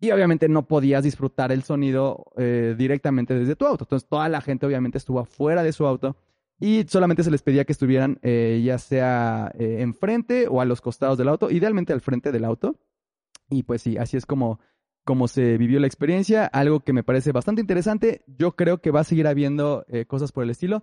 Y 0.03 0.13
obviamente 0.13 0.49
no 0.49 0.67
podías 0.67 1.05
disfrutar 1.05 1.53
el 1.53 1.63
sonido 1.63 2.33
eh, 2.37 2.75
directamente 2.79 3.35
desde 3.35 3.57
tu 3.57 3.67
auto. 3.67 3.85
Entonces 3.85 4.09
toda 4.09 4.29
la 4.29 4.41
gente 4.41 4.65
obviamente 4.67 4.97
estuvo 4.97 5.23
fuera 5.25 5.63
de 5.63 5.73
su 5.73 5.87
auto 5.87 6.17
y 6.59 6.85
solamente 6.89 7.25
se 7.25 7.31
les 7.31 7.43
pedía 7.43 7.65
que 7.65 7.73
estuvieran 7.73 8.19
eh, 8.23 8.63
ya 8.65 8.79
sea 8.79 9.51
eh, 9.59 9.79
enfrente 9.81 10.47
o 10.49 10.61
a 10.61 10.65
los 10.65 10.81
costados 10.81 11.19
del 11.19 11.29
auto, 11.29 11.51
idealmente 11.51 11.93
al 11.93 12.01
frente 12.01 12.33
del 12.33 12.45
auto. 12.45 12.77
Y 13.51 13.65
pues 13.65 13.83
sí, 13.83 13.97
así 13.97 14.17
es 14.17 14.27
como 14.27 14.61
cómo 15.05 15.29
se 15.29 15.57
vivió 15.59 15.81
la 15.81 15.87
experiencia, 15.87 16.47
algo 16.47 16.81
que 16.81 16.93
me 16.93 17.03
parece 17.03 17.33
bastante 17.33 17.61
interesante. 17.61 18.23
Yo 18.27 18.53
creo 18.53 18.79
que 18.79 18.91
va 18.91 19.01
a 19.01 19.05
seguir 19.05 19.27
habiendo 19.27 19.85
eh, 19.89 20.05
cosas 20.07 20.33
por 20.33 20.45
el 20.45 20.51
estilo. 20.51 20.83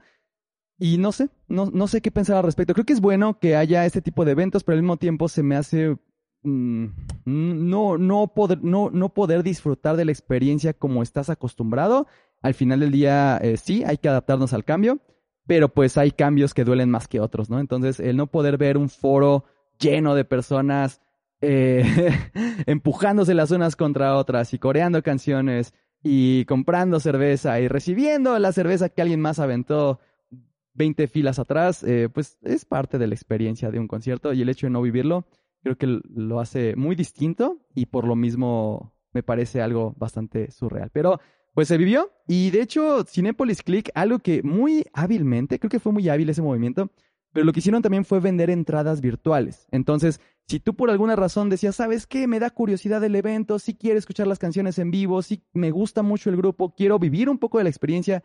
Y 0.80 0.98
no 0.98 1.12
sé, 1.12 1.30
no, 1.48 1.72
no 1.74 1.88
sé 1.88 2.02
qué 2.02 2.12
pensar 2.12 2.38
al 2.38 2.44
respecto. 2.44 2.74
Creo 2.74 2.86
que 2.86 2.94
es 2.94 3.02
bueno 3.02 3.40
que 3.40 3.56
haya 3.56 3.86
este 3.86 4.02
tipo 4.02 4.26
de 4.26 4.32
eventos, 4.32 4.64
pero 4.64 4.76
al 4.76 4.84
mismo 4.84 4.98
tiempo 4.98 5.28
se 5.28 5.42
me 5.42 5.56
hace 5.56 5.98
mm, 6.44 6.86
no, 7.26 7.98
no, 7.98 8.28
poder, 8.28 8.64
no, 8.64 8.92
no 8.92 9.10
poder 9.10 9.42
disfrutar 9.42 9.96
de 9.96 10.06
la 10.06 10.12
experiencia 10.12 10.74
como 10.74 11.02
estás 11.02 11.30
acostumbrado. 11.30 12.08
Al 12.42 12.54
final 12.54 12.82
del 12.82 12.92
día, 12.92 13.38
eh, 13.42 13.58
sí, 13.58 13.84
hay 13.86 13.98
que 13.98 14.10
adaptarnos 14.10 14.54
al 14.54 14.66
cambio, 14.66 15.00
pero 15.48 15.70
pues 15.70 15.98
hay 15.98 16.12
cambios 16.12 16.54
que 16.54 16.64
duelen 16.64 16.92
más 16.92 17.08
que 17.08 17.20
otros, 17.20 17.50
¿no? 17.50 17.60
Entonces, 17.60 18.00
el 18.00 18.16
no 18.16 18.28
poder 18.28 18.58
ver 18.58 18.78
un 18.78 18.90
foro 18.90 19.46
lleno 19.80 20.14
de 20.14 20.26
personas 20.26 21.02
eh, 21.42 21.84
empujándose 22.66 23.34
las 23.34 23.52
unas 23.52 23.76
contra 23.76 24.16
otras 24.16 24.54
y 24.54 24.60
coreando 24.60 25.04
canciones 25.04 25.74
y 26.04 26.46
comprando 26.46 27.00
cerveza 27.00 27.60
y 27.60 27.68
recibiendo 27.68 28.38
la 28.40 28.52
cerveza 28.52 28.90
que 28.90 29.02
alguien 29.02 29.22
más 29.22 29.40
aventó 29.40 30.00
20 30.74 31.08
filas 31.08 31.40
atrás, 31.40 31.84
eh, 31.84 32.10
pues 32.14 32.38
es 32.44 32.66
parte 32.66 32.98
de 32.98 33.08
la 33.08 33.16
experiencia 33.16 33.72
de 33.72 33.80
un 33.80 33.88
concierto 33.88 34.34
y 34.34 34.42
el 34.42 34.50
hecho 34.50 34.68
de 34.68 34.72
no 34.72 34.82
vivirlo 34.82 35.26
creo 35.64 35.78
que 35.78 36.00
lo 36.14 36.40
hace 36.40 36.76
muy 36.76 36.96
distinto 36.96 37.60
y 37.74 37.88
por 37.88 38.08
lo 38.08 38.16
mismo 38.16 38.94
me 39.12 39.24
parece 39.24 39.62
algo 39.62 39.94
bastante 39.98 40.52
surreal. 40.52 40.90
Pero 40.94 41.20
pues 41.54 41.68
se 41.68 41.78
vivió 41.78 42.12
y 42.28 42.52
de 42.52 42.62
hecho 42.62 43.04
Cinepolis 43.04 43.64
Click, 43.64 43.90
algo 43.96 44.20
que 44.20 44.44
muy 44.44 44.86
hábilmente, 44.94 45.60
creo 45.60 45.70
que 45.70 45.80
fue 45.80 45.92
muy 45.92 46.08
hábil 46.08 46.30
ese 46.30 46.42
movimiento, 46.42 46.92
pero 47.38 47.46
lo 47.46 47.54
que 47.54 47.60
hicieron 47.60 47.84
también 47.84 48.04
fue 48.04 48.20
vender 48.20 48.50
entradas 48.50 49.00
virtuales. 49.00 49.68
Entonces, 49.70 50.22
si 50.48 50.60
tú 50.60 50.76
por 50.76 50.90
alguna 50.90 51.16
razón 51.16 51.52
decías, 51.52 51.76
¿sabes 51.76 52.08
qué? 52.08 52.26
Me 52.26 52.40
da 52.40 52.50
curiosidad 52.50 53.04
el 53.04 53.16
evento, 53.16 53.60
sí 53.60 53.76
quiero 53.76 54.00
escuchar 54.00 54.26
las 54.26 54.40
canciones 54.40 54.80
en 54.80 54.90
vivo, 54.90 55.22
sí 55.22 55.44
me 55.54 55.70
gusta 55.70 56.02
mucho 56.02 56.32
el 56.32 56.38
grupo, 56.38 56.74
quiero 56.74 56.98
vivir 56.98 57.30
un 57.30 57.38
poco 57.38 57.60
de 57.60 57.66
la 57.66 57.70
experiencia, 57.70 58.24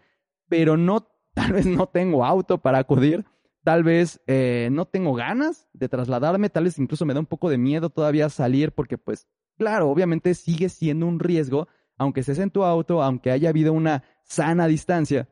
pero 0.48 0.78
no, 0.78 1.10
tal 1.34 1.52
vez 1.52 1.66
no 1.66 1.88
tengo 1.88 2.24
auto 2.24 2.62
para 2.62 2.78
acudir, 2.78 3.26
tal 3.62 3.84
vez 3.84 4.22
eh, 4.26 4.70
no 4.72 4.86
tengo 4.86 5.12
ganas 5.12 5.68
de 5.74 5.90
trasladarme, 5.90 6.48
tal 6.48 6.64
vez 6.64 6.78
incluso 6.78 7.04
me 7.04 7.12
da 7.12 7.20
un 7.20 7.26
poco 7.26 7.50
de 7.50 7.58
miedo 7.58 7.90
todavía 7.90 8.30
salir 8.30 8.72
porque 8.72 8.96
pues, 8.96 9.28
claro, 9.58 9.90
obviamente 9.90 10.32
sigue 10.32 10.70
siendo 10.70 11.04
un 11.06 11.20
riesgo, 11.20 11.68
aunque 11.98 12.20
estés 12.20 12.38
en 12.38 12.50
tu 12.50 12.64
auto, 12.64 13.02
aunque 13.02 13.30
haya 13.30 13.50
habido 13.50 13.74
una 13.74 14.04
sana 14.24 14.68
distancia, 14.68 15.28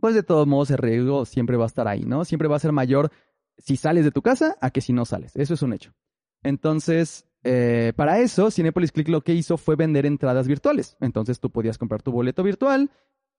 pues 0.00 0.14
de 0.14 0.22
todos 0.22 0.46
modos 0.46 0.70
el 0.70 0.78
riesgo 0.78 1.24
siempre 1.24 1.56
va 1.56 1.64
a 1.64 1.66
estar 1.66 1.88
ahí, 1.88 2.04
¿no? 2.04 2.24
Siempre 2.24 2.48
va 2.48 2.56
a 2.56 2.60
ser 2.60 2.72
mayor 2.72 3.10
si 3.58 3.76
sales 3.76 4.04
de 4.04 4.10
tu 4.10 4.22
casa 4.22 4.56
a 4.60 4.70
que 4.70 4.80
si 4.80 4.92
no 4.92 5.04
sales. 5.04 5.36
Eso 5.36 5.54
es 5.54 5.62
un 5.62 5.72
hecho. 5.72 5.92
Entonces, 6.42 7.26
eh, 7.42 7.92
para 7.96 8.20
eso, 8.20 8.50
Cinepolis 8.50 8.92
Click 8.92 9.08
lo 9.08 9.22
que 9.22 9.34
hizo 9.34 9.56
fue 9.56 9.76
vender 9.76 10.06
entradas 10.06 10.48
virtuales. 10.48 10.96
Entonces 11.00 11.40
tú 11.40 11.50
podías 11.50 11.78
comprar 11.78 12.02
tu 12.02 12.12
boleto 12.12 12.42
virtual, 12.42 12.90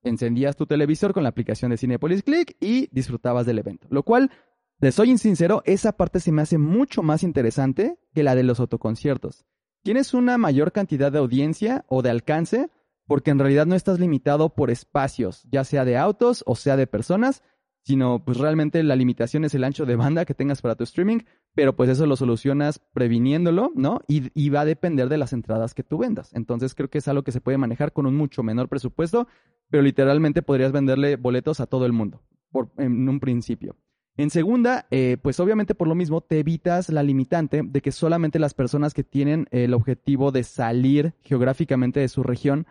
encendías 0.04 0.56
tu 0.56 0.66
televisor 0.66 1.14
con 1.14 1.24
la 1.24 1.30
aplicación 1.30 1.72
de 1.72 1.78
Cinepolis 1.78 2.24
Click 2.24 2.56
y 2.60 2.88
disfrutabas 2.92 3.46
del 3.46 3.60
evento. 3.60 3.88
Lo 3.90 4.04
cual, 4.04 4.32
les 4.80 4.96
soy 4.96 5.18
sincero, 5.18 5.62
esa 5.66 5.94
parte 5.94 6.20
se 6.20 6.32
me 6.32 6.42
hace 6.42 6.58
mucho 6.58 7.02
más 7.02 7.24
interesante 7.24 7.98
que 8.14 8.24
la 8.24 8.36
de 8.36 8.44
los 8.44 8.60
autoconciertos. 8.60 9.46
Tienes 9.84 10.14
una 10.14 10.38
mayor 10.38 10.72
cantidad 10.72 11.12
de 11.12 11.20
audiencia 11.20 11.86
o 11.88 12.02
de 12.02 12.10
alcance 12.10 12.70
porque 13.08 13.32
en 13.32 13.40
realidad 13.40 13.66
no 13.66 13.76
estás 13.76 14.00
limitado 14.00 14.50
por 14.50 14.72
espacios, 14.72 15.44
ya 15.52 15.64
sea 15.64 15.86
de 15.86 15.98
autos 15.98 16.44
o 16.46 16.56
sea 16.56 16.78
de 16.78 16.88
personas, 16.88 17.44
sino 17.86 18.26
pues 18.26 18.40
realmente 18.40 18.82
la 18.82 18.96
limitación 18.96 19.46
es 19.46 19.54
el 19.54 19.64
ancho 19.64 19.86
de 19.86 19.96
banda 19.96 20.26
que 20.26 20.34
tengas 20.34 20.62
para 20.62 20.76
tu 20.76 20.84
streaming, 20.84 21.20
pero 21.54 21.76
pues 21.76 21.88
eso 21.90 22.08
lo 22.08 22.16
solucionas 22.16 22.80
previniéndolo, 22.94 23.72
¿no? 23.76 24.02
Y, 24.08 24.50
va 24.50 24.62
a 24.62 24.66
depender 24.66 25.08
de 25.08 25.20
las 25.20 25.34
entradas 25.34 25.76
que 25.76 25.84
tú 25.84 26.00
vendas. 26.00 26.34
Entonces 26.34 26.74
creo 26.74 26.90
que 26.90 26.98
es 26.98 27.08
algo 27.08 27.24
que 27.24 27.32
se 27.32 27.42
puede 27.42 27.60
manejar 27.60 27.94
con 27.94 28.08
un 28.08 28.16
mucho 28.16 28.42
menor 28.42 28.70
presupuesto, 28.70 29.28
pero 29.70 29.84
literalmente 29.84 30.42
podrías 30.42 30.72
venderle 30.72 31.16
boletos 31.16 31.60
a 31.60 31.68
todo 31.68 31.86
el 31.86 31.94
mundo, 31.94 32.24
por, 32.52 32.72
en 32.78 33.08
un 33.08 33.20
principio. 33.20 33.76
En 34.18 34.32
segunda, 34.32 34.88
eh, 34.90 35.18
pues 35.22 35.40
obviamente 35.40 35.76
por 35.76 35.88
lo 35.88 35.94
mismo 35.94 36.22
te 36.22 36.40
evitas 36.40 36.90
la 36.90 37.04
limitante 37.04 37.62
de 37.64 37.82
que 37.82 37.92
solamente 37.92 38.40
las 38.40 38.54
personas 38.54 38.94
que 38.94 39.04
tienen 39.04 39.48
el 39.52 39.74
objetivo 39.74 40.32
de 40.32 40.44
salir 40.44 41.14
geográficamente 41.22 42.00
de 42.00 42.08
su 42.08 42.24
región, 42.24 42.66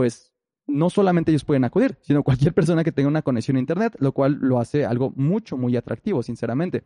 pues 0.00 0.32
no 0.66 0.88
solamente 0.88 1.30
ellos 1.30 1.44
pueden 1.44 1.64
acudir, 1.64 1.98
sino 2.00 2.22
cualquier 2.22 2.54
persona 2.54 2.82
que 2.82 2.90
tenga 2.90 3.10
una 3.10 3.20
conexión 3.20 3.58
a 3.58 3.60
Internet, 3.60 3.96
lo 3.98 4.12
cual 4.12 4.38
lo 4.40 4.58
hace 4.58 4.86
algo 4.86 5.12
mucho, 5.14 5.58
muy 5.58 5.76
atractivo, 5.76 6.22
sinceramente. 6.22 6.84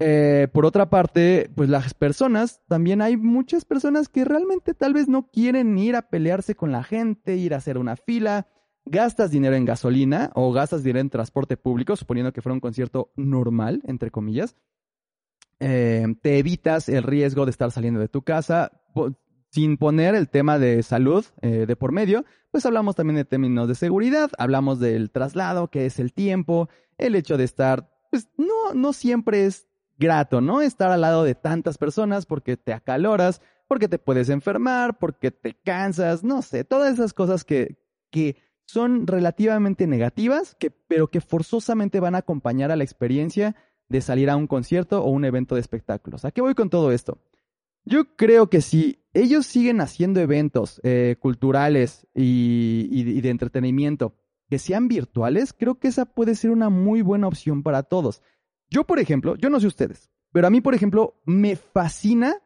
Eh, 0.00 0.48
por 0.52 0.66
otra 0.66 0.90
parte, 0.90 1.48
pues 1.54 1.68
las 1.68 1.94
personas, 1.94 2.60
también 2.66 3.02
hay 3.02 3.16
muchas 3.16 3.64
personas 3.64 4.08
que 4.08 4.24
realmente 4.24 4.74
tal 4.74 4.94
vez 4.94 5.06
no 5.06 5.30
quieren 5.30 5.78
ir 5.78 5.94
a 5.94 6.08
pelearse 6.08 6.56
con 6.56 6.72
la 6.72 6.82
gente, 6.82 7.36
ir 7.36 7.54
a 7.54 7.58
hacer 7.58 7.78
una 7.78 7.94
fila, 7.94 8.48
gastas 8.84 9.30
dinero 9.30 9.54
en 9.54 9.64
gasolina 9.64 10.32
o 10.34 10.50
gastas 10.50 10.82
dinero 10.82 10.98
en 10.98 11.10
transporte 11.10 11.56
público, 11.56 11.94
suponiendo 11.94 12.32
que 12.32 12.42
fuera 12.42 12.54
un 12.54 12.60
concierto 12.60 13.12
normal, 13.14 13.80
entre 13.84 14.10
comillas. 14.10 14.56
Eh, 15.60 16.04
te 16.20 16.38
evitas 16.38 16.88
el 16.88 17.04
riesgo 17.04 17.44
de 17.44 17.52
estar 17.52 17.70
saliendo 17.70 18.00
de 18.00 18.08
tu 18.08 18.22
casa 18.22 18.72
sin 19.50 19.76
poner 19.76 20.14
el 20.14 20.28
tema 20.28 20.58
de 20.58 20.82
salud 20.82 21.24
eh, 21.42 21.66
de 21.66 21.76
por 21.76 21.92
medio, 21.92 22.24
pues 22.50 22.66
hablamos 22.66 22.96
también 22.96 23.16
de 23.16 23.24
términos 23.24 23.68
de 23.68 23.74
seguridad, 23.74 24.30
hablamos 24.38 24.80
del 24.80 25.10
traslado, 25.10 25.68
que 25.68 25.86
es 25.86 25.98
el 25.98 26.12
tiempo, 26.12 26.68
el 26.98 27.14
hecho 27.14 27.36
de 27.36 27.44
estar, 27.44 27.90
pues 28.10 28.28
no, 28.36 28.74
no 28.74 28.92
siempre 28.92 29.46
es 29.46 29.68
grato, 29.98 30.40
¿no? 30.40 30.62
Estar 30.62 30.90
al 30.90 31.02
lado 31.02 31.24
de 31.24 31.34
tantas 31.34 31.78
personas 31.78 32.26
porque 32.26 32.56
te 32.56 32.72
acaloras, 32.72 33.42
porque 33.68 33.88
te 33.88 33.98
puedes 33.98 34.28
enfermar, 34.28 34.98
porque 34.98 35.30
te 35.30 35.54
cansas, 35.54 36.24
no 36.24 36.42
sé, 36.42 36.64
todas 36.64 36.94
esas 36.94 37.12
cosas 37.12 37.44
que, 37.44 37.76
que 38.10 38.36
son 38.66 39.06
relativamente 39.06 39.86
negativas, 39.86 40.54
que, 40.54 40.70
pero 40.70 41.08
que 41.08 41.20
forzosamente 41.20 42.00
van 42.00 42.14
a 42.14 42.18
acompañar 42.18 42.70
a 42.70 42.76
la 42.76 42.84
experiencia 42.84 43.56
de 43.88 44.00
salir 44.00 44.30
a 44.30 44.36
un 44.36 44.46
concierto 44.46 45.02
o 45.02 45.10
un 45.10 45.24
evento 45.24 45.56
de 45.56 45.60
espectáculos. 45.60 46.24
¿A 46.24 46.30
qué 46.30 46.40
voy 46.40 46.54
con 46.54 46.70
todo 46.70 46.92
esto? 46.92 47.18
Yo 47.84 48.16
creo 48.16 48.50
que 48.50 48.60
si 48.60 49.00
ellos 49.12 49.46
siguen 49.46 49.80
haciendo 49.80 50.20
eventos 50.20 50.80
eh, 50.84 51.16
culturales 51.18 52.06
y, 52.14 53.20
de 53.20 53.28
entretenimiento 53.30 54.14
que 54.48 54.58
sean 54.58 54.88
virtuales, 54.88 55.52
creo 55.52 55.78
que 55.78 55.88
esa 55.88 56.04
puede 56.04 56.34
ser 56.34 56.50
una 56.50 56.70
muy 56.70 57.02
buena 57.02 57.28
opción 57.28 57.62
para 57.62 57.82
todos. 57.82 58.22
Yo, 58.68 58.84
por 58.84 58.98
ejemplo, 58.98 59.36
yo 59.36 59.50
no 59.50 59.60
sé 59.60 59.66
ustedes, 59.66 60.10
pero 60.32 60.46
a 60.46 60.50
mí, 60.50 60.60
por 60.60 60.74
ejemplo, 60.74 61.20
me 61.24 61.56
fascina 61.56 62.36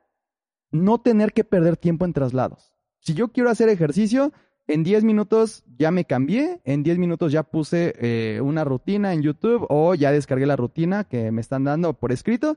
no 0.70 1.00
tener 1.00 1.32
que 1.32 1.44
perder 1.44 1.76
tiempo 1.76 2.04
en 2.04 2.12
traslados. 2.12 2.72
Si 3.00 3.14
yo 3.14 3.28
quiero 3.28 3.50
hacer 3.50 3.68
ejercicio, 3.68 4.32
en 4.66 4.82
10 4.82 5.04
minutos 5.04 5.64
ya 5.78 5.90
me 5.90 6.04
cambié, 6.04 6.60
en 6.64 6.82
10 6.82 6.98
minutos 6.98 7.32
ya 7.32 7.42
puse 7.42 7.94
eh, 7.98 8.40
una 8.40 8.64
rutina 8.64 9.12
en 9.12 9.22
YouTube 9.22 9.66
o 9.68 9.94
ya 9.94 10.10
descargué 10.10 10.46
la 10.46 10.56
rutina 10.56 11.04
que 11.04 11.30
me 11.30 11.42
están 11.42 11.64
dando 11.64 11.92
por 11.94 12.12
escrito, 12.12 12.56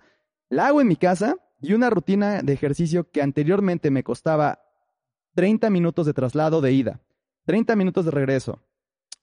la 0.49 0.67
hago 0.67 0.79
en 0.79 0.87
mi 0.87 0.95
casa 0.95 1.35
y 1.61 1.73
una 1.73 1.89
rutina 1.89 2.41
de 2.41 2.53
ejercicio 2.53 3.09
que 3.09 3.21
anteriormente 3.21 3.91
me 3.91 4.03
costaba 4.03 4.59
30 5.35 5.69
minutos 5.69 6.05
de 6.05 6.13
traslado 6.13 6.61
de 6.61 6.71
ida, 6.71 7.01
30 7.45 7.75
minutos 7.75 8.05
de 8.05 8.11
regreso, 8.11 8.61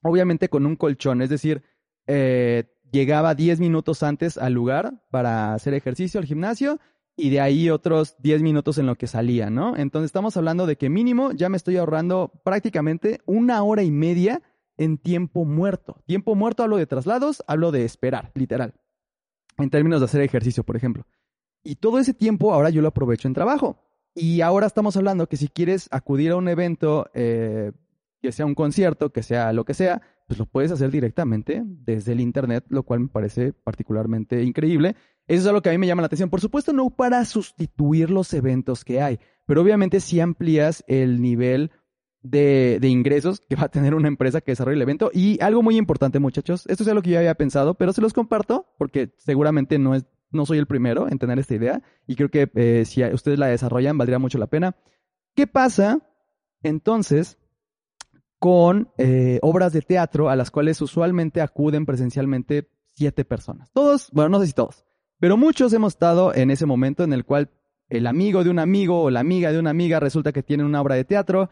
obviamente 0.03 0.49
con 0.49 0.67
un 0.67 0.77
colchón, 0.77 1.23
es 1.23 1.31
decir, 1.31 1.63
eh, 2.07 2.65
llegaba 2.91 3.35
10 3.35 3.61
minutos 3.61 4.03
antes 4.03 4.39
al 4.39 4.53
lugar 4.53 5.03
para 5.11 5.55
hacer 5.55 5.75
ejercicio 5.75 6.21
al 6.21 6.27
gimnasio 6.27 6.79
y 7.17 7.31
de 7.31 7.41
ahí 7.41 7.71
otros 7.71 8.17
10 8.19 8.43
minutos 8.43 8.79
en 8.79 8.87
lo 8.87 8.97
que 8.97 9.07
salía, 9.07 9.51
¿no? 9.51 9.77
Entonces 9.77 10.07
estamos 10.07 10.37
hablando 10.37 10.67
de 10.67 10.77
que 10.77 10.91
mínimo 10.91 11.33
ya 11.33 11.49
me 11.49 11.57
estoy 11.57 11.77
ahorrando 11.77 12.33
prácticamente 12.45 13.21
una 13.27 13.63
hora 13.63 13.83
y 13.83 13.91
media 13.91 14.43
en 14.77 14.99
tiempo 14.99 15.45
muerto. 15.45 15.97
Tiempo 16.07 16.35
muerto 16.35 16.63
hablo 16.63 16.77
de 16.77 16.87
traslados, 16.87 17.43
hablo 17.47 17.71
de 17.71 17.85
esperar, 17.85 18.33
literal. 18.35 18.75
En 19.59 19.71
términos 19.71 20.01
de 20.01 20.07
hacer 20.07 20.21
ejercicio, 20.23 20.65
por 20.65 20.77
ejemplo. 20.77 21.07
Y 21.65 21.77
todo 21.77 21.99
ese 21.99 22.15
tiempo 22.15 22.53
ahora 22.53 22.71
yo 22.71 22.83
lo 22.83 22.89
aprovecho 22.89 23.27
en 23.27 23.35
trabajo. 23.35 23.79
Y 24.15 24.43
ahora 24.43 24.67
estamos 24.67 24.97
hablando 24.97 25.29
que 25.29 25.37
si 25.37 25.49
quieres 25.49 25.89
acudir 25.91 26.33
a 26.33 26.37
un 26.37 26.49
evento, 26.49 27.11
eh, 27.15 27.73
que 28.21 28.31
sea 28.31 28.47
un 28.47 28.55
concierto, 28.55 29.11
que 29.11 29.23
sea 29.23 29.53
lo 29.53 29.65
que 29.65 29.75
sea, 29.75 30.03
pues 30.29 30.39
lo 30.39 30.47
puedes 30.47 30.71
hacer 30.71 30.91
directamente 30.91 31.63
desde 31.65 32.13
el 32.13 32.21
Internet, 32.21 32.65
lo 32.69 32.85
cual 32.85 33.01
me 33.01 33.09
parece 33.09 33.53
particularmente 33.53 34.43
increíble. 34.43 34.95
Eso 35.27 35.41
es 35.41 35.47
algo 35.47 35.63
que 35.63 35.71
a 35.71 35.73
mí 35.73 35.79
me 35.79 35.87
llama 35.87 36.03
la 36.03 36.07
atención. 36.07 36.31
Por 36.31 36.41
supuesto, 36.41 36.73
no 36.73 36.91
para 36.91 37.25
sustituir 37.25 38.11
los 38.11 38.33
eventos 38.35 38.85
que 38.85 39.01
hay, 39.01 39.19
pero 39.47 39.63
obviamente 39.63 40.01
si 40.01 40.21
amplías 40.21 40.85
el 40.87 41.21
nivel 41.21 41.73
de, 42.23 42.79
de, 42.81 42.89
ingresos 42.89 43.41
que 43.41 43.57
va 43.57 43.65
a 43.65 43.69
tener 43.69 43.95
una 43.95 44.09
empresa 44.09 44.41
que 44.41 44.53
desarrolle 44.53 44.77
el 44.77 44.83
evento. 44.83 45.11
Y 45.13 45.41
algo 45.43 45.63
muy 45.63 45.77
importante, 45.77 46.21
muchachos, 46.21 46.67
esto 46.69 46.85
es 46.85 46.89
algo 46.89 47.03
que 47.03 47.11
yo 47.11 47.19
había 47.19 47.35
pensado, 47.35 47.75
pero 47.75 47.93
se 47.93 48.01
los 48.01 48.15
comparto 48.15 48.67
porque 48.79 49.13
seguramente 49.19 49.79
no 49.79 49.95
es 49.95 50.07
no 50.35 50.47
soy 50.47 50.59
el 50.59 50.67
primero 50.67 51.09
en 51.09 51.19
tener 51.19 51.39
esta 51.39 51.55
idea 51.55 51.83
y 52.07 52.17
creo 52.17 52.31
que 52.31 52.51
eh, 52.55 52.85
si 52.85 53.05
ustedes 53.05 53.39
la 53.39 53.47
desarrollan 53.47 53.99
valdría 53.99 54.19
mucho 54.19 54.39
la 54.39 54.47
pena. 54.47 54.77
¿Qué 55.35 55.47
pasa 55.47 56.01
entonces 56.63 57.39
con 58.39 58.91
eh, 58.99 59.39
obras 59.43 59.73
de 59.73 59.83
teatro 59.83 60.29
a 60.29 60.37
las 60.37 60.51
cuales 60.51 60.81
usualmente 60.81 61.41
acuden 61.41 61.87
presencialmente 61.87 62.69
siete 62.93 63.25
personas? 63.25 63.71
Todos, 63.73 64.11
bueno, 64.13 64.31
no 64.31 64.41
sé 64.41 64.49
si 64.49 64.53
todos, 64.53 64.85
pero 65.19 65.37
muchos 65.37 65.73
hemos 65.73 65.95
estado 65.95 66.35
en 66.35 66.51
ese 66.51 66.67
momento 66.67 67.05
en 67.05 67.13
el 67.13 67.25
cual 67.25 67.51
el 67.89 68.07
amigo 68.07 68.45
de 68.45 68.51
un 68.51 68.59
amigo 68.59 69.03
o 69.03 69.11
la 69.11 69.21
amiga 69.21 69.53
de 69.53 69.59
una 69.59 69.71
amiga 69.71 70.01
resulta 70.01 70.33
que 70.33 70.43
tienen 70.43 70.67
una 70.67 70.81
obra 70.81 70.95
de 70.95 71.05
teatro 71.05 71.51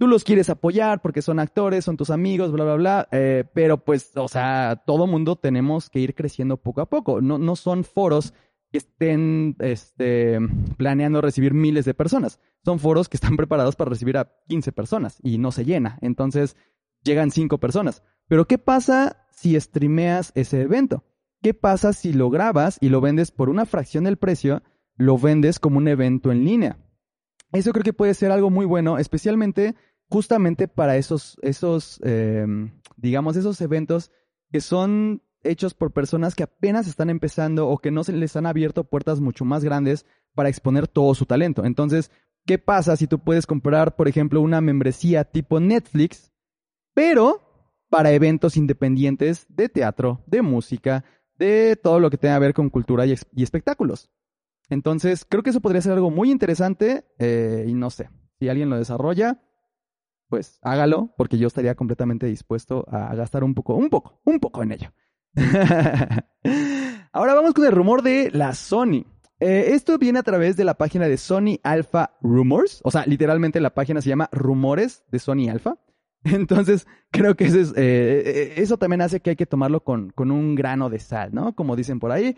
tú 0.00 0.06
los 0.06 0.24
quieres 0.24 0.48
apoyar 0.48 1.02
porque 1.02 1.20
son 1.20 1.38
actores, 1.38 1.84
son 1.84 1.98
tus 1.98 2.08
amigos, 2.08 2.50
bla, 2.52 2.64
bla, 2.64 2.74
bla, 2.76 3.08
eh, 3.12 3.44
pero 3.52 3.84
pues, 3.84 4.12
o 4.16 4.28
sea, 4.28 4.82
todo 4.86 5.06
mundo 5.06 5.36
tenemos 5.36 5.90
que 5.90 5.98
ir 5.98 6.14
creciendo 6.14 6.56
poco 6.56 6.80
a 6.80 6.88
poco. 6.88 7.20
No, 7.20 7.36
no 7.36 7.54
son 7.54 7.84
foros 7.84 8.32
que 8.72 8.78
estén 8.78 9.56
este, 9.58 10.38
planeando 10.78 11.20
recibir 11.20 11.52
miles 11.52 11.84
de 11.84 11.92
personas. 11.92 12.40
Son 12.64 12.78
foros 12.78 13.10
que 13.10 13.18
están 13.18 13.36
preparados 13.36 13.76
para 13.76 13.90
recibir 13.90 14.16
a 14.16 14.32
15 14.48 14.72
personas 14.72 15.18
y 15.22 15.36
no 15.36 15.52
se 15.52 15.66
llena. 15.66 15.98
Entonces, 16.00 16.56
llegan 17.02 17.30
5 17.30 17.58
personas. 17.58 18.02
Pero, 18.26 18.46
¿qué 18.46 18.56
pasa 18.56 19.26
si 19.30 19.60
streameas 19.60 20.32
ese 20.34 20.62
evento? 20.62 21.04
¿Qué 21.42 21.52
pasa 21.52 21.92
si 21.92 22.14
lo 22.14 22.30
grabas 22.30 22.78
y 22.80 22.88
lo 22.88 23.02
vendes 23.02 23.32
por 23.32 23.50
una 23.50 23.66
fracción 23.66 24.04
del 24.04 24.16
precio? 24.16 24.62
Lo 24.96 25.18
vendes 25.18 25.58
como 25.58 25.76
un 25.76 25.88
evento 25.88 26.32
en 26.32 26.46
línea. 26.46 26.78
Eso 27.52 27.72
creo 27.72 27.82
que 27.82 27.92
puede 27.92 28.14
ser 28.14 28.30
algo 28.30 28.48
muy 28.48 28.64
bueno, 28.64 28.98
especialmente 28.98 29.74
justamente 30.10 30.68
para 30.68 30.96
esos, 30.96 31.38
esos 31.40 32.00
em, 32.02 32.72
digamos, 32.96 33.36
esos 33.36 33.60
eventos 33.60 34.10
que 34.52 34.60
son 34.60 35.22
hechos 35.42 35.72
por 35.72 35.92
personas 35.92 36.34
que 36.34 36.42
apenas 36.42 36.86
están 36.86 37.08
empezando 37.08 37.68
o 37.68 37.78
que 37.78 37.90
no 37.90 38.04
se 38.04 38.12
les 38.12 38.36
han 38.36 38.44
abierto 38.44 38.84
puertas 38.84 39.20
mucho 39.20 39.44
más 39.44 39.64
grandes 39.64 40.04
para 40.34 40.48
exponer 40.48 40.86
todo 40.86 41.14
su 41.14 41.24
talento. 41.24 41.64
Entonces, 41.64 42.10
¿qué 42.44 42.58
pasa 42.58 42.96
si 42.96 43.06
tú 43.06 43.20
puedes 43.20 43.46
comprar, 43.46 43.96
por 43.96 44.08
ejemplo, 44.08 44.40
una 44.40 44.60
membresía 44.60 45.24
tipo 45.24 45.60
Netflix, 45.60 46.32
pero 46.92 47.40
para 47.88 48.12
eventos 48.12 48.56
independientes 48.56 49.46
de 49.48 49.68
teatro, 49.68 50.22
de 50.26 50.42
música, 50.42 51.04
de 51.36 51.76
todo 51.76 52.00
lo 52.00 52.10
que 52.10 52.18
tenga 52.18 52.34
que 52.34 52.40
ver 52.40 52.54
con 52.54 52.68
cultura 52.68 53.06
y, 53.06 53.14
espectáculos? 53.42 54.10
Entonces, 54.68 55.24
creo 55.24 55.42
que 55.42 55.50
eso 55.50 55.60
podría 55.60 55.82
ser 55.82 55.92
algo 55.92 56.10
muy 56.10 56.30
interesante 56.30 57.06
eh, 57.18 57.64
y 57.66 57.74
no 57.74 57.90
sé, 57.90 58.10
si 58.38 58.48
alguien 58.48 58.70
lo 58.70 58.76
desarrolla, 58.76 59.40
pues 60.30 60.58
hágalo, 60.62 61.12
porque 61.18 61.36
yo 61.36 61.48
estaría 61.48 61.74
completamente 61.74 62.26
dispuesto 62.26 62.86
a 62.88 63.14
gastar 63.16 63.44
un 63.44 63.52
poco, 63.52 63.74
un 63.74 63.90
poco, 63.90 64.20
un 64.24 64.38
poco 64.38 64.62
en 64.62 64.72
ello. 64.72 64.92
Ahora 67.12 67.34
vamos 67.34 67.52
con 67.52 67.66
el 67.66 67.72
rumor 67.72 68.02
de 68.02 68.30
la 68.32 68.54
Sony. 68.54 69.04
Eh, 69.40 69.72
esto 69.74 69.98
viene 69.98 70.20
a 70.20 70.22
través 70.22 70.56
de 70.56 70.64
la 70.64 70.74
página 70.74 71.08
de 71.08 71.16
Sony 71.16 71.58
Alpha 71.64 72.16
Rumors. 72.20 72.80
O 72.84 72.92
sea, 72.92 73.04
literalmente 73.06 73.60
la 73.60 73.74
página 73.74 74.00
se 74.00 74.08
llama 74.08 74.28
Rumores 74.30 75.02
de 75.10 75.18
Sony 75.18 75.48
Alpha. 75.50 75.78
Entonces, 76.24 76.86
creo 77.10 77.34
que 77.34 77.46
eso, 77.46 77.58
es, 77.58 77.70
eh, 77.70 78.22
eh, 78.24 78.54
eso 78.58 78.76
también 78.76 79.02
hace 79.02 79.20
que 79.20 79.30
hay 79.30 79.36
que 79.36 79.46
tomarlo 79.46 79.82
con, 79.82 80.10
con, 80.10 80.30
un 80.30 80.54
grano 80.54 80.90
de 80.90 81.00
sal, 81.00 81.30
¿no? 81.34 81.56
Como 81.56 81.74
dicen 81.74 81.98
por 81.98 82.12
ahí. 82.12 82.36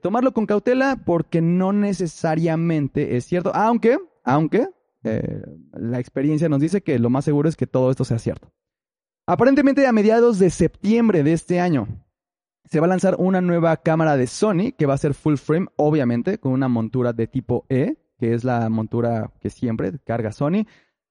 tomarlo 0.00 0.32
con 0.32 0.46
cautela 0.46 1.02
porque 1.04 1.40
no 1.40 1.72
necesariamente 1.72 3.16
es 3.16 3.24
cierto. 3.24 3.50
Aunque, 3.54 3.98
aunque, 4.22 4.68
eh, 5.04 5.42
la 5.72 6.00
experiencia 6.00 6.48
nos 6.48 6.60
dice 6.60 6.82
que 6.82 6.98
lo 6.98 7.10
más 7.10 7.24
seguro 7.24 7.48
es 7.48 7.56
que 7.56 7.66
todo 7.66 7.90
esto 7.90 8.04
sea 8.04 8.18
cierto. 8.18 8.52
Aparentemente 9.26 9.86
a 9.86 9.92
mediados 9.92 10.38
de 10.38 10.50
septiembre 10.50 11.22
de 11.22 11.32
este 11.32 11.60
año 11.60 11.88
se 12.64 12.80
va 12.80 12.86
a 12.86 12.88
lanzar 12.88 13.16
una 13.18 13.40
nueva 13.40 13.76
cámara 13.78 14.16
de 14.16 14.26
Sony 14.26 14.72
que 14.76 14.86
va 14.86 14.94
a 14.94 14.98
ser 14.98 15.14
full 15.14 15.36
frame, 15.36 15.66
obviamente, 15.76 16.38
con 16.38 16.52
una 16.52 16.68
montura 16.68 17.12
de 17.12 17.26
tipo 17.26 17.66
E, 17.68 17.96
que 18.18 18.34
es 18.34 18.44
la 18.44 18.68
montura 18.68 19.32
que 19.40 19.50
siempre 19.50 19.92
carga 20.04 20.32
Sony. 20.32 20.66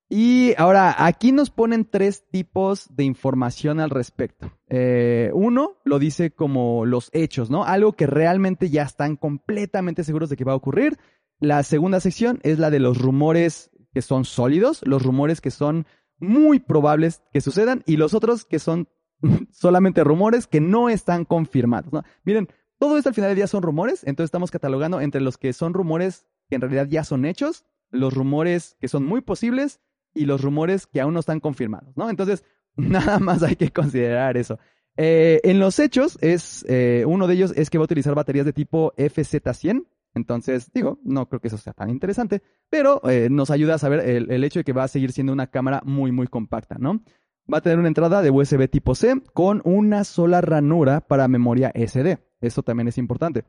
Y 0.10 0.54
ahora, 0.58 0.96
aquí 1.06 1.32
nos 1.32 1.50
ponen 1.50 1.86
tres 1.86 2.26
tipos 2.30 2.88
de 2.96 3.04
información 3.04 3.80
al 3.80 3.90
respecto. 3.90 4.52
Eh, 4.68 5.32
uno 5.34 5.78
lo 5.86 5.98
dice 5.98 6.32
como 6.32 6.86
los 6.86 7.10
hechos, 7.14 7.50
¿no? 7.50 7.64
Algo 7.64 7.94
que 7.94 8.06
realmente 8.06 8.70
ya 8.70 8.84
están 8.84 9.16
completamente 9.16 10.04
seguros 10.04 10.30
de 10.30 10.36
que 10.36 10.44
va 10.44 10.52
a 10.52 10.58
ocurrir. 10.58 11.00
La 11.40 11.64
segunda 11.64 12.00
sección 12.00 12.40
es 12.44 12.60
la 12.60 12.70
de 12.70 12.80
los 12.80 13.02
rumores 13.02 13.72
que 13.94 14.02
son 14.02 14.26
sólidos, 14.26 14.82
los 14.86 15.04
rumores 15.04 15.42
que 15.42 15.52
son 15.52 15.86
muy 16.20 16.60
probables 16.60 17.22
que 17.32 17.42
sucedan 17.42 17.84
y 17.86 17.98
los 17.98 18.14
otros 18.14 18.46
que 18.46 18.60
son 18.60 18.88
solamente 19.52 20.04
rumores 20.04 20.48
que 20.48 20.62
no 20.62 20.90
están 20.90 21.26
confirmados. 21.26 22.04
Miren, 22.24 22.50
todo 22.80 22.98
esto 22.98 23.10
al 23.10 23.16
final 23.16 23.30
del 23.30 23.38
día 23.38 23.48
son 23.48 23.64
rumores, 23.64 24.04
entonces 24.04 24.26
estamos 24.28 24.52
catalogando 24.52 25.00
entre 25.00 25.22
los 25.22 25.38
que 25.38 25.54
son 25.54 25.74
rumores 25.74 26.26
que 26.50 26.56
en 26.56 26.62
realidad 26.62 26.88
ya 26.90 27.04
son 27.04 27.26
hechos, 27.26 27.66
los 27.92 28.14
rumores 28.14 28.76
que 28.80 28.88
son 28.88 29.06
muy 29.06 29.22
posibles 29.22 29.80
y 30.14 30.26
los 30.26 30.42
rumores 30.42 30.88
que 30.88 31.02
aún 31.02 31.14
no 31.14 31.20
están 31.20 31.40
confirmados, 31.40 31.96
¿no? 31.96 32.10
Entonces, 32.10 32.44
nada 32.76 33.20
más 33.20 33.44
hay 33.44 33.56
que 33.56 33.72
considerar 33.72 34.38
eso. 34.38 34.60
Eh, 34.96 35.42
en 35.44 35.60
los 35.60 35.80
hechos, 35.80 36.18
es 36.22 36.66
eh, 36.68 37.04
uno 37.08 37.28
de 37.28 37.34
ellos 37.34 37.54
es 37.56 37.70
que 37.70 37.78
va 37.78 37.84
a 37.84 37.86
utilizar 37.86 38.14
baterías 38.16 38.46
de 38.46 38.54
tipo 38.54 38.94
FZ100. 38.98 39.86
Entonces, 40.16 40.72
digo, 40.74 41.00
no 41.04 41.28
creo 41.28 41.42
que 41.42 41.48
eso 41.48 41.58
sea 41.58 41.74
tan 41.74 41.90
interesante, 41.90 42.44
pero 42.70 43.02
eh, 43.10 43.30
nos 43.32 43.50
ayuda 43.50 43.76
a 43.76 43.80
saber 43.80 44.02
el, 44.02 44.44
hecho 44.44 44.60
de 44.60 44.64
que 44.64 44.74
va 44.74 44.84
a 44.84 44.88
seguir 44.88 45.12
siendo 45.12 45.34
una 45.34 45.48
cámara 45.48 45.82
muy, 45.86 46.12
muy 46.12 46.28
compacta, 46.28 46.76
¿no? 46.80 47.04
Va 47.52 47.58
a 47.58 47.62
tener 47.62 47.80
una 47.80 47.88
entrada 47.88 48.22
de 48.22 48.30
USB 48.30 48.70
tipo 48.70 48.96
C 48.96 49.22
con 49.34 49.62
una 49.66 50.04
sola 50.04 50.40
ranura 50.42 51.02
para 51.02 51.28
memoria 51.28 51.72
SD. 51.76 52.20
Eso 52.42 52.64
también 52.64 52.88
es 52.88 52.98
importante. 52.98 53.44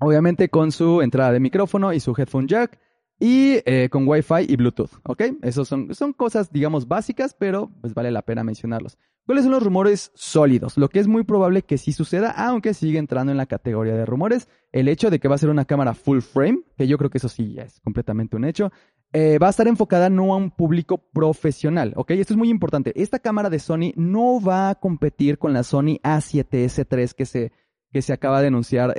Obviamente 0.00 0.48
con 0.48 0.72
su 0.72 1.00
entrada 1.02 1.32
de 1.32 1.40
micrófono 1.40 1.92
y 1.92 2.00
su 2.00 2.14
headphone 2.16 2.48
jack 2.48 2.80
y 3.20 3.58
eh, 3.66 3.88
con 3.90 4.08
Wi-Fi 4.08 4.46
y 4.48 4.56
Bluetooth, 4.56 4.90
¿ok? 5.04 5.22
Esos 5.42 5.68
son, 5.68 5.94
son 5.94 6.12
cosas, 6.12 6.50
digamos, 6.50 6.88
básicas, 6.88 7.34
pero 7.38 7.70
pues 7.80 7.94
vale 7.94 8.10
la 8.10 8.22
pena 8.22 8.42
mencionarlos. 8.42 8.98
¿Cuáles 9.26 9.44
son 9.44 9.52
los 9.52 9.62
rumores 9.62 10.12
sólidos? 10.14 10.76
Lo 10.76 10.90
que 10.90 10.98
es 10.98 11.08
muy 11.08 11.24
probable 11.24 11.62
que 11.62 11.78
sí 11.78 11.92
suceda, 11.92 12.30
aunque 12.30 12.74
sigue 12.74 12.98
entrando 12.98 13.32
en 13.32 13.38
la 13.38 13.46
categoría 13.46 13.94
de 13.94 14.04
rumores. 14.04 14.48
El 14.70 14.86
hecho 14.86 15.08
de 15.08 15.18
que 15.18 15.28
va 15.28 15.36
a 15.36 15.38
ser 15.38 15.48
una 15.48 15.64
cámara 15.64 15.94
full 15.94 16.20
frame, 16.20 16.60
que 16.76 16.86
yo 16.86 16.98
creo 16.98 17.08
que 17.08 17.18
eso 17.18 17.28
sí 17.28 17.54
ya 17.54 17.62
es 17.62 17.80
completamente 17.80 18.36
un 18.36 18.44
hecho, 18.44 18.70
eh, 19.14 19.38
va 19.38 19.46
a 19.46 19.50
estar 19.50 19.66
enfocada 19.66 20.10
no 20.10 20.34
a 20.34 20.36
un 20.36 20.50
público 20.50 20.98
profesional, 20.98 21.94
¿ok? 21.96 22.10
Esto 22.10 22.34
es 22.34 22.36
muy 22.36 22.50
importante. 22.50 22.92
Esta 23.00 23.18
cámara 23.18 23.48
de 23.48 23.60
Sony 23.60 23.92
no 23.96 24.42
va 24.42 24.70
a 24.70 24.74
competir 24.74 25.38
con 25.38 25.52
la 25.54 25.62
Sony 25.62 26.00
A7S3 26.02 27.12
que 27.12 27.24
se, 27.24 27.52
que 27.92 28.02
se 28.02 28.12
acaba 28.12 28.42
de 28.42 28.48
anunciar 28.48 28.94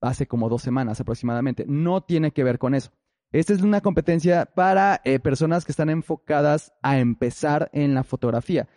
hace 0.00 0.26
como 0.26 0.48
dos 0.48 0.62
semanas 0.62 1.00
aproximadamente. 1.00 1.64
No 1.68 2.02
tiene 2.02 2.30
que 2.30 2.44
ver 2.44 2.58
con 2.58 2.74
eso. 2.74 2.90
Esta 3.32 3.54
es 3.54 3.62
una 3.62 3.80
competencia 3.80 4.44
para 4.46 5.00
eh, 5.04 5.18
personas 5.18 5.64
que 5.64 5.72
están 5.72 5.88
enfocadas 5.88 6.72
a 6.82 6.98
empezar 6.98 7.70
en 7.72 7.94
la 7.94 8.04
fotografía. 8.04 8.68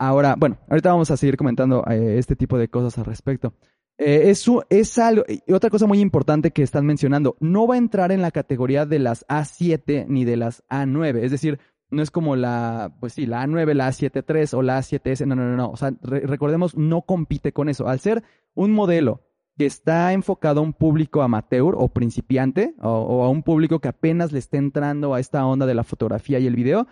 Ahora, 0.00 0.34
bueno, 0.34 0.56
ahorita 0.70 0.90
vamos 0.90 1.10
a 1.10 1.18
seguir 1.18 1.36
comentando 1.36 1.84
eh, 1.86 2.16
este 2.16 2.34
tipo 2.34 2.56
de 2.56 2.68
cosas 2.68 2.96
al 2.96 3.04
respecto. 3.04 3.52
Eh, 3.98 4.30
es, 4.30 4.98
algo, 4.98 5.24
y 5.28 5.52
otra 5.52 5.68
cosa 5.68 5.86
muy 5.86 6.00
importante 6.00 6.52
que 6.52 6.62
están 6.62 6.86
mencionando, 6.86 7.36
no 7.38 7.66
va 7.66 7.74
a 7.74 7.78
entrar 7.78 8.10
en 8.10 8.22
la 8.22 8.30
categoría 8.30 8.86
de 8.86 8.98
las 8.98 9.26
A7 9.26 10.06
ni 10.08 10.24
de 10.24 10.38
las 10.38 10.66
A9, 10.70 11.18
es 11.18 11.30
decir, 11.30 11.58
no 11.90 12.00
es 12.00 12.10
como 12.10 12.34
la, 12.34 12.96
pues 12.98 13.12
sí, 13.12 13.26
la 13.26 13.44
A9, 13.44 13.74
la 13.74 13.88
A7 13.88 14.24
III 14.26 14.58
o 14.58 14.62
la 14.62 14.78
A7S, 14.78 15.26
no, 15.26 15.34
no, 15.34 15.44
no, 15.44 15.56
no, 15.56 15.68
o 15.68 15.76
sea, 15.76 15.92
recordemos, 16.00 16.74
no 16.78 17.02
compite 17.02 17.52
con 17.52 17.68
eso. 17.68 17.86
Al 17.86 18.00
ser 18.00 18.22
un 18.54 18.72
modelo 18.72 19.20
que 19.58 19.66
está 19.66 20.14
enfocado 20.14 20.60
a 20.60 20.62
un 20.62 20.72
público 20.72 21.20
amateur 21.20 21.74
o 21.76 21.88
principiante 21.88 22.74
o, 22.80 23.22
a 23.22 23.28
un 23.28 23.42
público 23.42 23.80
que 23.80 23.88
apenas 23.88 24.32
le 24.32 24.38
está 24.38 24.56
entrando 24.56 25.12
a 25.12 25.20
esta 25.20 25.44
onda 25.44 25.66
de 25.66 25.74
la 25.74 25.84
fotografía 25.84 26.38
y 26.38 26.46
el 26.46 26.56
video, 26.56 26.86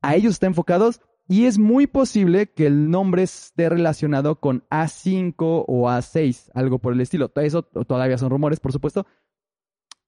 a 0.00 0.14
ellos 0.14 0.32
está 0.32 0.46
enfocados 0.46 1.02
y 1.26 1.46
es 1.46 1.58
muy 1.58 1.86
posible 1.86 2.48
que 2.48 2.66
el 2.66 2.90
nombre 2.90 3.22
esté 3.22 3.68
relacionado 3.68 4.40
con 4.40 4.64
A5 4.70 5.34
o 5.66 5.88
A6, 5.88 6.50
algo 6.54 6.78
por 6.78 6.92
el 6.92 7.00
estilo. 7.00 7.32
Eso 7.36 7.62
todavía 7.62 8.18
son 8.18 8.30
rumores, 8.30 8.60
por 8.60 8.72
supuesto. 8.72 9.06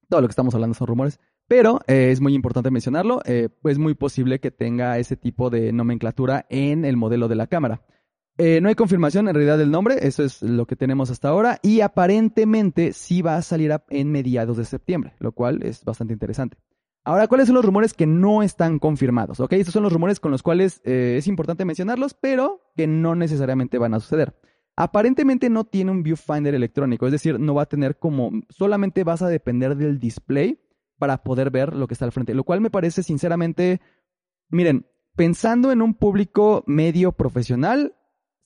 Todo 0.09 0.21
lo 0.21 0.29
que 0.29 0.33
estamos 0.33 0.55
hablando 0.55 0.75
son 0.75 0.87
rumores, 0.87 1.19
pero 1.49 1.81
eh, 1.87 2.11
es 2.13 2.21
muy 2.21 2.35
importante 2.35 2.71
mencionarlo. 2.71 3.23
Eh, 3.25 3.49
es 3.65 3.79
muy 3.79 3.95
posible 3.95 4.41
que 4.41 4.51
tenga 4.51 4.99
ese 4.99 5.17
tipo 5.17 5.49
de 5.49 5.73
nomenclatura 5.73 6.47
en 6.51 6.85
el 6.85 6.97
modelo 6.97 7.29
de 7.29 7.37
la 7.37 7.47
cámara. 7.47 7.83
Eh, 8.39 8.61
no 8.61 8.69
hay 8.69 8.75
confirmación 8.75 9.29
en 9.29 9.35
realidad 9.35 9.57
del 9.57 9.71
nombre, 9.71 10.07
eso 10.07 10.23
es 10.23 10.43
lo 10.43 10.67
que 10.67 10.77
tenemos 10.77 11.11
hasta 11.11 11.31
ahora, 11.31 11.59
y 11.63 11.81
aparentemente 11.81 12.93
sí 12.93 13.23
va 13.23 13.37
a 13.37 13.43
salir 13.43 13.75
en 13.89 14.13
mediados 14.13 14.59
de 14.59 14.67
septiembre, 14.67 15.15
lo 15.21 15.33
cual 15.33 15.63
es 15.63 15.83
bastante 15.85 16.13
interesante. 16.13 16.59
Ahora, 17.07 17.29
¿cuáles 17.29 17.47
son 17.47 17.55
los 17.55 17.65
rumores 17.65 17.95
que 17.95 18.05
no 18.05 18.43
están 18.43 18.81
confirmados? 18.81 19.39
Ok, 19.39 19.53
estos 19.53 19.73
son 19.73 19.85
los 19.85 19.93
rumores 19.93 20.19
con 20.19 20.33
los 20.33 20.43
cuales 20.43 20.81
eh, 20.85 21.15
es 21.17 21.29
importante 21.29 21.65
mencionarlos, 21.65 22.15
pero 22.15 22.73
que 22.75 22.89
no 22.89 23.15
necesariamente 23.15 23.79
van 23.79 23.95
a 23.95 24.01
suceder. 24.01 24.37
Aparentemente 24.75 25.49
no 25.49 25.63
tiene 25.63 25.93
un 25.93 26.03
viewfinder 26.03 26.57
electrónico, 26.57 27.07
es 27.07 27.13
decir, 27.13 27.39
no 27.39 27.55
va 27.55 27.63
a 27.63 27.69
tener 27.69 28.01
como, 28.01 28.33
solamente 28.49 29.05
vas 29.05 29.23
a 29.23 29.29
depender 29.29 29.77
del 29.77 30.01
display 30.01 30.61
para 30.99 31.23
poder 31.23 31.53
ver 31.53 31.77
lo 31.77 31.87
que 31.87 31.95
está 31.95 32.07
al 32.07 32.11
frente, 32.11 32.35
lo 32.35 32.43
cual 32.43 32.61
me 32.61 32.71
parece 32.71 33.05
sinceramente, 33.05 33.81
miren, 34.49 34.89
pensando 35.15 35.71
en 35.71 35.83
un 35.83 35.95
público 35.95 36.65
medio 36.67 37.13
profesional, 37.13 37.95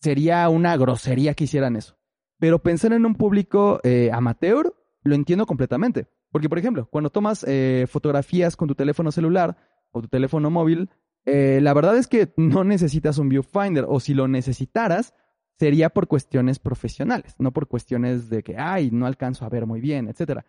sería 0.03 0.47
una 0.51 0.77
grosería 0.77 1.33
que 1.33 1.45
hicieran 1.45 1.77
eso. 1.77 1.97
Pero 2.39 2.59
pensar 2.59 2.93
en 2.93 3.07
un 3.07 3.15
público 3.15 3.81
eh, 3.85 4.11
amateur, 4.13 4.75
lo 5.03 5.15
entiendo 5.15 5.47
completamente. 5.47 6.09
Porque, 6.31 6.49
por 6.49 6.59
ejemplo, 6.59 6.87
cuando 6.91 7.11
tomas 7.11 7.45
eh, 7.47 7.87
fotografías 7.89 8.57
con 8.57 8.69
tu 8.69 8.75
teléfono 8.75 9.11
celular 9.11 9.57
o 9.91 10.01
tu 10.03 10.09
teléfono 10.09 10.51
móvil, 10.51 10.91
eh, 11.25 11.61
la 11.63 11.75
verdad 11.75 11.97
es 11.97 12.07
que 12.07 12.33
no 12.37 12.65
necesitas 12.65 13.19
un 13.19 13.29
viewfinder, 13.29 13.85
o 13.89 14.01
si 14.01 14.15
lo 14.15 14.29
necesitaras, 14.29 15.15
sería 15.59 15.91
por 15.91 16.07
cuestiones 16.07 16.59
profesionales, 16.59 17.35
no 17.39 17.53
por 17.53 17.69
cuestiones 17.69 18.31
de 18.31 18.43
que, 18.43 18.57
ay, 18.57 18.91
no 18.91 19.07
alcanzo 19.07 19.45
a 19.45 19.51
ver 19.51 19.67
muy 19.67 19.81
bien, 19.81 20.09
etc. 20.09 20.41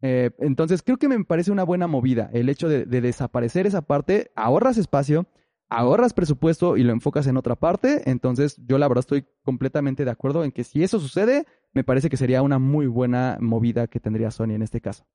entonces, 0.00 0.82
creo 0.82 0.98
que 0.98 1.08
me 1.08 1.24
parece 1.24 1.50
una 1.50 1.64
buena 1.64 1.86
movida 1.86 2.30
el 2.32 2.48
hecho 2.48 2.68
de 2.68 2.84
desaparecer 2.84 3.66
esa 3.66 3.82
parte, 3.82 4.30
ahorras 4.36 4.76
espacio, 4.76 5.26
ahorras 5.68 6.14
presupuesto 6.14 6.76
y 6.76 6.82
lo 6.82 6.92
enfocas 6.92 7.26
en 7.26 7.36
otra 7.36 7.56
parte. 7.56 8.02
Entonces, 8.10 8.56
yo 8.66 8.78
la 8.78 8.88
verdad 8.88 9.00
estoy 9.00 9.26
completamente 9.42 10.04
de 10.04 10.10
acuerdo 10.10 10.44
en 10.44 10.52
que 10.52 10.64
si 10.64 10.82
eso 10.82 10.98
sucede, 10.98 11.46
me 11.72 11.84
parece 11.84 12.08
que 12.08 12.16
sería 12.16 12.42
una 12.42 12.58
muy 12.58 12.86
buena 12.86 13.38
movida 13.40 13.86
que 13.86 14.00
tendría 14.00 14.30
Sony 14.30 14.52
en 14.52 14.62
este 14.62 14.80
caso. 14.80 15.06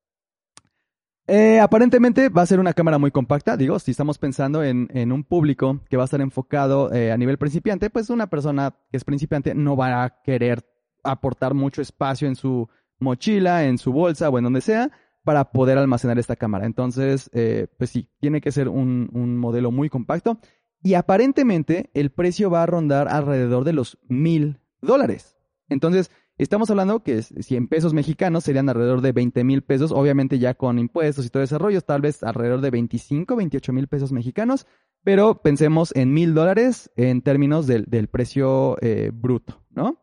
Eh, 1.25 1.59
aparentemente 1.61 2.27
va 2.27 2.41
a 2.41 2.45
ser 2.45 2.59
una 2.59 2.73
cámara 2.73 2.97
muy 2.97 3.09
compacta, 3.09 3.55
digo, 3.55 3.79
si 3.79 3.91
estamos 3.91 4.17
pensando 4.17 4.61
en, 4.61 5.11
un 5.11 5.23
público 5.23 5.79
que 5.89 5.95
va 5.95 6.03
a 6.03 6.05
estar 6.05 6.19
enfocado 6.19 6.93
eh, 6.93 7.13
a 7.13 7.17
nivel 7.17 7.37
principiante, 7.37 7.89
pues 7.89 8.09
una 8.09 8.27
persona 8.27 8.75
que 8.91 8.97
es 8.97 9.05
principiante 9.05 9.55
no 9.55 9.77
va 9.77 10.03
a 10.03 10.21
querer 10.21 10.65
aportar 11.03 11.53
mucho 11.53 11.81
espacio 11.81 12.27
en 12.27 12.35
su 12.35 12.67
mochila, 12.99 13.65
en 13.65 13.77
su 13.77 13.93
bolsa 13.93 14.29
o 14.29 14.37
en 14.37 14.43
donde 14.43 14.61
sea, 14.61 14.91
para 15.23 15.51
poder 15.51 15.77
almacenar 15.77 16.19
esta 16.19 16.35
cámara. 16.35 16.65
Entonces, 16.65 17.29
eh, 17.33 17.67
pues 17.77 17.89
sí, 17.89 18.09
tiene 18.19 18.41
que 18.41 18.51
ser 18.51 18.67
un, 18.67 19.37
modelo 19.37 19.71
muy 19.71 19.89
compacto. 19.89 20.39
Y 20.81 20.95
aparentemente 20.95 21.89
el 21.93 22.11
precio 22.11 22.49
va 22.49 22.63
a 22.63 22.65
rondar 22.65 23.07
alrededor 23.07 23.63
de 23.63 23.73
los 23.73 23.97
mil 24.09 24.59
dólares. 24.81 25.37
Entonces, 25.69 26.11
estamos 26.37 26.69
hablando 26.69 27.03
que 27.03 27.21
100 27.21 27.67
pesos 27.67 27.93
mexicanos 27.93 28.43
serían 28.43 28.69
alrededor 28.69 29.01
de 29.01 29.11
20 29.11 29.43
mil 29.43 29.61
pesos, 29.61 29.91
obviamente 29.91 30.39
ya 30.39 30.53
con 30.53 30.79
impuestos 30.79 31.25
y 31.25 31.29
todo 31.29 31.43
ese 31.43 31.57
rollo, 31.57 31.81
tal 31.81 32.01
vez 32.01 32.23
alrededor 32.23 32.61
de 32.61 32.71
25, 32.71 33.35
28 33.35 33.73
mil 33.73 33.87
pesos 33.87 34.11
mexicanos, 34.11 34.65
pero 35.03 35.41
pensemos 35.41 35.95
en 35.95 36.13
mil 36.13 36.33
dólares 36.33 36.91
en 36.95 37.21
términos 37.21 37.67
del, 37.67 38.07
precio 38.07 38.77
eh, 38.81 39.11
bruto, 39.13 39.61
¿no? 39.69 39.99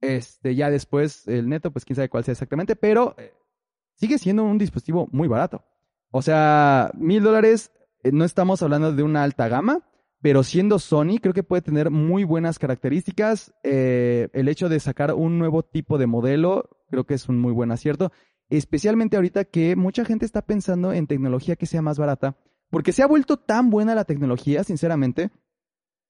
Este, 0.00 0.54
ya 0.54 0.70
después 0.70 1.28
el 1.28 1.48
neto, 1.48 1.70
pues 1.70 1.84
quién 1.84 1.96
sabe 1.96 2.08
cuál 2.08 2.24
sea 2.24 2.32
exactamente, 2.32 2.74
pero 2.74 3.14
eh, 3.18 3.32
sigue 3.94 4.18
siendo 4.18 4.44
un 4.44 4.58
dispositivo 4.58 5.08
muy 5.12 5.28
barato. 5.28 5.64
O 6.10 6.22
sea, 6.22 6.90
mil 6.94 7.22
dólares, 7.22 7.70
eh, 8.02 8.10
no 8.12 8.24
estamos 8.24 8.62
hablando 8.62 8.92
de 8.92 9.02
una 9.02 9.22
alta 9.22 9.48
gama, 9.48 9.89
pero 10.22 10.42
siendo 10.42 10.78
Sony, 10.78 11.18
creo 11.20 11.32
que 11.32 11.42
puede 11.42 11.62
tener 11.62 11.90
muy 11.90 12.24
buenas 12.24 12.58
características. 12.58 13.54
Eh, 13.62 14.28
el 14.32 14.48
hecho 14.48 14.68
de 14.68 14.78
sacar 14.78 15.14
un 15.14 15.38
nuevo 15.38 15.62
tipo 15.62 15.96
de 15.96 16.06
modelo, 16.06 16.68
creo 16.90 17.04
que 17.04 17.14
es 17.14 17.28
un 17.28 17.38
muy 17.38 17.52
buen 17.52 17.72
acierto. 17.72 18.12
Especialmente 18.50 19.16
ahorita 19.16 19.44
que 19.44 19.76
mucha 19.76 20.04
gente 20.04 20.26
está 20.26 20.42
pensando 20.42 20.92
en 20.92 21.06
tecnología 21.06 21.56
que 21.56 21.66
sea 21.66 21.80
más 21.80 21.98
barata, 21.98 22.36
porque 22.68 22.92
se 22.92 23.02
ha 23.02 23.06
vuelto 23.06 23.38
tan 23.38 23.70
buena 23.70 23.94
la 23.94 24.04
tecnología, 24.04 24.62
sinceramente, 24.62 25.30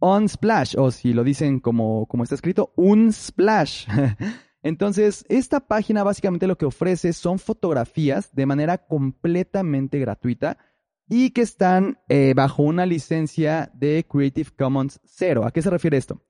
Unsplash, 0.00 0.74
o 0.76 0.90
si 0.90 1.12
lo 1.12 1.22
dicen 1.22 1.60
como, 1.60 2.06
como 2.06 2.24
está 2.24 2.34
escrito, 2.34 2.72
Unsplash. 2.74 3.86
Entonces, 4.64 5.24
esta 5.28 5.60
página 5.60 6.02
básicamente 6.02 6.48
lo 6.48 6.58
que 6.58 6.66
ofrece 6.66 7.12
son 7.12 7.38
fotografías 7.38 8.34
de 8.34 8.46
manera 8.46 8.76
completamente 8.76 10.00
gratuita 10.00 10.58
y 11.08 11.30
que 11.30 11.42
están 11.42 12.00
eh, 12.08 12.32
bajo 12.34 12.64
una 12.64 12.86
licencia 12.86 13.70
de 13.72 14.04
Creative 14.10 14.50
Commons 14.58 14.98
0. 15.04 15.44
¿A 15.46 15.52
qué 15.52 15.62
se 15.62 15.70
refiere 15.70 15.96
esto? 15.96 16.20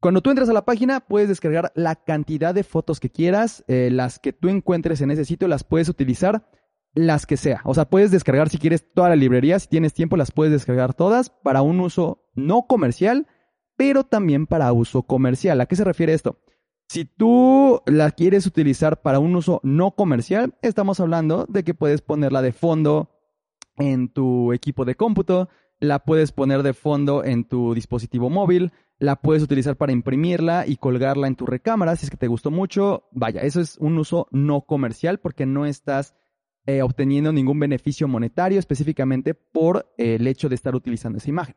Cuando 0.00 0.20
tú 0.20 0.30
entras 0.30 0.48
a 0.48 0.52
la 0.52 0.64
página, 0.64 1.00
puedes 1.00 1.28
descargar 1.28 1.72
la 1.74 1.96
cantidad 1.96 2.54
de 2.54 2.62
fotos 2.62 3.00
que 3.00 3.10
quieras, 3.10 3.64
eh, 3.66 3.90
las 3.90 4.20
que 4.20 4.32
tú 4.32 4.48
encuentres 4.48 5.00
en 5.00 5.10
ese 5.10 5.24
sitio, 5.24 5.48
las 5.48 5.64
puedes 5.64 5.88
utilizar, 5.88 6.48
las 6.94 7.26
que 7.26 7.36
sea. 7.36 7.62
O 7.64 7.74
sea, 7.74 7.86
puedes 7.86 8.12
descargar 8.12 8.48
si 8.48 8.58
quieres 8.58 8.92
toda 8.94 9.08
la 9.08 9.16
librería, 9.16 9.58
si 9.58 9.66
tienes 9.66 9.94
tiempo, 9.94 10.16
las 10.16 10.30
puedes 10.30 10.52
descargar 10.52 10.94
todas 10.94 11.30
para 11.30 11.62
un 11.62 11.80
uso 11.80 12.22
no 12.34 12.66
comercial, 12.68 13.26
pero 13.76 14.04
también 14.04 14.46
para 14.46 14.72
uso 14.72 15.02
comercial. 15.02 15.60
¿A 15.60 15.66
qué 15.66 15.74
se 15.74 15.84
refiere 15.84 16.14
esto? 16.14 16.38
Si 16.88 17.04
tú 17.04 17.82
la 17.86 18.12
quieres 18.12 18.46
utilizar 18.46 19.02
para 19.02 19.18
un 19.18 19.34
uso 19.34 19.60
no 19.64 19.90
comercial, 19.90 20.54
estamos 20.62 21.00
hablando 21.00 21.44
de 21.48 21.64
que 21.64 21.74
puedes 21.74 22.02
ponerla 22.02 22.40
de 22.40 22.52
fondo 22.52 23.10
en 23.76 24.08
tu 24.08 24.52
equipo 24.52 24.84
de 24.84 24.94
cómputo, 24.94 25.48
la 25.80 25.98
puedes 26.00 26.32
poner 26.32 26.62
de 26.62 26.72
fondo 26.72 27.24
en 27.24 27.44
tu 27.44 27.74
dispositivo 27.74 28.30
móvil, 28.30 28.72
la 28.98 29.16
puedes 29.16 29.42
utilizar 29.42 29.76
para 29.76 29.92
imprimirla 29.92 30.66
y 30.66 30.76
colgarla 30.76 31.28
en 31.28 31.36
tu 31.36 31.46
recámara 31.46 31.96
si 31.96 32.06
es 32.06 32.10
que 32.10 32.16
te 32.16 32.26
gustó 32.26 32.50
mucho. 32.50 33.08
Vaya, 33.12 33.42
eso 33.42 33.60
es 33.60 33.76
un 33.78 33.98
uso 33.98 34.26
no 34.32 34.62
comercial 34.62 35.18
porque 35.18 35.46
no 35.46 35.66
estás 35.66 36.14
eh, 36.66 36.82
obteniendo 36.82 37.32
ningún 37.32 37.58
beneficio 37.58 38.08
monetario 38.08 38.58
específicamente 38.58 39.34
por 39.34 39.92
el 39.96 40.26
hecho 40.26 40.48
de 40.48 40.56
estar 40.56 40.74
utilizando 40.74 41.18
esa 41.18 41.30
imagen. 41.30 41.54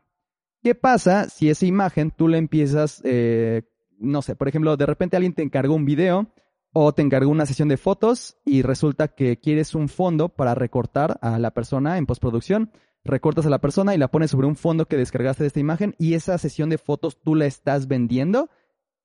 ¿Qué 0.63 0.75
pasa 0.75 1.27
si 1.27 1.49
esa 1.49 1.65
imagen 1.65 2.11
tú 2.11 2.27
la 2.27 2.37
empiezas, 2.37 3.01
eh, 3.03 3.63
no 3.97 4.21
sé, 4.21 4.35
por 4.35 4.47
ejemplo, 4.47 4.77
de 4.77 4.85
repente 4.85 5.17
alguien 5.17 5.33
te 5.33 5.41
encargó 5.41 5.73
un 5.73 5.85
video 5.85 6.31
o 6.71 6.93
te 6.93 7.01
encargó 7.01 7.31
una 7.31 7.47
sesión 7.47 7.67
de 7.67 7.77
fotos 7.77 8.37
y 8.45 8.61
resulta 8.61 9.09
que 9.09 9.39
quieres 9.39 9.73
un 9.73 9.89
fondo 9.89 10.29
para 10.29 10.53
recortar 10.53 11.17
a 11.21 11.39
la 11.39 11.51
persona 11.51 11.97
en 11.97 12.05
postproducción? 12.05 12.71
Recortas 13.03 13.45
a 13.45 13.49
la 13.49 13.59
persona 13.59 13.95
y 13.95 13.97
la 13.97 14.09
pones 14.09 14.31
sobre 14.31 14.47
un 14.47 14.55
fondo 14.55 14.85
que 14.85 14.97
descargaste 14.97 15.43
de 15.43 15.47
esta 15.47 15.59
imagen 15.59 15.95
y 15.97 16.13
esa 16.13 16.37
sesión 16.37 16.69
de 16.69 16.77
fotos 16.77 17.19
tú 17.21 17.35
la 17.35 17.45
estás 17.45 17.87
vendiendo. 17.87 18.49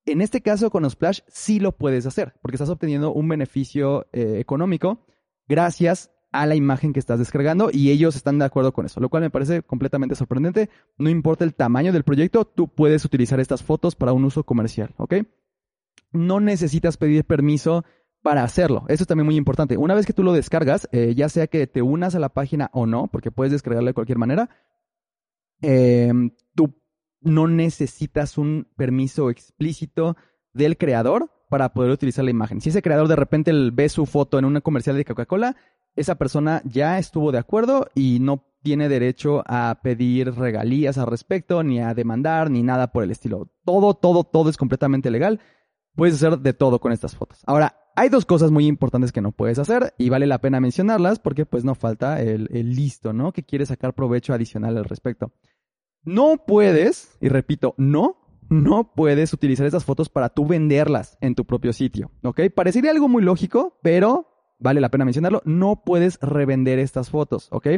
En 0.04 0.20
este 0.20 0.40
caso 0.40 0.70
con 0.70 0.88
Splash 0.88 1.20
sí 1.28 1.58
lo 1.58 1.72
puedes 1.72 2.06
hacer 2.06 2.34
porque 2.40 2.56
estás 2.56 2.70
obteniendo 2.70 3.12
un 3.12 3.28
beneficio 3.28 4.06
eh, 4.12 4.38
económico 4.38 5.04
gracias 5.48 6.10
a 6.32 6.46
la 6.46 6.54
imagen 6.54 6.92
que 6.92 7.00
estás 7.00 7.18
descargando 7.18 7.70
y 7.72 7.90
ellos 7.90 8.14
están 8.14 8.38
de 8.38 8.44
acuerdo 8.44 8.72
con 8.72 8.86
eso, 8.86 9.00
lo 9.00 9.08
cual 9.08 9.22
me 9.22 9.30
parece 9.30 9.62
completamente 9.62 10.14
sorprendente. 10.14 10.68
No 10.98 11.08
importa 11.08 11.44
el 11.44 11.54
tamaño 11.54 11.92
del 11.92 12.04
proyecto, 12.04 12.44
tú 12.44 12.68
puedes 12.68 13.04
utilizar 13.04 13.40
estas 13.40 13.62
fotos 13.62 13.96
para 13.96 14.12
un 14.12 14.24
uso 14.24 14.44
comercial, 14.44 14.94
¿ok? 14.98 15.14
No 16.12 16.40
necesitas 16.40 16.96
pedir 16.96 17.24
permiso 17.24 17.84
para 18.26 18.42
hacerlo. 18.42 18.84
Eso 18.88 19.04
es 19.04 19.06
también 19.06 19.26
muy 19.26 19.36
importante. 19.36 19.76
Una 19.76 19.94
vez 19.94 20.04
que 20.04 20.12
tú 20.12 20.24
lo 20.24 20.32
descargas, 20.32 20.88
eh, 20.90 21.14
ya 21.14 21.28
sea 21.28 21.46
que 21.46 21.68
te 21.68 21.80
unas 21.80 22.16
a 22.16 22.18
la 22.18 22.28
página 22.28 22.70
o 22.72 22.84
no, 22.84 23.06
porque 23.06 23.30
puedes 23.30 23.52
descargarlo 23.52 23.86
de 23.86 23.94
cualquier 23.94 24.18
manera, 24.18 24.50
em, 25.62 26.32
tú 26.56 26.74
no 27.20 27.46
necesitas 27.46 28.36
un 28.36 28.66
permiso 28.76 29.30
explícito 29.30 30.16
del 30.52 30.76
creador 30.76 31.30
para 31.48 31.72
poder 31.72 31.92
utilizar 31.92 32.24
la 32.24 32.32
imagen. 32.32 32.60
Si 32.60 32.70
ese 32.70 32.82
creador 32.82 33.06
de 33.06 33.14
repente 33.14 33.52
ve 33.72 33.88
su 33.88 34.06
foto 34.06 34.40
en 34.40 34.44
una 34.44 34.60
comercial 34.60 34.96
de 34.96 35.04
Coca-Cola, 35.04 35.54
esa 35.94 36.16
persona 36.16 36.62
ya 36.64 36.98
estuvo 36.98 37.30
de 37.30 37.38
acuerdo 37.38 37.86
y 37.94 38.18
no 38.18 38.44
tiene 38.64 38.88
derecho 38.88 39.44
a 39.46 39.78
pedir 39.84 40.34
regalías 40.34 40.98
al 40.98 41.06
respecto, 41.06 41.62
ni 41.62 41.78
a 41.78 41.94
demandar, 41.94 42.50
ni 42.50 42.64
nada 42.64 42.90
por 42.90 43.04
el 43.04 43.12
estilo. 43.12 43.52
Todo, 43.64 43.94
todo, 43.94 44.24
todo 44.24 44.50
es 44.50 44.56
completamente 44.56 45.12
legal. 45.12 45.38
Puedes 45.94 46.16
hacer 46.16 46.40
de 46.40 46.54
todo 46.54 46.80
con 46.80 46.90
estas 46.90 47.14
fotos. 47.14 47.44
Ahora, 47.46 47.85
hay 47.96 48.10
dos 48.10 48.26
cosas 48.26 48.50
muy 48.50 48.66
importantes 48.66 49.10
que 49.10 49.22
no 49.22 49.32
puedes 49.32 49.58
hacer 49.58 49.94
y 49.98 50.10
vale 50.10 50.26
la 50.26 50.40
pena 50.40 50.60
mencionarlas 50.60 51.18
porque 51.18 51.46
pues 51.46 51.64
no 51.64 51.74
falta 51.74 52.20
el, 52.20 52.46
listo, 52.50 53.14
¿no? 53.14 53.32
Que 53.32 53.42
quiere 53.42 53.64
sacar 53.64 53.94
provecho 53.94 54.34
adicional 54.34 54.76
al 54.76 54.84
respecto. 54.84 55.32
No 56.04 56.44
puedes, 56.46 57.16
y 57.20 57.28
repito, 57.28 57.74
no, 57.78 58.18
no 58.48 58.92
puedes 58.94 59.32
utilizar 59.32 59.66
esas 59.66 59.84
fotos 59.84 60.10
para 60.10 60.28
tú 60.28 60.46
venderlas 60.46 61.16
en 61.20 61.34
tu 61.34 61.46
propio 61.46 61.72
sitio, 61.72 62.12
¿ok? 62.22 62.42
Parecería 62.54 62.90
algo 62.90 63.08
muy 63.08 63.22
lógico, 63.22 63.78
pero 63.82 64.28
vale 64.58 64.80
la 64.80 64.90
pena 64.90 65.04
mencionarlo, 65.04 65.42
no 65.46 65.82
puedes 65.84 66.18
revender 66.20 66.78
estas 66.78 67.10
fotos, 67.10 67.48
¿ok? 67.50 67.68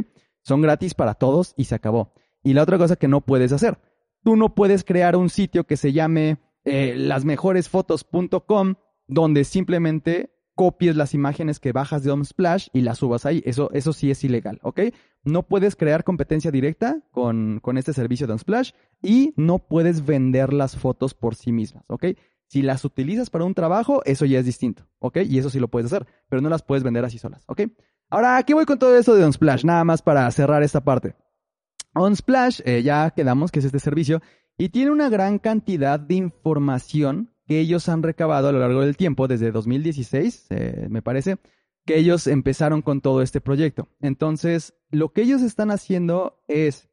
Son 0.42 0.60
gratis 0.60 0.94
para 0.94 1.14
todos 1.14 1.54
y 1.56 1.64
se 1.64 1.76
acabó. 1.76 2.12
Y 2.42 2.54
la 2.54 2.64
otra 2.64 2.76
cosa 2.76 2.96
que 2.96 3.08
no 3.08 3.20
puedes 3.20 3.52
hacer, 3.52 3.78
tú 4.24 4.36
no 4.36 4.54
puedes 4.54 4.84
crear 4.84 5.16
un 5.16 5.30
sitio 5.30 5.64
que 5.64 5.76
se 5.76 5.92
llame 5.92 6.38
eh, 6.64 6.94
lasmejoresfotos.com 6.96 8.74
donde 9.08 9.44
simplemente 9.44 10.30
copies 10.54 10.96
las 10.96 11.14
imágenes 11.14 11.60
que 11.60 11.72
bajas 11.72 12.02
de 12.02 12.24
Splash 12.24 12.68
y 12.72 12.80
las 12.80 12.98
subas 12.98 13.26
ahí. 13.26 13.42
Eso, 13.46 13.70
eso 13.72 13.92
sí 13.92 14.10
es 14.10 14.24
ilegal, 14.24 14.58
¿ok? 14.62 14.80
No 15.22 15.44
puedes 15.44 15.76
crear 15.76 16.02
competencia 16.04 16.50
directa 16.50 17.00
con, 17.12 17.60
con 17.62 17.78
este 17.78 17.92
servicio 17.92 18.26
de 18.26 18.38
Splash 18.38 18.72
y 19.00 19.34
no 19.36 19.60
puedes 19.60 20.04
vender 20.04 20.52
las 20.52 20.76
fotos 20.76 21.14
por 21.14 21.36
sí 21.36 21.52
mismas, 21.52 21.84
¿ok? 21.88 22.06
Si 22.48 22.62
las 22.62 22.84
utilizas 22.84 23.30
para 23.30 23.44
un 23.44 23.54
trabajo, 23.54 24.02
eso 24.04 24.24
ya 24.24 24.40
es 24.40 24.46
distinto, 24.46 24.88
¿ok? 24.98 25.18
Y 25.28 25.38
eso 25.38 25.48
sí 25.48 25.60
lo 25.60 25.68
puedes 25.68 25.92
hacer, 25.92 26.06
pero 26.28 26.42
no 26.42 26.48
las 26.48 26.62
puedes 26.62 26.82
vender 26.82 27.04
así 27.04 27.18
solas, 27.18 27.44
¿ok? 27.46 27.62
Ahora, 28.10 28.36
aquí 28.36 28.52
voy 28.52 28.64
con 28.64 28.78
todo 28.78 28.96
eso 28.96 29.14
de 29.14 29.24
Unsplash, 29.24 29.64
nada 29.64 29.84
más 29.84 30.02
para 30.02 30.30
cerrar 30.30 30.62
esta 30.62 30.82
parte. 30.82 31.14
Unsplash, 31.94 32.62
eh, 32.64 32.82
ya 32.82 33.10
quedamos 33.10 33.52
que 33.52 33.60
es 33.60 33.64
este 33.64 33.78
servicio, 33.78 34.22
y 34.56 34.70
tiene 34.70 34.90
una 34.90 35.08
gran 35.08 35.38
cantidad 35.38 36.00
de 36.00 36.14
información 36.14 37.32
que 37.48 37.58
ellos 37.58 37.88
han 37.88 38.02
recabado 38.02 38.48
a 38.48 38.52
lo 38.52 38.58
largo 38.58 38.82
del 38.82 38.96
tiempo, 38.96 39.26
desde 39.26 39.50
2016, 39.50 40.46
eh, 40.50 40.86
me 40.90 41.00
parece, 41.00 41.38
que 41.86 41.96
ellos 41.96 42.26
empezaron 42.26 42.82
con 42.82 43.00
todo 43.00 43.22
este 43.22 43.40
proyecto. 43.40 43.88
Entonces, 44.00 44.74
lo 44.90 45.14
que 45.14 45.22
ellos 45.22 45.40
están 45.40 45.70
haciendo 45.70 46.42
es, 46.46 46.90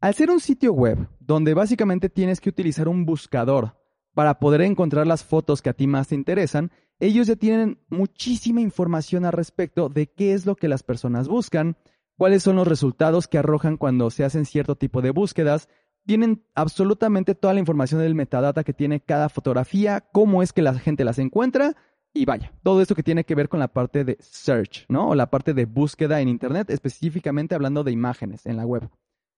al 0.00 0.14
ser 0.14 0.30
un 0.30 0.40
sitio 0.40 0.72
web, 0.72 1.06
donde 1.20 1.54
básicamente 1.54 2.08
tienes 2.10 2.40
que 2.40 2.48
utilizar 2.48 2.88
un 2.88 3.06
buscador 3.06 3.76
para 4.14 4.40
poder 4.40 4.62
encontrar 4.62 5.06
las 5.06 5.22
fotos 5.22 5.62
que 5.62 5.70
a 5.70 5.74
ti 5.74 5.86
más 5.86 6.08
te 6.08 6.16
interesan, 6.16 6.72
ellos 6.98 7.28
ya 7.28 7.36
tienen 7.36 7.78
muchísima 7.88 8.60
información 8.60 9.24
al 9.24 9.32
respecto 9.32 9.88
de 9.88 10.08
qué 10.08 10.34
es 10.34 10.44
lo 10.44 10.56
que 10.56 10.68
las 10.68 10.82
personas 10.82 11.28
buscan, 11.28 11.76
cuáles 12.16 12.42
son 12.42 12.56
los 12.56 12.66
resultados 12.66 13.28
que 13.28 13.38
arrojan 13.38 13.76
cuando 13.76 14.10
se 14.10 14.24
hacen 14.24 14.44
cierto 14.44 14.74
tipo 14.74 15.02
de 15.02 15.10
búsquedas, 15.10 15.68
tienen 16.06 16.44
absolutamente 16.54 17.34
toda 17.34 17.54
la 17.54 17.60
información 17.60 18.00
del 18.00 18.14
metadata 18.14 18.64
que 18.64 18.72
tiene 18.72 19.00
cada 19.00 19.28
fotografía, 19.28 20.00
cómo 20.12 20.42
es 20.42 20.52
que 20.52 20.62
la 20.62 20.74
gente 20.74 21.04
las 21.04 21.18
encuentra 21.18 21.76
y 22.16 22.26
vaya, 22.26 22.52
todo 22.62 22.80
esto 22.80 22.94
que 22.94 23.02
tiene 23.02 23.24
que 23.24 23.34
ver 23.34 23.48
con 23.48 23.58
la 23.58 23.68
parte 23.68 24.04
de 24.04 24.16
search, 24.20 24.86
¿no? 24.88 25.08
O 25.08 25.14
la 25.16 25.30
parte 25.30 25.52
de 25.52 25.64
búsqueda 25.64 26.20
en 26.20 26.28
Internet, 26.28 26.70
específicamente 26.70 27.56
hablando 27.56 27.82
de 27.82 27.90
imágenes 27.90 28.46
en 28.46 28.56
la 28.56 28.64
web. 28.64 28.88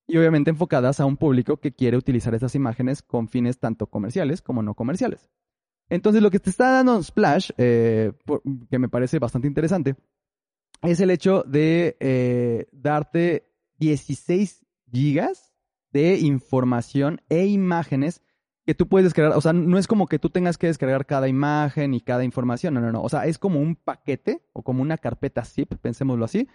Y 0.06 0.18
obviamente 0.18 0.50
enfocadas 0.50 1.00
a 1.00 1.06
un 1.06 1.16
público 1.16 1.56
que 1.56 1.72
quiere 1.72 1.96
utilizar 1.96 2.34
esas 2.34 2.54
imágenes 2.54 3.02
con 3.02 3.28
fines 3.28 3.58
tanto 3.58 3.86
comerciales 3.86 4.42
como 4.42 4.62
no 4.62 4.74
comerciales. 4.74 5.30
Entonces 5.88 6.22
lo 6.22 6.30
que 6.30 6.38
te 6.38 6.50
está 6.50 6.70
dando 6.70 7.02
Splash, 7.02 7.50
eh, 7.56 8.12
que 8.70 8.78
me 8.78 8.90
parece 8.90 9.18
bastante 9.18 9.48
interesante, 9.48 9.96
es 10.82 11.00
el 11.00 11.10
hecho 11.10 11.44
de 11.44 11.96
eh, 11.98 12.66
darte 12.72 13.54
16 13.78 14.66
gigas 14.92 15.55
de 15.96 16.18
información 16.18 17.22
e 17.30 17.46
imágenes 17.46 18.20
que 18.66 18.74
tú 18.74 18.86
puedes 18.86 19.06
descargar. 19.06 19.36
O 19.36 19.40
sea, 19.40 19.54
no 19.54 19.78
es 19.78 19.86
como 19.86 20.06
que 20.06 20.18
tú 20.18 20.28
tengas 20.28 20.58
que 20.58 20.66
descargar 20.66 21.06
cada 21.06 21.26
imagen 21.26 21.94
y 21.94 22.00
cada 22.02 22.22
información. 22.22 22.74
No, 22.74 22.80
no, 22.80 22.92
no. 22.92 23.02
O 23.02 23.08
sea, 23.08 23.24
es 23.26 23.38
como 23.38 23.60
un 23.60 23.76
paquete 23.76 24.42
o 24.52 24.62
como 24.62 24.82
una 24.82 24.98
carpeta 24.98 25.44
zip, 25.44 25.74
pensémoslo 25.80 26.24
así, 26.26 26.48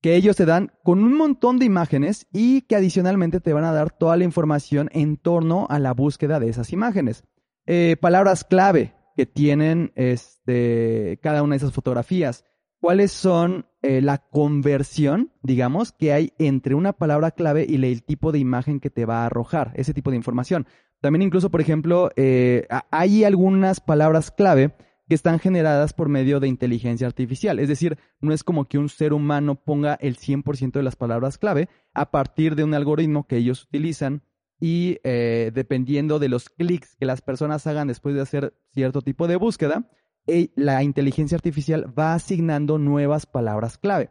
que 0.00 0.16
ellos 0.16 0.36
te 0.36 0.46
dan 0.46 0.72
con 0.82 1.04
un 1.04 1.16
montón 1.16 1.60
de 1.60 1.66
imágenes 1.66 2.26
y 2.32 2.62
que 2.62 2.74
adicionalmente 2.74 3.38
te 3.40 3.52
van 3.52 3.64
a 3.64 3.72
dar 3.72 3.90
toda 3.90 4.16
la 4.16 4.24
información 4.24 4.88
en 4.92 5.16
torno 5.16 5.66
a 5.70 5.78
la 5.78 5.92
búsqueda 5.92 6.40
de 6.40 6.48
esas 6.48 6.72
imágenes. 6.72 7.22
Eh, 7.66 7.96
palabras 8.00 8.42
clave 8.42 8.94
que 9.14 9.26
tienen 9.26 9.92
este, 9.94 11.20
cada 11.22 11.44
una 11.44 11.52
de 11.52 11.58
esas 11.58 11.72
fotografías. 11.72 12.44
¿Cuáles 12.82 13.12
son 13.12 13.66
eh, 13.82 14.00
la 14.00 14.18
conversión, 14.18 15.30
digamos, 15.40 15.92
que 15.92 16.12
hay 16.12 16.32
entre 16.40 16.74
una 16.74 16.92
palabra 16.92 17.30
clave 17.30 17.64
y 17.68 17.76
el 17.76 18.02
tipo 18.02 18.32
de 18.32 18.40
imagen 18.40 18.80
que 18.80 18.90
te 18.90 19.06
va 19.06 19.22
a 19.22 19.26
arrojar, 19.26 19.70
ese 19.76 19.94
tipo 19.94 20.10
de 20.10 20.16
información? 20.16 20.66
También 21.00 21.22
incluso, 21.22 21.48
por 21.48 21.60
ejemplo, 21.60 22.10
eh, 22.16 22.66
hay 22.90 23.22
algunas 23.22 23.78
palabras 23.78 24.32
clave 24.32 24.74
que 25.08 25.14
están 25.14 25.38
generadas 25.38 25.92
por 25.92 26.08
medio 26.08 26.40
de 26.40 26.48
inteligencia 26.48 27.06
artificial. 27.06 27.60
Es 27.60 27.68
decir, 27.68 27.98
no 28.20 28.32
es 28.32 28.42
como 28.42 28.64
que 28.64 28.78
un 28.78 28.88
ser 28.88 29.12
humano 29.12 29.62
ponga 29.62 29.94
el 30.00 30.16
100% 30.16 30.72
de 30.72 30.82
las 30.82 30.96
palabras 30.96 31.38
clave 31.38 31.68
a 31.94 32.10
partir 32.10 32.56
de 32.56 32.64
un 32.64 32.74
algoritmo 32.74 33.28
que 33.28 33.36
ellos 33.36 33.62
utilizan 33.62 34.24
y 34.58 34.98
eh, 35.04 35.52
dependiendo 35.54 36.18
de 36.18 36.28
los 36.28 36.48
clics 36.48 36.96
que 36.96 37.06
las 37.06 37.22
personas 37.22 37.64
hagan 37.68 37.86
después 37.86 38.16
de 38.16 38.22
hacer 38.22 38.54
cierto 38.72 39.02
tipo 39.02 39.28
de 39.28 39.36
búsqueda, 39.36 39.88
la 40.26 40.82
inteligencia 40.82 41.36
artificial 41.36 41.92
va 41.98 42.14
asignando 42.14 42.78
nuevas 42.78 43.26
palabras 43.26 43.78
clave. 43.78 44.10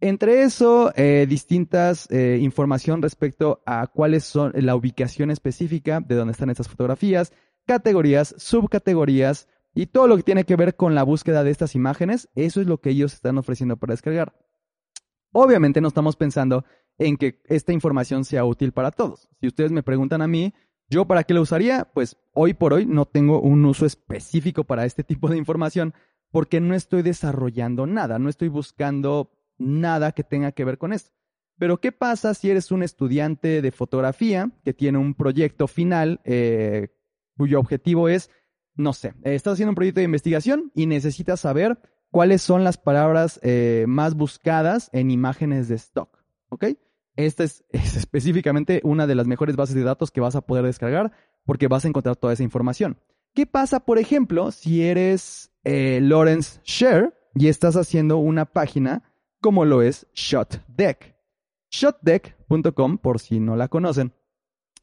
Entre 0.00 0.42
eso, 0.42 0.92
eh, 0.94 1.26
distintas 1.28 2.08
información 2.10 3.02
respecto 3.02 3.62
a 3.66 3.86
cuáles 3.88 4.24
son 4.24 4.52
la 4.54 4.76
ubicación 4.76 5.30
específica 5.30 6.00
de 6.00 6.14
dónde 6.14 6.32
están 6.32 6.50
estas 6.50 6.68
fotografías, 6.68 7.32
categorías, 7.66 8.34
subcategorías 8.38 9.48
y 9.74 9.86
todo 9.86 10.08
lo 10.08 10.16
que 10.16 10.22
tiene 10.22 10.44
que 10.44 10.56
ver 10.56 10.74
con 10.74 10.94
la 10.94 11.02
búsqueda 11.02 11.44
de 11.44 11.50
estas 11.50 11.74
imágenes, 11.74 12.28
eso 12.34 12.60
es 12.60 12.66
lo 12.66 12.80
que 12.80 12.90
ellos 12.90 13.12
están 13.12 13.38
ofreciendo 13.38 13.76
para 13.76 13.92
descargar. 13.92 14.34
Obviamente 15.32 15.80
no 15.80 15.88
estamos 15.88 16.16
pensando 16.16 16.64
en 16.96 17.16
que 17.16 17.40
esta 17.44 17.72
información 17.72 18.24
sea 18.24 18.44
útil 18.44 18.72
para 18.72 18.90
todos. 18.90 19.28
Si 19.40 19.46
ustedes 19.46 19.70
me 19.70 19.82
preguntan 19.82 20.22
a 20.22 20.26
mí, 20.26 20.52
¿yo 20.88 21.06
para 21.06 21.24
qué 21.24 21.34
la 21.34 21.40
usaría? 21.40 21.88
Pues 21.92 22.16
hoy 22.32 22.54
por 22.54 22.72
hoy 22.72 22.86
no 22.86 23.04
tengo 23.04 23.40
un 23.40 23.64
uso 23.64 23.86
específico 23.86 24.64
para 24.64 24.84
este 24.84 25.04
tipo 25.04 25.28
de 25.28 25.36
información 25.36 25.94
porque 26.30 26.60
no 26.60 26.74
estoy 26.74 27.02
desarrollando 27.02 27.86
nada, 27.86 28.18
no 28.18 28.28
estoy 28.28 28.48
buscando 28.48 29.30
nada 29.58 30.12
que 30.12 30.24
tenga 30.24 30.52
que 30.52 30.64
ver 30.64 30.78
con 30.78 30.92
esto. 30.92 31.10
Pero 31.58 31.80
¿qué 31.80 31.90
pasa 31.90 32.34
si 32.34 32.50
eres 32.50 32.70
un 32.70 32.82
estudiante 32.82 33.60
de 33.62 33.72
fotografía 33.72 34.50
que 34.64 34.72
tiene 34.72 34.98
un 34.98 35.14
proyecto 35.14 35.66
final 35.66 36.20
eh, 36.24 36.88
cuyo 37.36 37.58
objetivo 37.58 38.08
es, 38.08 38.30
no 38.76 38.92
sé, 38.92 39.14
estás 39.24 39.54
haciendo 39.54 39.70
un 39.70 39.76
proyecto 39.76 40.00
de 40.00 40.04
investigación 40.04 40.70
y 40.74 40.86
necesitas 40.86 41.40
saber 41.40 41.78
cuáles 42.10 42.42
son 42.42 42.62
las 42.62 42.78
palabras 42.78 43.40
eh, 43.42 43.86
más 43.88 44.14
buscadas 44.14 44.88
en 44.92 45.10
imágenes 45.10 45.68
de 45.68 45.74
stock? 45.74 46.16
¿Ok? 46.48 46.66
Esta 47.18 47.42
es, 47.44 47.64
específicamente 47.72 48.80
una 48.84 49.06
de 49.06 49.16
las 49.16 49.26
mejores 49.26 49.56
bases 49.56 49.74
de 49.74 49.82
datos 49.82 50.10
que 50.10 50.20
vas 50.20 50.36
a 50.36 50.40
poder 50.40 50.64
descargar 50.64 51.12
porque 51.44 51.68
vas 51.68 51.84
a 51.84 51.88
encontrar 51.88 52.16
toda 52.16 52.32
esa 52.32 52.44
información. 52.44 52.98
¿Qué 53.34 53.44
pasa, 53.44 53.80
por 53.80 53.98
ejemplo, 53.98 54.50
si 54.52 54.82
eres 54.82 55.50
eh, 55.64 56.00
Lawrence 56.00 56.60
Share 56.64 57.12
y 57.34 57.48
estás 57.48 57.76
haciendo 57.76 58.18
una 58.18 58.46
página 58.46 59.02
como 59.40 59.64
lo 59.64 59.82
es 59.82 60.06
ShotDeck? 60.14 61.16
ShotDeck.com, 61.70 62.98
por 62.98 63.18
si 63.18 63.40
no 63.40 63.56
la 63.56 63.68
conocen, 63.68 64.14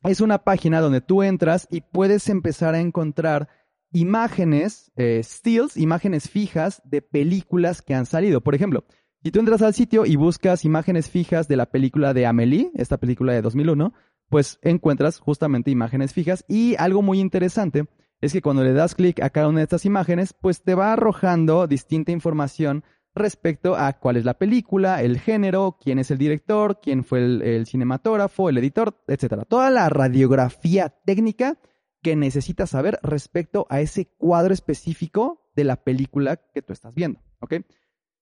es 0.03 0.21
una 0.21 0.43
página 0.43 0.81
donde 0.81 1.01
tú 1.01 1.23
entras 1.23 1.67
y 1.71 1.81
puedes 1.81 2.29
empezar 2.29 2.75
a 2.75 2.79
encontrar 2.79 3.49
imágenes, 3.91 4.91
eh, 4.97 5.21
stills, 5.23 5.77
imágenes 5.77 6.29
fijas 6.29 6.81
de 6.85 7.01
películas 7.01 7.81
que 7.81 7.95
han 7.95 8.05
salido. 8.05 8.41
Por 8.41 8.55
ejemplo, 8.55 8.83
si 9.25 9.31
tú 9.31 9.39
entras 9.39 9.63
al 9.63 9.73
sitio 9.73 10.05
y 10.05 10.17
buscas 10.17 10.65
imágenes 10.65 11.09
fijas 11.09 11.47
de 11.47 11.55
la 11.55 11.65
película 11.65 12.13
de 12.13 12.27
Amelie, 12.27 12.69
esta 12.75 12.97
película 12.97 13.33
de 13.33 13.41
2001, 13.41 13.91
pues 14.29 14.59
encuentras 14.61 15.17
justamente 15.17 15.71
imágenes 15.71 16.13
fijas 16.13 16.45
y 16.47 16.75
algo 16.77 17.01
muy 17.01 17.19
interesante 17.19 17.87
es 18.21 18.33
que 18.33 18.43
cuando 18.43 18.63
le 18.63 18.73
das 18.73 18.93
clic 18.93 19.23
a 19.23 19.31
cada 19.31 19.47
una 19.47 19.61
de 19.61 19.63
estas 19.63 19.83
imágenes, 19.85 20.35
pues 20.39 20.61
te 20.61 20.75
va 20.75 20.93
arrojando 20.93 21.65
distinta 21.65 22.11
información 22.11 22.83
respecto 23.15 23.75
a 23.75 23.93
cuál 23.93 24.17
es 24.17 24.25
la 24.25 24.35
película, 24.35 25.01
el 25.01 25.17
género, 25.17 25.79
quién 25.81 25.97
es 25.97 26.11
el 26.11 26.19
director, 26.19 26.79
quién 26.79 27.03
fue 27.03 27.17
el, 27.21 27.65
cinematógrafo, 27.65 28.49
el 28.49 28.59
editor, 28.59 29.03
etc. 29.07 29.41
Toda 29.49 29.71
la 29.71 29.89
radiografía 29.89 30.89
técnica 31.03 31.57
que 32.03 32.15
necesitas 32.15 32.69
saber 32.69 32.99
respecto 33.01 33.65
a 33.71 33.81
ese 33.81 34.05
cuadro 34.05 34.53
específico 34.53 35.49
de 35.55 35.63
la 35.63 35.77
película 35.77 36.35
que 36.35 36.61
tú 36.61 36.73
estás 36.73 36.93
viendo. 36.93 37.21
¿ok? 37.39 37.55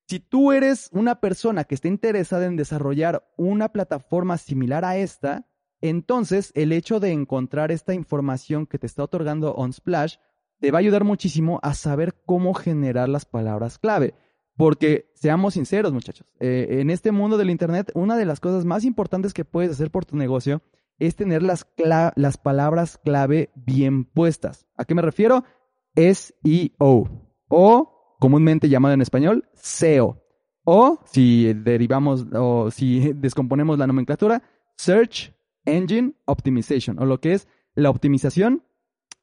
Si 0.07 0.19
tú 0.19 0.51
eres 0.51 0.89
una 0.91 1.19
persona 1.19 1.63
que 1.63 1.75
está 1.75 1.87
interesada 1.87 2.45
en 2.45 2.55
desarrollar 2.55 3.27
una 3.37 3.69
plataforma 3.69 4.37
similar 4.37 4.83
a 4.85 4.97
esta, 4.97 5.47
entonces 5.81 6.51
el 6.55 6.71
hecho 6.71 6.99
de 6.99 7.11
encontrar 7.11 7.71
esta 7.71 7.93
información 7.93 8.65
que 8.65 8.79
te 8.79 8.87
está 8.87 9.03
otorgando 9.03 9.53
OnSplash 9.53 10.15
te 10.59 10.71
va 10.71 10.77
a 10.77 10.81
ayudar 10.81 11.03
muchísimo 11.03 11.59
a 11.61 11.73
saber 11.73 12.15
cómo 12.25 12.53
generar 12.53 13.09
las 13.09 13.25
palabras 13.25 13.79
clave. 13.79 14.13
Porque 14.55 15.11
seamos 15.15 15.55
sinceros, 15.55 15.91
muchachos, 15.93 16.27
eh, 16.39 16.67
en 16.79 16.89
este 16.89 17.11
mundo 17.11 17.37
del 17.37 17.49
Internet, 17.49 17.91
una 17.95 18.15
de 18.15 18.25
las 18.25 18.39
cosas 18.39 18.65
más 18.65 18.85
importantes 18.85 19.33
que 19.33 19.45
puedes 19.45 19.71
hacer 19.71 19.89
por 19.89 20.05
tu 20.05 20.15
negocio 20.15 20.61
es 20.99 21.15
tener 21.15 21.41
las, 21.41 21.67
las 22.15 22.37
palabras 22.37 22.99
clave 23.03 23.51
bien 23.55 24.05
puestas. 24.05 24.67
¿A 24.77 24.85
qué 24.85 24.95
me 24.95 25.01
refiero? 25.01 25.43
SEO 25.95 27.09
o 27.47 27.92
comúnmente 28.23 28.69
llamado 28.69 28.93
en 28.93 29.01
español 29.01 29.49
SEO. 29.53 30.23
O 30.63 31.01
si 31.03 31.53
derivamos 31.53 32.25
o 32.33 32.71
si 32.71 33.11
descomponemos 33.15 33.77
la 33.77 33.85
nomenclatura, 33.85 34.41
Search 34.77 35.35
Engine 35.65 36.13
Optimization, 36.23 36.99
o 36.99 37.05
lo 37.05 37.19
que 37.19 37.33
es 37.33 37.49
la 37.75 37.89
optimización 37.89 38.63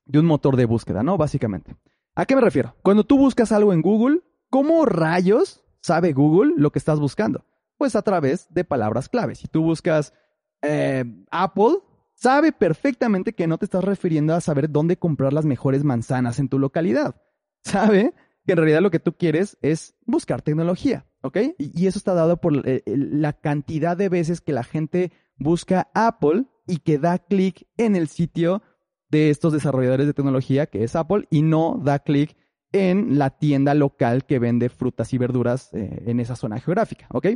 de 0.05 0.19
un 0.19 0.27
motor 0.27 0.55
de 0.57 0.67
búsqueda, 0.67 1.03
¿no? 1.03 1.17
Básicamente. 1.17 1.77
¿A 2.15 2.27
qué 2.27 2.35
me 2.35 2.43
refiero? 2.43 2.77
Cuando 2.83 3.05
tú 3.05 3.17
buscas 3.17 3.53
algo 3.53 3.73
en 3.73 3.81
Google, 3.81 4.21
¿cómo 4.51 4.85
rayos 4.85 5.65
sabe 5.81 6.13
Google 6.13 6.53
lo 6.59 6.71
que 6.71 6.79
estás 6.79 7.01
buscando? 7.01 7.47
Pues 7.79 7.97
a 7.97 8.03
través 8.03 8.53
de 8.53 8.65
palabras 8.65 9.09
clave. 9.09 9.35
Si 9.35 9.49
tú 9.49 9.63
buscas 9.63 10.13
eh, 10.61 11.07
Apple, 11.31 11.79
sabe 12.13 12.53
perfectamente 12.53 13.33
que 13.33 13.47
no 13.47 13.57
te 13.57 13.65
estás 13.65 13.83
refiriendo 13.83 14.35
a 14.35 14.43
saber 14.43 14.69
dónde 14.69 14.99
comprar 14.99 15.33
las 15.33 15.47
mejores 15.47 15.85
manzanas 15.85 16.39
en 16.39 16.51
tu 16.51 16.59
localidad. 16.59 17.15
Sabe 17.63 18.13
que 18.47 18.53
en 18.53 18.59
realidad 18.59 18.81
lo 18.81 18.91
que 18.91 19.01
tú 19.01 19.17
quieres 19.17 19.59
es 19.63 19.95
buscar 20.07 20.43
tecnología, 20.43 21.07
¿ok? 21.23 21.39
Y, 21.59 21.87
eso 21.87 21.99
está 21.99 22.15
dado 22.15 22.41
por 22.41 22.69
eh, 22.69 22.83
la 22.87 23.33
cantidad 23.33 23.97
de 23.97 24.09
veces 24.09 24.41
que 24.41 24.53
la 24.53 24.65
gente 24.65 25.13
busca 25.37 25.91
Apple 25.95 26.47
y 26.67 26.79
que 26.79 26.99
da 26.99 27.19
clic 27.19 27.67
en 27.77 27.97
el 27.97 28.09
sitio 28.09 28.63
de 29.11 29.31
estos 29.31 29.53
desarrolladores 29.53 30.07
de 30.07 30.15
tecnología 30.15 30.67
que 30.67 30.85
es 30.85 30.95
Apple 30.95 31.27
y 31.31 31.43
no 31.43 31.81
da 31.83 31.99
clic 31.99 32.37
en 32.73 33.19
la 33.19 33.31
tienda 33.31 33.75
local 33.75 34.25
que 34.25 34.39
vende 34.39 34.69
frutas 34.69 35.13
y 35.13 35.19
verduras 35.19 35.73
eh, 35.73 36.05
en 36.07 36.21
esa 36.21 36.37
zona 36.37 36.61
geográfica, 36.61 37.07
¿ok? 37.11 37.27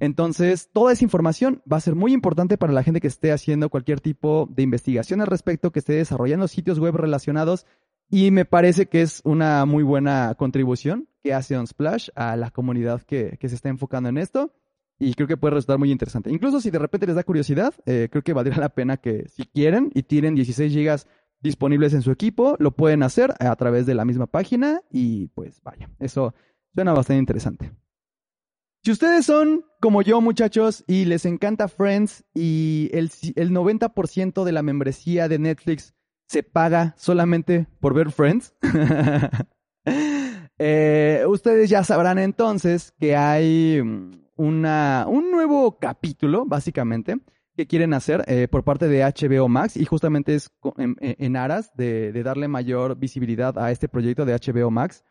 Entonces, 0.00 0.70
toda 0.72 0.92
esa 0.92 1.04
información 1.04 1.62
va 1.70 1.76
a 1.76 1.80
ser 1.80 1.94
muy 1.94 2.14
importante 2.14 2.56
para 2.56 2.72
la 2.72 2.82
gente 2.82 3.00
que 3.00 3.06
esté 3.06 3.32
haciendo 3.32 3.68
cualquier 3.68 4.00
tipo 4.00 4.48
de 4.50 4.62
investigación 4.62 5.20
al 5.20 5.26
respecto, 5.26 5.70
que 5.70 5.78
esté 5.78 5.92
desarrollando 5.92 6.48
sitios 6.48 6.78
web 6.78 6.96
relacionados 6.96 7.66
y 8.10 8.32
me 8.32 8.44
parece 8.44 8.86
que 8.86 9.02
es 9.02 9.20
una 9.24 9.64
muy 9.66 9.84
buena 9.84 10.34
contribución 10.36 11.08
que 11.22 11.32
hace 11.32 11.56
Unsplash 11.56 12.08
a 12.16 12.36
la 12.36 12.50
comunidad 12.50 13.02
que, 13.02 13.38
se 13.40 13.54
está 13.54 13.68
enfocando 13.68 14.08
en 14.08 14.18
esto. 14.18 14.52
Y 14.98 15.14
creo 15.14 15.28
que 15.28 15.38
puede 15.38 15.54
resultar 15.54 15.78
muy 15.78 15.90
interesante. 15.90 16.30
Incluso 16.30 16.60
si 16.60 16.70
de 16.70 16.78
repente 16.78 17.06
les 17.06 17.16
da 17.16 17.22
curiosidad, 17.22 17.72
eh, 17.86 18.08
creo 18.10 18.22
que 18.22 18.34
valdría 18.34 18.58
la 18.58 18.68
pena 18.68 18.98
que 18.98 19.28
si 19.28 19.44
quieren 19.46 19.90
y 19.94 20.02
tienen 20.02 20.34
16 20.34 20.70
gigas 20.70 21.06
disponibles 21.40 21.94
en 21.94 22.02
su 22.02 22.10
equipo, 22.10 22.56
lo 22.58 22.72
pueden 22.72 23.02
hacer 23.02 23.32
a 23.38 23.54
través 23.56 23.86
de 23.86 23.94
la 23.94 24.04
misma 24.04 24.26
página 24.26 24.82
y 24.90 25.28
pues 25.28 25.62
vaya, 25.62 25.88
eso 26.00 26.34
suena 26.74 26.92
bastante 26.92 27.20
interesante. 27.20 27.72
Si 28.82 28.90
ustedes 28.90 29.24
son 29.24 29.64
como 29.80 30.02
yo, 30.02 30.20
muchachos, 30.20 30.84
y 30.86 31.06
les 31.06 31.24
encanta 31.24 31.68
Friends 31.68 32.24
y 32.34 32.90
el, 32.92 33.10
el 33.36 33.52
90% 33.52 34.44
de 34.44 34.52
la 34.52 34.62
membresía 34.62 35.28
de 35.28 35.38
Netflix 35.38 35.94
se 36.30 36.44
paga 36.44 36.94
solamente 36.96 37.66
por 37.80 37.92
ver 37.92 38.12
Friends. 38.12 38.54
Eh, 40.62 41.24
ustedes 41.26 41.70
ya 41.70 41.82
sabrán 41.84 42.18
entonces 42.18 42.92
que 43.00 43.16
hay 43.16 43.80
mm, 43.82 44.26
una, 44.36 45.06
un 45.08 45.30
nuevo 45.30 45.78
capítulo, 45.78 46.44
básicamente, 46.44 47.16
que 47.56 47.66
quieren 47.66 47.94
hacer 47.94 48.22
eh, 48.26 48.46
por 48.46 48.62
parte 48.62 48.86
de 48.86 49.02
HBO 49.02 49.48
Max 49.48 49.78
y 49.78 49.86
justamente 49.86 50.34
es 50.34 50.50
en, 50.76 51.36
aras 51.36 51.74
de, 51.76 52.12
darle 52.22 52.46
mayor 52.46 52.98
visibilidad 52.98 53.58
a 53.58 53.70
este 53.70 53.88
proyecto 53.88 54.26
de 54.26 54.34
HBO 54.34 54.70
Max 54.70 55.02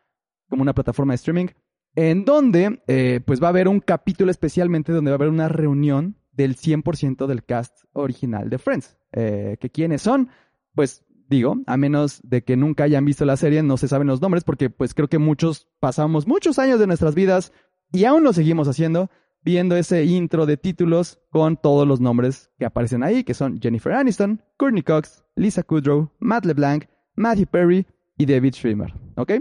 como 0.49 0.61
una 0.61 0.75
plataforma 0.75 1.13
de 1.13 1.15
streaming, 1.15 1.47
en 1.95 2.25
donde 2.25 2.83
eh, 2.85 3.21
pues 3.25 3.41
va 3.41 3.47
a 3.47 3.49
haber 3.49 3.67
un 3.67 3.79
capítulo 3.79 4.29
especialmente 4.29 4.91
donde 4.91 5.09
va 5.09 5.15
a 5.15 5.17
haber 5.17 5.29
una 5.29 5.49
reunión 5.49 6.15
del 6.31 6.55
100% 6.57 7.25
del 7.25 7.43
cast 7.43 7.85
original 7.93 8.51
de 8.51 8.59
Friends. 8.59 8.97
¿Que 9.11 9.71
quiénes 9.73 10.03
son? 10.03 10.29
Pues 10.75 11.03
digo, 11.29 11.57
a 11.67 11.77
menos 11.77 12.19
de 12.23 12.43
que 12.43 12.57
nunca 12.57 12.83
hayan 12.85 13.05
visto 13.05 13.23
la 13.23 13.37
serie, 13.37 13.61
no 13.61 13.77
se 13.77 13.87
saben 13.87 14.07
los 14.07 14.21
nombres, 14.21 14.43
porque 14.43 14.69
pues 14.69 14.93
creo 14.93 15.07
que 15.07 15.19
muchos 15.19 15.67
pasamos 15.79 16.27
muchos 16.27 16.57
años 16.57 16.79
de 16.79 16.87
nuestras 16.87 17.13
vidas 17.15 17.53
y 17.91 18.05
aún 18.05 18.23
lo 18.23 18.33
seguimos 18.33 18.67
haciendo, 18.67 19.09
viendo 19.41 19.75
ese 19.75 20.03
intro 20.05 20.45
de 20.45 20.57
títulos 20.57 21.19
con 21.29 21.55
todos 21.55 21.87
los 21.87 22.01
nombres 22.01 22.51
que 22.57 22.65
aparecen 22.65 23.03
ahí, 23.03 23.23
que 23.23 23.35
son 23.35 23.59
Jennifer 23.61 23.93
Aniston, 23.93 24.41
Courtney 24.57 24.81
Cox, 24.81 25.23
Lisa 25.35 25.63
Kudrow, 25.63 26.11
Matt 26.19 26.45
LeBlanc, 26.45 26.85
Matthew 27.15 27.47
Perry 27.47 27.85
y 28.17 28.25
David 28.25 28.55
Schwimmer, 28.55 28.93
¿ok? 29.15 29.33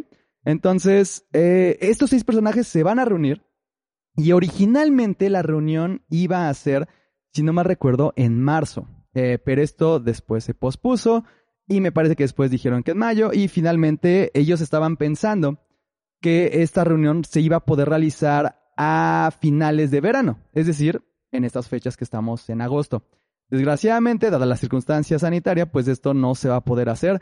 Entonces, 0.45 1.27
eh, 1.33 1.79
estos 1.81 2.11
seis 2.11 2.25
personajes 2.25 2.69
se 2.69 2.83
van 2.83 2.99
a 2.99 3.05
reunir 3.05 3.43
y 4.15 4.33
originalmente 4.33 5.31
la 5.31 5.43
reunión 5.43 6.03
iba 6.11 6.49
a 6.49 6.55
ser, 6.55 6.87
si 7.33 7.43
no 7.43 7.53
mal 7.53 7.65
recuerdo, 7.65 8.13
en 8.17 8.41
marzo, 8.43 8.89
eh, 9.15 9.39
pero 9.43 9.63
esto 9.63 10.01
después 10.01 10.45
se 10.45 10.55
pospuso 10.55 11.25
y 11.69 11.81
me 11.81 11.93
parece 11.93 12.17
que 12.17 12.25
después 12.25 12.51
dijeron 12.51 12.83
que 12.83 12.93
en 12.93 12.99
mayo 12.99 13.31
y 13.33 13.49
finalmente 13.49 14.31
ellos 14.35 14.61
estaban 14.61 14.97
pensando 14.97 15.59
que 16.21 16.63
esta 16.63 16.85
reunión 16.85 17.25
se 17.25 17.41
iba 17.41 17.57
a 17.57 17.65
poder 17.65 17.89
realizar 17.89 18.59
a 18.77 19.31
finales 19.41 19.91
de 19.91 20.01
verano, 20.01 20.39
es 20.53 20.67
decir, 20.67 21.03
en 21.33 21.45
estas 21.45 21.69
fechas 21.69 21.97
que 21.97 22.05
estamos 22.05 22.49
en 22.49 22.61
agosto. 22.61 23.05
Desgraciadamente, 23.51 24.31
dada 24.31 24.47
la 24.47 24.57
circunstancia 24.57 25.19
sanitaria, 25.19 25.71
pues 25.71 25.89
esto 25.89 26.15
no 26.15 26.35
se 26.35 26.49
va 26.49 26.57
a 26.57 26.65
poder 26.65 26.89
hacer. 26.89 27.21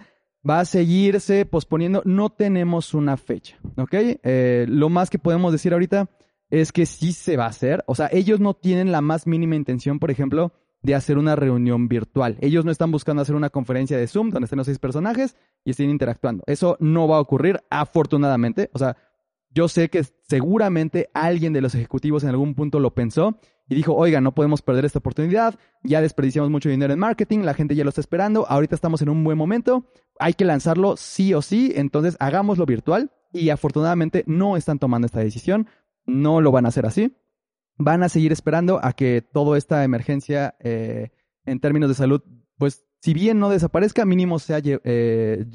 Va 0.48 0.60
a 0.60 0.64
seguirse 0.64 1.44
posponiendo. 1.44 2.02
No 2.04 2.30
tenemos 2.30 2.94
una 2.94 3.16
fecha, 3.16 3.56
¿ok? 3.76 3.94
Eh, 3.94 4.66
lo 4.68 4.88
más 4.88 5.08
que 5.08 5.18
podemos 5.18 5.52
decir 5.52 5.72
ahorita 5.72 6.08
es 6.50 6.72
que 6.72 6.86
sí 6.86 7.12
se 7.12 7.36
va 7.36 7.44
a 7.44 7.50
hacer. 7.50 7.84
O 7.86 7.94
sea, 7.94 8.08
ellos 8.12 8.40
no 8.40 8.54
tienen 8.54 8.92
la 8.92 9.00
más 9.00 9.26
mínima 9.26 9.56
intención, 9.56 9.98
por 9.98 10.10
ejemplo, 10.10 10.52
de 10.86 10.94
hacer 10.94 11.18
una 11.18 11.34
reunión 11.34 11.88
virtual. 11.88 12.38
Ellos 12.40 12.64
no 12.64 12.70
están 12.70 12.92
buscando 12.92 13.20
hacer 13.20 13.34
una 13.34 13.50
conferencia 13.50 13.98
de 13.98 14.06
Zoom 14.06 14.30
donde 14.30 14.44
estén 14.44 14.56
los 14.56 14.66
seis 14.66 14.78
personajes 14.78 15.36
y 15.64 15.72
estén 15.72 15.90
interactuando. 15.90 16.44
Eso 16.46 16.76
no 16.78 17.08
va 17.08 17.16
a 17.16 17.20
ocurrir, 17.20 17.60
afortunadamente. 17.70 18.70
O 18.72 18.78
sea, 18.78 18.96
yo 19.50 19.68
sé 19.68 19.90
que 19.90 20.04
seguramente 20.22 21.10
alguien 21.12 21.52
de 21.52 21.60
los 21.60 21.74
ejecutivos 21.74 22.22
en 22.22 22.30
algún 22.30 22.54
punto 22.54 22.78
lo 22.78 22.94
pensó 22.94 23.36
y 23.68 23.74
dijo, 23.74 23.96
oiga, 23.96 24.20
no 24.20 24.32
podemos 24.32 24.62
perder 24.62 24.84
esta 24.84 25.00
oportunidad, 25.00 25.58
ya 25.82 26.00
desperdiciamos 26.00 26.50
mucho 26.50 26.68
dinero 26.68 26.92
en 26.92 27.00
marketing, 27.00 27.40
la 27.40 27.54
gente 27.54 27.74
ya 27.74 27.82
lo 27.82 27.88
está 27.88 28.00
esperando, 28.00 28.46
ahorita 28.48 28.76
estamos 28.76 29.02
en 29.02 29.08
un 29.08 29.24
buen 29.24 29.36
momento, 29.36 29.90
hay 30.20 30.34
que 30.34 30.44
lanzarlo 30.44 30.96
sí 30.96 31.34
o 31.34 31.42
sí, 31.42 31.72
entonces 31.74 32.16
hagámoslo 32.20 32.64
virtual 32.64 33.10
y 33.32 33.48
afortunadamente 33.50 34.22
no 34.28 34.56
están 34.56 34.78
tomando 34.78 35.06
esta 35.06 35.18
decisión, 35.18 35.66
no 36.04 36.40
lo 36.40 36.52
van 36.52 36.66
a 36.66 36.68
hacer 36.68 36.86
así 36.86 37.16
van 37.78 38.02
a 38.02 38.08
seguir 38.08 38.32
esperando 38.32 38.80
a 38.82 38.92
que 38.92 39.22
toda 39.22 39.58
esta 39.58 39.84
emergencia 39.84 40.56
eh, 40.60 41.10
en 41.44 41.60
términos 41.60 41.88
de 41.88 41.94
salud, 41.94 42.22
pues 42.58 42.84
si 43.00 43.14
bien 43.14 43.38
no 43.38 43.50
desaparezca, 43.50 44.04
mínimo 44.04 44.38
sea, 44.38 44.60
eh, 44.62 45.46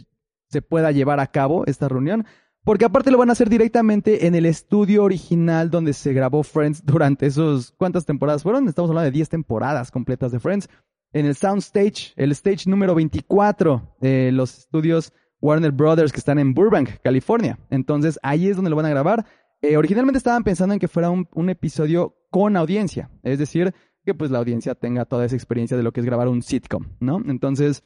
se 0.50 0.62
pueda 0.62 0.92
llevar 0.92 1.20
a 1.20 1.28
cabo 1.28 1.66
esta 1.66 1.90
reunión. 1.90 2.26
Porque 2.64 2.86
aparte 2.86 3.10
lo 3.10 3.18
van 3.18 3.30
a 3.30 3.32
hacer 3.32 3.50
directamente 3.50 4.28
en 4.28 4.36
el 4.36 4.46
estudio 4.46 5.04
original 5.04 5.72
donde 5.72 5.94
se 5.94 6.14
grabó 6.14 6.44
Friends 6.44 6.86
durante 6.86 7.26
esos... 7.26 7.72
¿Cuántas 7.72 8.06
temporadas 8.06 8.44
fueron? 8.44 8.68
Estamos 8.68 8.90
hablando 8.92 9.06
de 9.06 9.12
10 9.12 9.30
temporadas 9.30 9.90
completas 9.90 10.32
de 10.32 10.40
Friends. 10.40 10.70
En 11.14 11.26
el 11.26 11.36
Soundstage, 11.36 12.14
el 12.16 12.32
stage 12.32 12.70
número 12.70 12.96
24, 12.96 13.98
eh, 14.02 14.30
los 14.32 14.60
estudios 14.60 15.12
Warner 15.42 15.72
Brothers 15.72 16.12
que 16.12 16.20
están 16.20 16.40
en 16.40 16.54
Burbank, 16.54 17.02
California. 17.04 17.60
Entonces 17.70 18.20
ahí 18.22 18.48
es 18.48 18.56
donde 18.56 18.70
lo 18.70 18.76
van 18.76 18.86
a 18.86 18.90
grabar. 18.90 19.26
Eh, 19.62 19.78
originalmente 19.78 20.18
estaban 20.18 20.44
pensando 20.44 20.74
en 20.74 20.80
que 20.80 20.88
fuera 20.88 21.12
un, 21.12 21.50
episodio 21.50 22.16
con 22.30 22.58
audiencia, 22.58 23.12
es 23.24 23.38
decir, 23.38 23.74
que 24.04 24.16
pues 24.16 24.32
la 24.32 24.40
audiencia 24.40 24.74
tenga 24.74 25.06
toda 25.06 25.26
esa 25.26 25.36
experiencia 25.36 25.78
de 25.78 25.84
lo 25.84 25.92
que 25.92 26.00
es 26.00 26.06
grabar 26.06 26.28
un 26.28 26.42
sitcom, 26.42 26.88
¿no? 27.00 27.22
Entonces, 27.28 27.84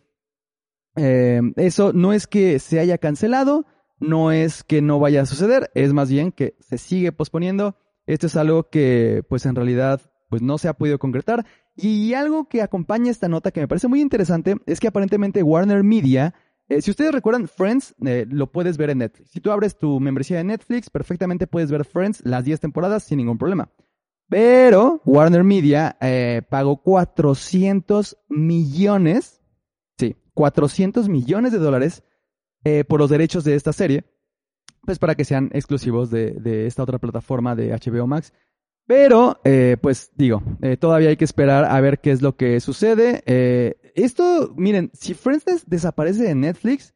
eh, 0.96 1.42
eso 1.58 1.92
no 1.92 2.14
es 2.14 2.28
que 2.28 2.60
se 2.60 2.80
haya 2.80 2.98
cancelado, 2.98 3.66
no 4.00 4.32
es 4.32 4.64
que 4.64 4.82
no 4.82 5.00
vaya 5.00 5.22
a 5.22 5.26
suceder, 5.26 5.70
es 5.74 5.92
más 5.92 6.10
bien 6.10 6.32
que 6.32 6.56
se 6.60 6.78
sigue 6.78 7.12
posponiendo. 7.12 7.76
Esto 8.06 8.28
es 8.28 8.36
algo 8.36 8.70
que 8.70 9.24
pues 9.28 9.46
en 9.46 9.56
realidad 9.56 10.02
pues 10.30 10.42
no 10.42 10.58
se 10.58 10.68
ha 10.68 10.74
podido 10.74 11.00
concretar. 11.00 11.46
Y 11.76 12.14
algo 12.14 12.48
que 12.48 12.62
acompaña 12.62 13.12
esta 13.12 13.28
nota 13.28 13.52
que 13.52 13.60
me 13.60 13.68
parece 13.68 13.88
muy 13.88 14.00
interesante 14.00 14.56
es 14.66 14.80
que 14.80 14.88
aparentemente 14.88 15.44
Warner 15.44 15.84
Media 15.84 16.34
eh, 16.68 16.82
si 16.82 16.89
ustedes 16.91 17.11
recuerdan, 17.11 17.47
Friends 17.47 17.95
eh, 18.05 18.26
lo 18.28 18.51
puedes 18.51 18.78
ver 18.78 18.89
en 18.89 18.99
Netflix. 18.99 19.30
Si 19.30 19.39
tú 19.39 19.51
abres 19.51 19.78
tu 19.78 19.99
membresía 19.99 20.38
de 20.38 20.43
Netflix, 20.43 20.89
perfectamente 20.89 21.45
puedes 21.45 21.70
ver 21.70 21.86
Friends 21.86 22.22
las 22.26 22.43
10 22.43 22.59
temporadas 22.59 23.03
sin 23.03 23.18
ningún 23.18 23.38
problema. 23.38 23.70
Pero 24.28 25.01
Warner 25.05 25.43
Media 25.43 25.95
eh, 26.01 26.41
pagó 26.49 26.82
400 26.82 28.18
millones, 28.30 29.41
sí, 29.99 30.16
400 30.34 31.07
millones 31.07 31.51
de 31.51 31.59
dólares 31.59 32.03
por 32.88 32.99
los 32.99 33.11
derechos 33.11 33.43
de 33.43 33.53
esta 33.53 33.74
serie, 33.74 34.05
pues 34.82 34.97
para 34.97 35.13
que 35.13 35.24
sean 35.24 35.51
exclusivos 35.53 36.09
de, 36.09 36.66
esta 36.66 36.82
otra 36.82 36.97
plataforma 36.97 37.55
de 37.55 37.70
HBO 37.70 38.07
Max. 38.07 38.34
Pero, 38.88 39.39
eh, 39.43 39.78
pues 39.80 40.09
digo, 40.16 40.41
todavía 40.80 41.09
hay 41.09 41.16
que 41.16 41.26
esperar 41.26 41.66
a 41.66 41.80
ver 41.80 41.99
qué 41.99 42.09
es 42.09 42.24
lo 42.24 42.36
que 42.36 42.59
sucede. 42.59 43.22
Eh, 43.28 43.85
esto, 43.96 44.54
miren, 44.56 44.91
si 44.93 45.14
Friends 45.14 45.46
desaparece 45.66 46.24
de 46.24 46.36
Netflix, 46.36 46.93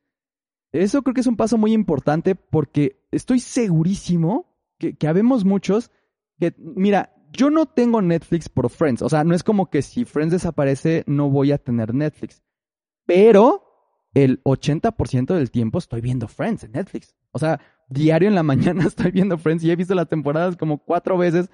eso 0.71 1.01
creo 1.01 1.13
que 1.13 1.21
es 1.21 1.27
un 1.27 1.37
paso 1.37 1.57
muy 1.57 1.73
importante 1.73 2.35
porque 2.35 3.01
estoy 3.11 3.39
segurísimo 3.39 4.55
que, 4.77 4.95
que 4.95 5.07
habemos 5.07 5.45
muchos 5.45 5.91
que, 6.39 6.53
mira, 6.57 7.15
yo 7.31 7.49
no 7.49 7.65
tengo 7.65 8.01
Netflix 8.01 8.49
por 8.49 8.69
Friends. 8.69 9.01
O 9.01 9.09
sea, 9.09 9.23
no 9.23 9.33
es 9.33 9.43
como 9.43 9.69
que 9.69 9.81
si 9.81 10.05
Friends 10.05 10.33
desaparece 10.33 11.03
no 11.07 11.29
voy 11.29 11.51
a 11.51 11.57
tener 11.57 11.93
Netflix. 11.93 12.43
Pero 13.05 13.63
el 14.13 14.43
80% 14.43 15.35
del 15.35 15.51
tiempo 15.51 15.79
estoy 15.79 16.01
viendo 16.01 16.27
Friends 16.27 16.63
en 16.63 16.73
Netflix. 16.73 17.15
O 17.31 17.39
sea, 17.39 17.59
diario 17.87 18.27
en 18.27 18.35
la 18.35 18.43
mañana 18.43 18.85
estoy 18.85 19.11
viendo 19.11 19.37
Friends 19.37 19.63
y 19.63 19.71
he 19.71 19.75
visto 19.75 19.95
las 19.95 20.09
temporadas 20.09 20.57
como 20.57 20.79
cuatro 20.79 21.17
veces 21.17 21.49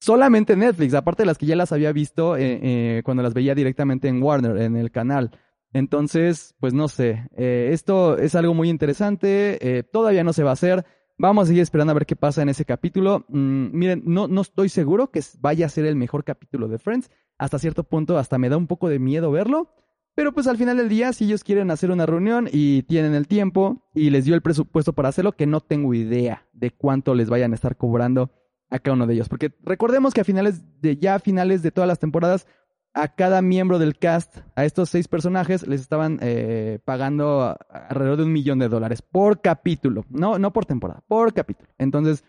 solamente 0.00 0.56
Netflix, 0.56 0.94
aparte 0.94 1.22
de 1.22 1.26
las 1.26 1.38
que 1.38 1.46
ya 1.46 1.56
las 1.56 1.72
había 1.72 1.92
visto 1.92 2.36
eh, 2.36 2.58
eh, 2.62 3.02
cuando 3.04 3.22
las 3.22 3.34
veía 3.34 3.54
directamente 3.54 4.08
en 4.08 4.22
Warner, 4.22 4.56
en 4.56 4.76
el 4.76 4.90
canal. 4.90 5.30
Entonces, 5.72 6.56
pues 6.58 6.74
no 6.74 6.88
sé, 6.88 7.28
eh, 7.36 7.70
esto 7.72 8.18
es 8.18 8.34
algo 8.34 8.54
muy 8.54 8.68
interesante, 8.68 9.86
todavía 9.92 10.24
no 10.24 10.32
se 10.32 10.42
va 10.42 10.50
a 10.50 10.54
hacer, 10.54 10.84
vamos 11.16 11.44
a 11.44 11.46
seguir 11.46 11.62
esperando 11.62 11.92
a 11.92 11.94
ver 11.94 12.06
qué 12.06 12.16
pasa 12.16 12.42
en 12.42 12.48
ese 12.48 12.64
capítulo. 12.64 13.24
Mm, 13.28 13.68
miren, 13.72 14.02
no, 14.04 14.26
no 14.26 14.40
estoy 14.40 14.68
seguro 14.68 15.12
que 15.12 15.22
vaya 15.38 15.66
a 15.66 15.68
ser 15.68 15.84
el 15.84 15.94
mejor 15.94 16.24
capítulo 16.24 16.66
de 16.66 16.78
Friends, 16.78 17.10
hasta 17.38 17.58
cierto 17.60 17.84
punto 17.84 18.18
hasta 18.18 18.38
me 18.38 18.48
da 18.48 18.56
un 18.56 18.66
poco 18.66 18.88
de 18.88 18.98
miedo 18.98 19.30
verlo, 19.30 19.72
pero 20.16 20.32
pues 20.32 20.48
al 20.48 20.56
final 20.56 20.76
del 20.76 20.88
día, 20.88 21.12
si 21.12 21.26
ellos 21.26 21.44
quieren 21.44 21.70
hacer 21.70 21.90
una 21.90 22.04
reunión 22.04 22.48
y 22.50 22.82
tienen 22.82 23.14
el 23.14 23.28
tiempo 23.28 23.88
y 23.94 24.10
les 24.10 24.24
dio 24.24 24.34
el 24.34 24.42
presupuesto 24.42 24.92
para 24.92 25.08
hacerlo, 25.08 25.32
que 25.32 25.46
no 25.46 25.60
tengo 25.60 25.94
idea 25.94 26.48
de 26.52 26.72
cuánto 26.72 27.14
les 27.14 27.30
vayan 27.30 27.52
a 27.52 27.54
estar 27.54 27.76
cobrando 27.76 28.32
a 28.70 28.78
cada 28.78 28.94
uno 28.94 29.06
de 29.06 29.14
ellos. 29.14 29.28
Porque 29.28 29.52
recordemos 29.62 30.14
que 30.14 30.20
a 30.20 30.24
finales 30.24 30.62
de, 30.80 30.96
ya 30.96 31.16
a 31.16 31.18
finales 31.18 31.62
de 31.62 31.70
todas 31.70 31.88
las 31.88 31.98
temporadas, 31.98 32.46
a 32.92 33.08
cada 33.14 33.42
miembro 33.42 33.78
del 33.78 33.98
cast, 33.98 34.38
a 34.56 34.64
estos 34.64 34.90
seis 34.90 35.06
personajes, 35.06 35.66
les 35.66 35.80
estaban 35.80 36.18
eh, 36.22 36.80
pagando 36.84 37.56
alrededor 37.68 38.18
de 38.18 38.24
un 38.24 38.32
millón 38.32 38.58
de 38.58 38.68
dólares 38.68 39.02
por 39.02 39.40
capítulo. 39.40 40.04
No, 40.08 40.38
no 40.38 40.52
por 40.52 40.66
temporada, 40.66 41.02
por 41.06 41.32
capítulo. 41.32 41.68
Entonces, 41.78 42.24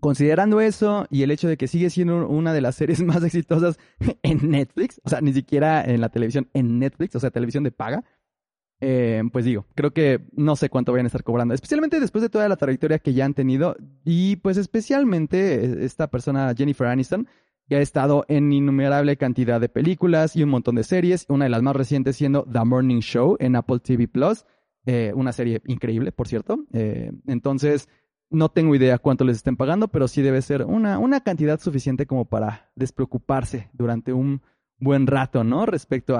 considerando 0.00 0.60
eso 0.60 1.06
y 1.10 1.22
el 1.22 1.30
hecho 1.30 1.48
de 1.48 1.56
que 1.56 1.68
sigue 1.68 1.90
siendo 1.90 2.26
una 2.28 2.52
de 2.52 2.60
las 2.60 2.76
series 2.76 3.02
más 3.04 3.22
exitosas 3.22 3.78
en 4.22 4.50
Netflix, 4.50 5.00
o 5.04 5.10
sea, 5.10 5.20
ni 5.20 5.32
siquiera 5.32 5.82
en 5.84 6.00
la 6.00 6.08
televisión, 6.08 6.48
en 6.54 6.78
Netflix, 6.78 7.14
o 7.16 7.20
sea, 7.20 7.30
televisión 7.30 7.64
de 7.64 7.72
paga, 7.72 8.04
eh, 8.84 9.22
pues 9.30 9.44
digo, 9.44 9.64
creo 9.76 9.92
que 9.92 10.26
no 10.32 10.56
sé 10.56 10.68
cuánto 10.68 10.90
vayan 10.90 11.06
a 11.06 11.08
estar 11.08 11.22
cobrando, 11.22 11.54
especialmente 11.54 12.00
después 12.00 12.20
de 12.20 12.28
toda 12.28 12.48
la 12.48 12.56
trayectoria 12.56 12.98
que 12.98 13.14
ya 13.14 13.24
han 13.24 13.32
tenido 13.32 13.76
y 14.04 14.34
pues 14.36 14.56
especialmente 14.56 15.64
eh, 15.64 15.84
esta 15.84 16.08
persona 16.10 16.52
Jennifer 16.56 16.88
Aniston, 16.88 17.28
que 17.68 17.76
ha 17.76 17.80
estado 17.80 18.24
en 18.26 18.52
innumerable 18.52 19.16
cantidad 19.16 19.60
de 19.60 19.68
películas 19.68 20.34
y 20.34 20.42
un 20.42 20.50
montón 20.50 20.74
de 20.74 20.82
series, 20.82 21.26
una 21.28 21.44
de 21.44 21.50
las 21.50 21.62
más 21.62 21.76
recientes 21.76 22.16
siendo 22.16 22.42
The 22.42 22.64
Morning 22.64 22.98
Show 22.98 23.36
en 23.38 23.54
Apple 23.54 23.78
TV 23.78 24.08
Plus, 24.08 24.46
eh, 24.84 25.12
una 25.14 25.30
serie 25.30 25.62
increíble, 25.66 26.10
por 26.10 26.26
cierto. 26.26 26.58
entonces, 26.72 27.88
no 28.30 28.48
tengo 28.48 28.74
idea 28.74 28.98
cuánto 28.98 29.22
les 29.22 29.36
estén 29.36 29.56
pagando, 29.56 29.88
pero 29.88 30.08
sí 30.08 30.22
debe 30.22 30.42
ser 30.42 30.64
una, 30.64 30.98
una 30.98 31.20
cantidad 31.20 31.60
suficiente 31.60 32.06
como 32.06 32.24
para 32.24 32.72
despreocuparse 32.74 33.70
durante 33.74 34.12
un 34.12 34.42
buen 34.78 35.06
rato, 35.06 35.44
¿no? 35.44 35.66
Respecto 35.66 36.16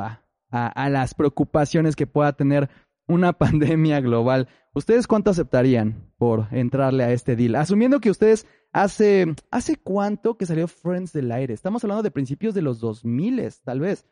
a, 0.53 0.90
las 0.90 1.14
preocupaciones 1.14 1.96
que 1.96 2.07
pueda 2.07 2.34
tener 2.34 2.68
una 3.09 3.32
pandemia 3.38 4.00
global. 4.00 4.48
¿Ustedes 4.74 5.07
cuánto 5.07 5.30
aceptarían 5.30 6.12
por 6.18 6.46
entrarle 6.50 7.05
a 7.05 7.12
este 7.12 7.36
deal? 7.36 7.57
Asumiendo 7.57 8.00
que 8.00 8.11
ustedes 8.11 8.46
hace, 8.72 9.34
¿hace 9.50 9.76
cuánto 9.76 10.36
que 10.36 10.46
salió 10.46 10.68
Friends 10.68 11.12
del 11.12 11.32
aire? 11.32 11.53
Estamos 11.53 11.82
hablando 11.84 12.03
de 12.03 12.11
principios 12.11 12.55
de 12.55 12.62
los 12.62 12.80
2000, 12.80 13.42
tal 13.64 13.80
vez. 13.80 14.07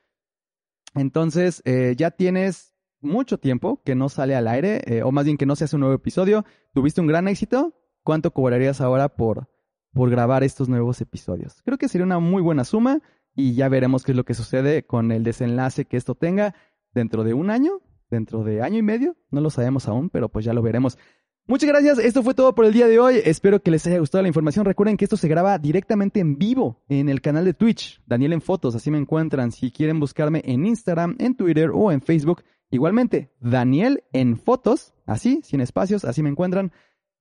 Entonces, 0.95 1.63
eh, 1.65 1.95
ya 1.97 2.11
tienes 2.11 2.75
mucho 3.01 3.39
tiempo 3.39 3.83
que 3.85 3.95
no 3.95 4.09
sale 4.09 4.35
al 4.35 4.49
aire, 4.49 4.83
eh, 4.87 5.03
o 5.03 5.13
más 5.13 5.25
bien 5.25 5.37
que 5.37 5.47
no 5.47 5.57
se 5.57 5.65
hace 5.65 5.77
un 5.77 5.81
nuevo 5.81 5.95
episodio. 5.95 6.45
¿Tuviste 6.75 7.01
un 7.01 7.07
gran 7.07 7.29
éxito? 7.29 7.75
¿Cuánto 8.03 8.33
cobrarías 8.33 8.81
ahora 8.81 9.09
por, 9.09 9.49
por 9.93 10.11
grabar 10.11 10.43
estos 10.43 10.69
nuevos 10.69 11.01
episodios? 11.01 11.63
Creo 11.63 11.79
que 11.79 11.89
sería 11.89 12.05
una 12.05 12.19
muy 12.19 12.43
buena 12.43 12.65
suma 12.65 13.01
y 13.41 13.55
ya 13.55 13.69
veremos 13.69 14.05
qué 14.05 14.13
es 14.13 14.17
lo 14.17 14.25
que 14.25 14.35
sucede 14.35 14.85
con 14.85 15.11
el 15.13 15.25
desenlace 15.25 15.85
que 15.85 15.97
esto 15.97 16.15
tenga 16.15 16.55
dentro 16.93 17.25
de 17.25 17.35
un 17.35 17.51
año, 17.51 17.81
dentro 18.11 18.45
de 18.45 18.63
año 18.63 18.79
y 18.79 18.83
medio, 18.83 19.17
no 19.31 19.41
lo 19.41 19.51
sabemos 19.51 19.89
aún, 19.89 20.11
pero 20.11 20.29
pues 20.29 20.45
ya 20.45 20.53
lo 20.53 20.63
veremos. 20.63 20.99
Muchas 21.47 21.69
gracias, 21.69 21.99
esto 21.99 22.23
fue 22.23 22.35
todo 22.35 22.55
por 22.55 22.65
el 22.65 22.73
día 22.73 22.87
de 22.87 23.01
hoy. 23.01 23.21
Espero 23.25 23.61
que 23.61 23.73
les 23.73 23.85
haya 23.87 23.99
gustado 23.99 24.23
la 24.23 24.29
información. 24.29 24.65
Recuerden 24.65 24.97
que 24.97 25.05
esto 25.05 25.17
se 25.17 25.27
graba 25.27 25.59
directamente 25.59 26.21
en 26.21 26.39
vivo 26.39 26.81
en 26.89 27.09
el 27.09 27.21
canal 27.21 27.45
de 27.45 27.55
Twitch, 27.55 28.01
Daniel 28.07 28.35
en 28.35 28.41
Fotos, 28.41 28.77
así 28.77 28.91
me 28.91 28.99
encuentran. 28.99 29.51
Si 29.51 29.73
quieren 29.73 29.99
buscarme 29.99 30.43
en 30.45 30.65
Instagram, 30.65 31.17
en 31.19 31.35
Twitter 31.35 31.71
o 31.75 31.91
en 31.91 32.03
Facebook, 32.03 32.45
igualmente, 32.71 33.33
Daniel 33.41 34.05
en 34.13 34.37
Fotos, 34.37 34.95
así, 35.07 35.41
sin 35.43 35.61
espacios, 35.61 36.05
así 36.05 36.23
me 36.23 36.31
encuentran. 36.31 36.71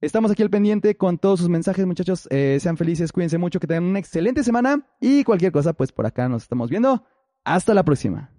Estamos 0.02 0.32
aquí 0.32 0.42
al 0.44 0.50
pendiente 0.50 0.96
con 0.96 1.18
todos 1.18 1.42
sus 1.42 1.50
mensajes, 1.50 1.86
muchachos. 1.86 2.26
Eh, 2.32 2.58
sean 2.62 2.78
felices, 2.78 3.12
cuídense 3.12 3.38
mucho, 3.38 3.60
que 3.60 3.68
tengan 3.68 3.84
una 3.84 4.00
excelente 4.00 4.44
semana 4.44 4.88
y 5.02 5.26
cualquier 5.26 5.52
cosa, 5.52 5.74
pues 5.74 5.92
por 5.92 6.06
acá 6.06 6.30
nos 6.30 6.44
estamos 6.44 6.70
viendo. 6.70 7.04
Hasta 7.44 7.74
la 7.74 7.84
próxima. 7.84 8.32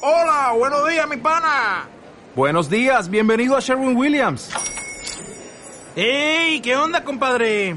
Hola, 0.00 0.54
buenos 0.56 0.88
días, 0.88 1.08
mi 1.08 1.18
pana. 1.18 1.88
Buenos 2.34 2.70
días, 2.70 3.10
bienvenido 3.10 3.54
a 3.54 3.60
Sherwin 3.60 3.94
Williams. 3.96 4.50
¡Ey! 5.94 6.60
¿Qué 6.60 6.74
onda, 6.74 7.04
compadre? 7.04 7.76